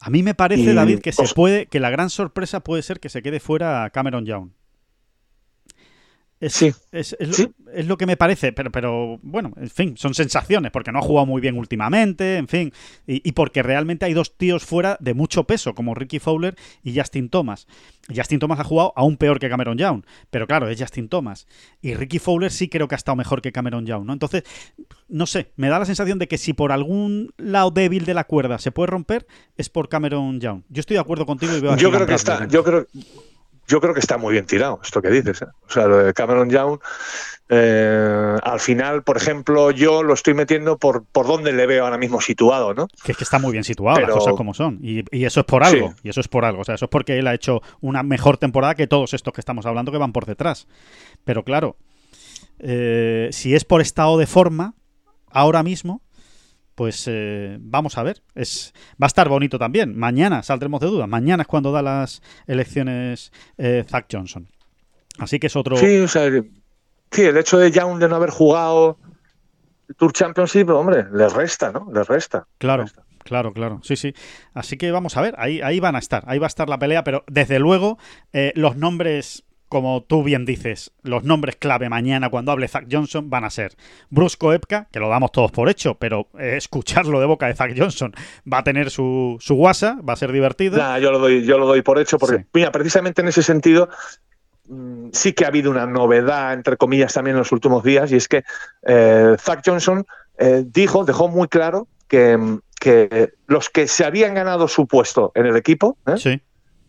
[0.00, 3.08] A mí me parece, David, que se puede, que la gran sorpresa puede ser que
[3.08, 4.50] se quede fuera Cameron Young.
[6.40, 6.72] Es, sí.
[6.92, 7.16] Es,
[7.86, 11.26] lo, que me parece, pero, pero bueno, en fin, son sensaciones, porque no ha jugado
[11.26, 12.72] muy bien últimamente, en fin,
[13.06, 16.54] y, porque realmente hay dos tíos fuera de mucho peso, como Ricky Fowler
[16.84, 17.66] y Justin Thomas.
[18.14, 21.46] Justin Thomas ha jugado aún peor que Cameron Young, pero claro, es Justin Thomas.
[21.82, 24.12] Y Ricky Fowler sí creo que ha estado mejor que Cameron Young, ¿no?
[24.12, 24.44] Entonces,
[25.08, 28.24] no sé, me da la sensación de que si por algún lado débil de la
[28.24, 30.62] cuerda se puede romper, es por Cameron Young.
[30.68, 32.86] Yo estoy de acuerdo contigo y veo Yo creo que está, yo creo
[33.68, 35.42] yo creo que está muy bien tirado esto que dices.
[35.42, 35.46] ¿eh?
[35.68, 36.80] O sea, lo de Cameron Young,
[37.50, 41.98] eh, al final, por ejemplo, yo lo estoy metiendo por, por donde le veo ahora
[41.98, 42.88] mismo situado, ¿no?
[43.04, 44.78] Que es que está muy bien situado, las cosas como son.
[44.82, 45.94] Y, eso es por algo.
[46.02, 46.62] Y eso es por algo.
[46.62, 49.40] O sea, eso es porque él ha hecho una mejor temporada que todos estos que
[49.40, 50.66] estamos hablando que van por detrás.
[51.24, 51.76] Pero claro,
[52.58, 54.74] eh, si es por estado de forma,
[55.30, 56.00] ahora mismo,
[56.78, 58.22] pues eh, vamos a ver.
[58.36, 58.72] Es,
[59.02, 59.98] va a estar bonito también.
[59.98, 61.08] Mañana saldremos de duda.
[61.08, 64.46] Mañana es cuando da las elecciones eh, Zach Johnson.
[65.18, 65.76] Así que es otro.
[65.76, 66.30] Sí, o sea,
[67.10, 68.96] sí, el hecho de Young de no haber jugado
[69.88, 71.90] el Tour Championship, hombre, le resta, ¿no?
[71.92, 72.46] Le resta.
[72.58, 72.84] Claro.
[73.24, 74.14] Claro, claro, sí, sí.
[74.54, 76.78] Así que vamos a ver, ahí, ahí van a estar, ahí va a estar la
[76.78, 77.98] pelea, pero desde luego
[78.32, 83.28] eh, los nombres como tú bien dices, los nombres clave mañana cuando hable Zach Johnson
[83.28, 83.76] van a ser
[84.10, 87.72] Brusco Epka, que lo damos todos por hecho, pero eh, escucharlo de boca de Zach
[87.76, 88.14] Johnson
[88.50, 90.78] va a tener su, su guasa, va a ser divertido.
[90.98, 93.88] yo lo doy, yo lo doy por hecho, porque mira, precisamente en ese sentido
[94.68, 98.16] mm, sí que ha habido una novedad, entre comillas, también en los últimos días, y
[98.16, 98.44] es que
[98.86, 100.06] eh, Zach Johnson
[100.38, 105.46] eh, dijo, dejó muy claro que, que, los que se habían ganado su puesto en
[105.46, 105.98] el equipo,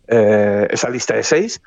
[0.07, 1.61] esa lista de seis,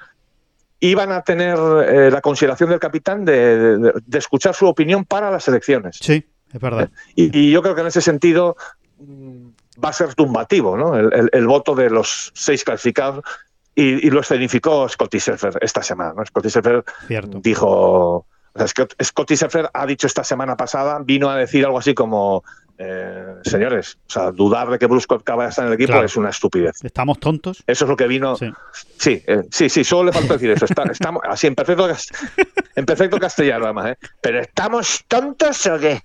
[0.83, 1.57] iban a tener
[1.87, 5.99] eh, la consideración del capitán de, escuchar su opinión para las elecciones.
[6.01, 6.91] Sí, es verdad.
[7.15, 8.57] Y, yo creo que en ese sentido
[8.99, 9.49] mm,
[9.83, 10.97] va a ser tumbativo ¿no?
[10.97, 13.25] el, voto de los seis clasificados
[13.77, 16.15] y, lo escenificó Scotty Sheffer esta semana.
[16.17, 16.27] ¿no?
[16.27, 16.85] Scotty Sheffer
[17.41, 18.27] dijo...
[18.55, 22.45] O sea, Scotty Sheffer ha dicho esta semana pasada, vino a decir algo así como
[22.79, 26.17] eh, señores, o sea, dudar de que Brusco acaba de estar en el equipo es
[26.17, 26.83] una estupidez.
[26.83, 27.63] ¿Estamos tontos?
[27.67, 28.37] Eso es lo que vino.
[28.37, 30.65] Sí, eh, sí, sí, solo le falta decir eso.
[30.65, 31.89] estamos así en perfecto,
[32.77, 33.91] en perfecto castellano, además.
[33.91, 33.97] ¿eh?
[34.21, 36.03] Pero ¿estamos tontos o qué?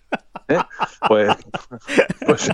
[1.08, 1.36] Pues,
[2.26, 2.52] pues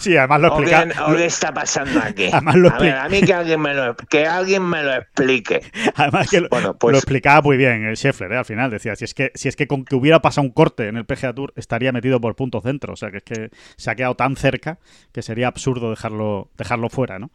[0.00, 0.88] sí, además lo explica.
[1.06, 2.28] ¿O qué, está pasando aquí?
[2.32, 5.60] Además lo a ver, a mí que alguien me lo, que alguien me lo explique.
[5.96, 6.92] Además que lo, bueno, pues...
[6.92, 8.70] lo explicaba muy bien el Scheffler, al final.
[8.70, 11.04] Decía, si es que si es que con que hubiera pasado un corte en el
[11.04, 12.92] PGA Tour estaría metido por punto centro.
[12.92, 14.78] O sea, que es que se ha quedado tan cerca
[15.12, 17.30] que sería absurdo dejarlo, dejarlo fuera, ¿no?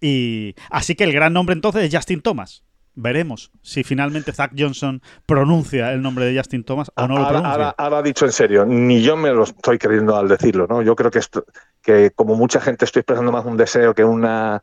[0.00, 2.64] Y así que el gran nombre entonces es Justin Thomas
[3.00, 7.74] veremos si finalmente Zach Johnson pronuncia el nombre de Justin Thomas o no lo pronuncia.
[7.78, 10.82] Ahora, dicho en serio, ni yo me lo estoy creyendo al decirlo, ¿no?
[10.82, 11.44] Yo creo que, esto,
[11.80, 14.60] que como mucha gente estoy expresando más un deseo que una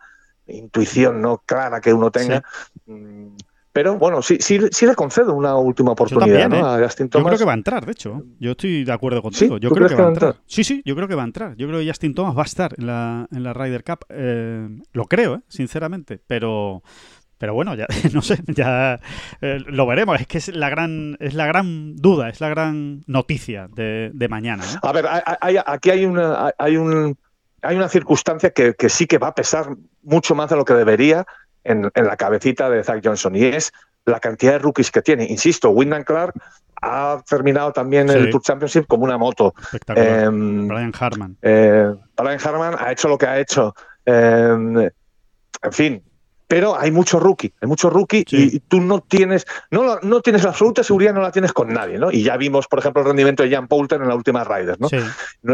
[0.47, 2.43] intuición no clara que uno tenga.
[2.85, 3.35] Mm,
[3.75, 6.55] pero bueno, sí, sí, sí, le concedo una última oportunidad ¿no?
[6.55, 6.81] ¿eh?
[6.81, 7.25] a Justin Thomas.
[7.25, 8.23] Yo creo que va a entrar, de hecho.
[8.39, 9.57] Yo estoy de acuerdo contigo.
[9.57, 10.35] yo creo que, va a entrar?
[10.45, 11.57] Sí, sí, yo creo que va a entrar.
[11.57, 14.05] Yo creo que Justin Thomas va a estar en la, en la Ryder Cup.
[14.07, 15.39] Eh, lo creo, ¿eh?
[15.49, 16.21] sinceramente.
[16.25, 16.83] Pero
[17.37, 19.01] pero bueno, ya no sé, ya
[19.41, 20.21] eh, lo veremos.
[20.21, 24.63] Es que es la gran, es la gran duda, es la gran noticia de, mañana.
[24.83, 25.05] A ver,
[25.65, 27.17] aquí hay una, hay un,
[27.61, 31.25] hay una circunstancia que, sí que va a pesar mucho más de lo que debería
[31.65, 33.73] en, la cabecita de Zach Johnson y es
[34.05, 35.25] la cantidad de rookies que tiene.
[35.25, 36.33] Insisto, Wyndham Clark
[36.81, 39.53] ha terminado también el Tour Championship como una moto.
[39.87, 41.37] Em, Brian Harman.
[41.41, 43.73] Eh, Brian Harman ha hecho lo que ha hecho.
[44.05, 46.03] Em, en fin,
[46.47, 50.49] pero hay mucho rookie, hay mucho rookie y, tú no tienes, no, no tienes la
[50.49, 52.11] absoluta seguridad, no la tienes con nadie, ¿no?
[52.11, 54.87] Y ya vimos, por ejemplo, el rendimiento de Jan Poulter en la última Riders, ¿no?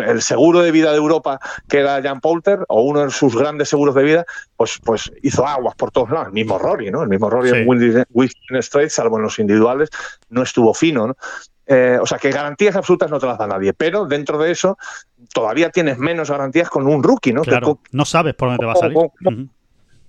[0.01, 1.39] El seguro de vida de Europa,
[1.69, 4.25] que era Jan Poulter, o uno de sus grandes seguros de vida,
[4.57, 6.27] pues, pues hizo aguas por todos lados.
[6.27, 7.03] El mismo Rory, ¿no?
[7.03, 9.89] El mismo Rory en Western Straight, salvo en los individuales,
[10.29, 11.15] no estuvo fino, ¿no?
[11.67, 14.77] Eh, o sea, que garantías absolutas no te las da nadie, pero dentro de eso
[15.33, 17.43] todavía tienes menos garantías con un rookie, ¿no?
[17.43, 18.97] Claro, no sabes por dónde te va a salir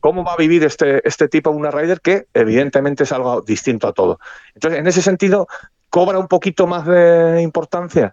[0.02, 3.92] cómo va a vivir este, este tipo una rider que evidentemente es algo distinto a
[3.92, 4.18] todo.
[4.52, 5.46] Entonces, en ese sentido,
[5.90, 8.12] cobra un poquito más de importancia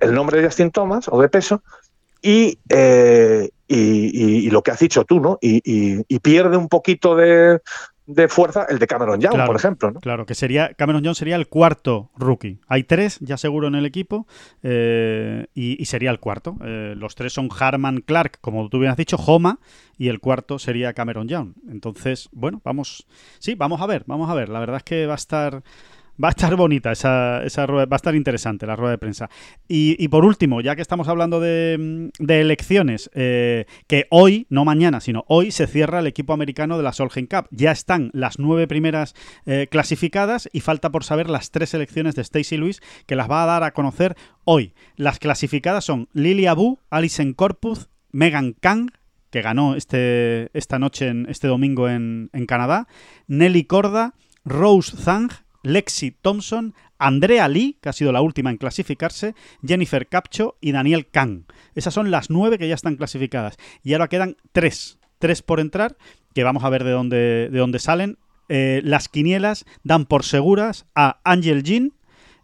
[0.00, 1.62] el nombre de Justin Thomas o de peso
[2.20, 5.38] y, eh, y, lo que has dicho tú, ¿no?
[5.40, 7.60] Y, pierde un poquito de,
[8.08, 9.90] de fuerza el de Cameron Young, por ejemplo.
[9.90, 10.00] ¿no?
[10.00, 12.58] Claro, que sería Cameron Young sería el cuarto rookie.
[12.66, 14.26] Hay tres ya seguro en el equipo
[14.62, 16.56] eh, y, sería el cuarto.
[16.64, 19.60] Eh, los tres son Harman, Clark, como tú bien has dicho, Homa
[19.98, 21.52] y el cuarto sería Cameron Young.
[21.68, 23.06] Entonces, bueno, vamos,
[23.40, 24.48] sí, vamos a ver, vamos a ver.
[24.48, 25.62] La verdad es que va a estar
[26.22, 29.30] Va a estar bonita esa, esa rueda, va a estar interesante la rueda de prensa.
[29.68, 35.24] Y, por último, ya que estamos hablando de, elecciones, eh, que hoy, no mañana, sino
[35.28, 37.46] hoy se cierra el equipo americano de la Solheim Cup.
[37.50, 39.14] Ya están las nueve primeras
[39.46, 43.44] eh, clasificadas y falta por saber las tres elecciones de Stacy Lewis que las va
[43.44, 44.74] a dar a conocer hoy.
[44.96, 48.90] Las clasificadas son Lily Abu, Alison Corpus, Megan Kang,
[49.30, 52.88] que ganó este, esta noche, en, este domingo en, en Canadá,
[53.26, 54.14] Nelly Corda,
[54.44, 55.30] Rose Zhang,
[55.62, 59.34] Lexi Thompson, Andrea Lee, que ha sido la última en clasificarse,
[59.66, 61.44] Jennifer Capcho y Daniel Kang.
[61.74, 63.56] Esas son las nueve que ya están clasificadas.
[63.82, 65.96] Y ahora quedan tres, tres por entrar,
[66.34, 68.18] que vamos a ver de dónde, de dónde salen.
[68.48, 71.92] Eh, las quinielas dan por seguras a Angel Jean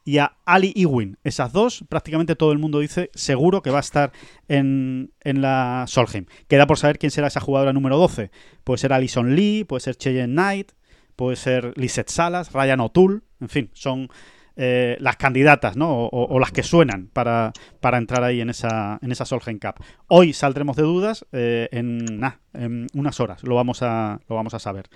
[0.04, 1.16] y a Ali Ewing.
[1.24, 4.12] Esas dos, prácticamente todo el mundo dice seguro que va a estar
[4.48, 6.26] en, en la Solheim.
[6.46, 8.30] Queda por saber quién será esa jugadora número 12.
[8.64, 10.72] Puede ser Alison Lee, puede ser Cheyenne Knight,
[11.16, 14.08] puede ser Lisette Salas, Ryan O'Toole, en fin, son
[14.56, 16.06] eh, las candidatas, ¿no?
[16.06, 19.84] O, las que suenan para, para, entrar ahí en esa, en esa Solheim Cup.
[20.06, 22.20] Hoy saldremos de dudas eh, en,
[22.52, 24.88] en unas horas, lo vamos a, lo vamos a saber.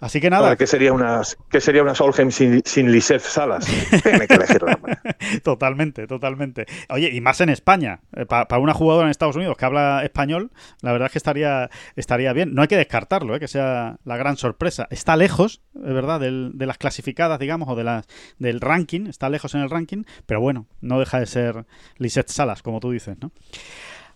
[0.00, 0.56] Así que nada.
[0.56, 3.66] ¿Qué sería una, qué sería una Solheim sin, sin Lisette Salas?
[4.02, 4.78] Tiene que elegirla.
[5.42, 6.66] totalmente, totalmente.
[6.88, 8.00] Oye, y más en España.
[8.14, 10.50] Eh, para una jugadora en Estados Unidos que habla español,
[10.82, 12.54] la verdad es que estaría, estaría bien.
[12.54, 13.40] No hay que descartarlo, ¿eh?
[13.40, 14.86] que sea la gran sorpresa.
[14.90, 18.06] Está lejos, es verdad, de las clasificadas, digamos, o de las,
[18.38, 19.06] del ranking.
[19.06, 22.90] Está lejos en el ranking, pero bueno, no deja de ser Lisette Salas, como tú
[22.90, 23.32] dices, ¿no?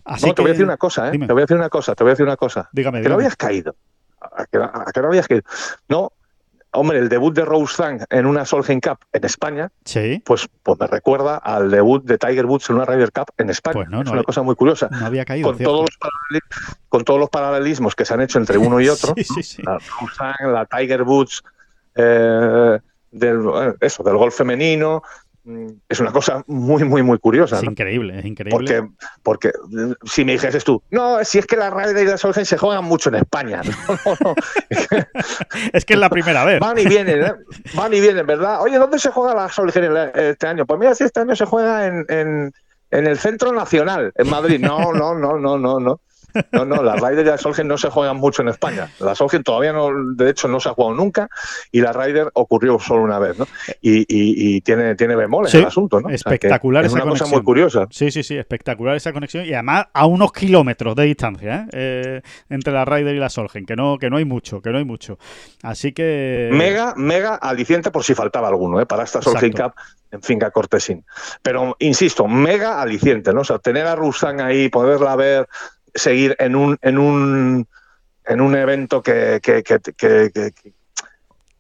[0.05, 1.13] Así no, te voy a decir una cosa, ¿eh?
[1.13, 2.69] Te voy a decir una cosa, te voy a decir una cosa.
[2.73, 3.77] Dígame, Que no habías caído.
[4.37, 5.43] ¿A qué, no habías que
[5.89, 6.13] No,
[6.73, 10.23] hombre, el debut de Rose Zhang en una Solheim Cup en España, sí.
[10.25, 13.75] pues, pues me recuerda al debut de Tiger Woods en una Ryder Cup en España.
[13.75, 14.89] Pues no, es una cosa muy curiosa.
[14.91, 15.49] No había caído.
[15.49, 15.91] Con todos,
[16.31, 16.41] los
[16.89, 19.15] con todos los paralelismos que se han hecho entre uno y otro,
[19.59, 21.43] la Rose Zhang, la Tiger Woods,
[21.95, 22.79] eh,
[23.11, 25.03] del, eh, eso, del golf femenino,
[25.89, 27.57] es una cosa muy, muy, muy curiosa.
[27.57, 28.53] Es increíble, es increíble.
[28.53, 28.89] Porque,
[29.23, 29.53] porque
[30.05, 32.85] si me dijeses tú, no, si es que la Ryder y la Solheim se juegan
[32.85, 33.61] mucho en España.
[35.73, 36.61] es que es la primera vez.
[36.61, 37.33] Van y vienen, ¿eh?
[37.75, 38.63] van y vienen, ¿verdad?
[38.63, 40.65] Oye, ¿dónde se juega la Solheim este año?
[40.65, 42.53] Pues mira, si este año se juega en, en,
[42.93, 44.61] en el Centro Nacional, en Madrid.
[44.61, 46.01] No, no, no, no, no, no.
[46.53, 48.91] No, no, las Ryder y la Solgen no se juegan mucho en España.
[49.01, 51.29] La Solgen todavía no, de hecho, no se ha jugado nunca
[51.71, 53.47] y la Ryder ocurrió solo una vez, ¿no?
[53.81, 56.09] Y, tiene, tiene bemoles el asunto, ¿no?
[56.09, 57.87] Espectacular es una cosa muy curiosa.
[57.91, 61.69] Sí, sí, sí, espectacular esa conexión y además a unos kilómetros de distancia, ¿eh?
[61.73, 64.79] Eh, entre la Ryder y la Solgen, que no, que no hay mucho, que no
[64.79, 65.19] hay mucho.
[65.63, 66.51] Así que...
[66.53, 68.87] Mega, mega aliciente por si faltaba alguno, ¿eh?
[68.87, 69.75] Para esta Solgen Cup
[70.11, 71.05] en finca cortesín.
[71.43, 73.41] Pero, insisto, mega aliciente, ¿no?
[73.41, 75.49] O sea, tener a Rusán ahí, poderla ver,
[75.95, 77.69] seguir en un, en un,
[78.27, 80.53] en un evento que, que, que, que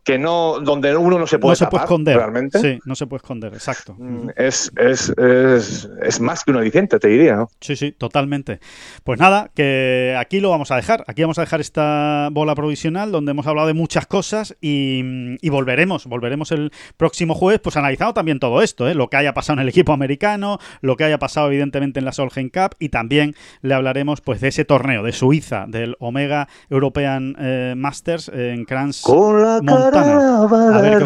[0.05, 2.59] que no, donde uno no se puede, esconder realmente.
[2.59, 3.95] Sí, no se puede esconder, exacto.
[3.99, 7.37] Mm, es, es, es, es más que un aliciente, te diría.
[7.37, 7.49] ¿no?
[7.61, 8.59] Sí, sí, totalmente.
[9.05, 11.05] Pues nada, que aquí lo vamos a dejar.
[11.07, 15.03] Aquí vamos a dejar esta bola provisional donde hemos hablado de muchas cosas y,
[15.41, 18.95] y volveremos, volveremos el próximo jueves, pues analizando también todo esto, ¿eh?
[18.95, 22.13] lo que haya pasado en el equipo americano, lo que haya pasado evidentemente en la
[22.13, 27.37] Solheim Cup y también le hablaremos pues de ese torneo de Suiza, del Omega European
[27.39, 29.03] eh, Masters en Kranz.
[29.03, 29.61] Con la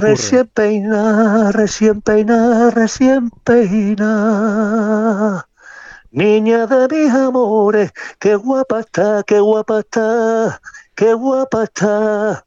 [0.00, 5.46] recién peina, recién peina, recién peina.
[6.10, 10.62] Niña de mis amores, qué guapa está, qué guapa está,
[10.94, 12.46] qué guapa está.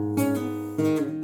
[0.81, 1.20] thank you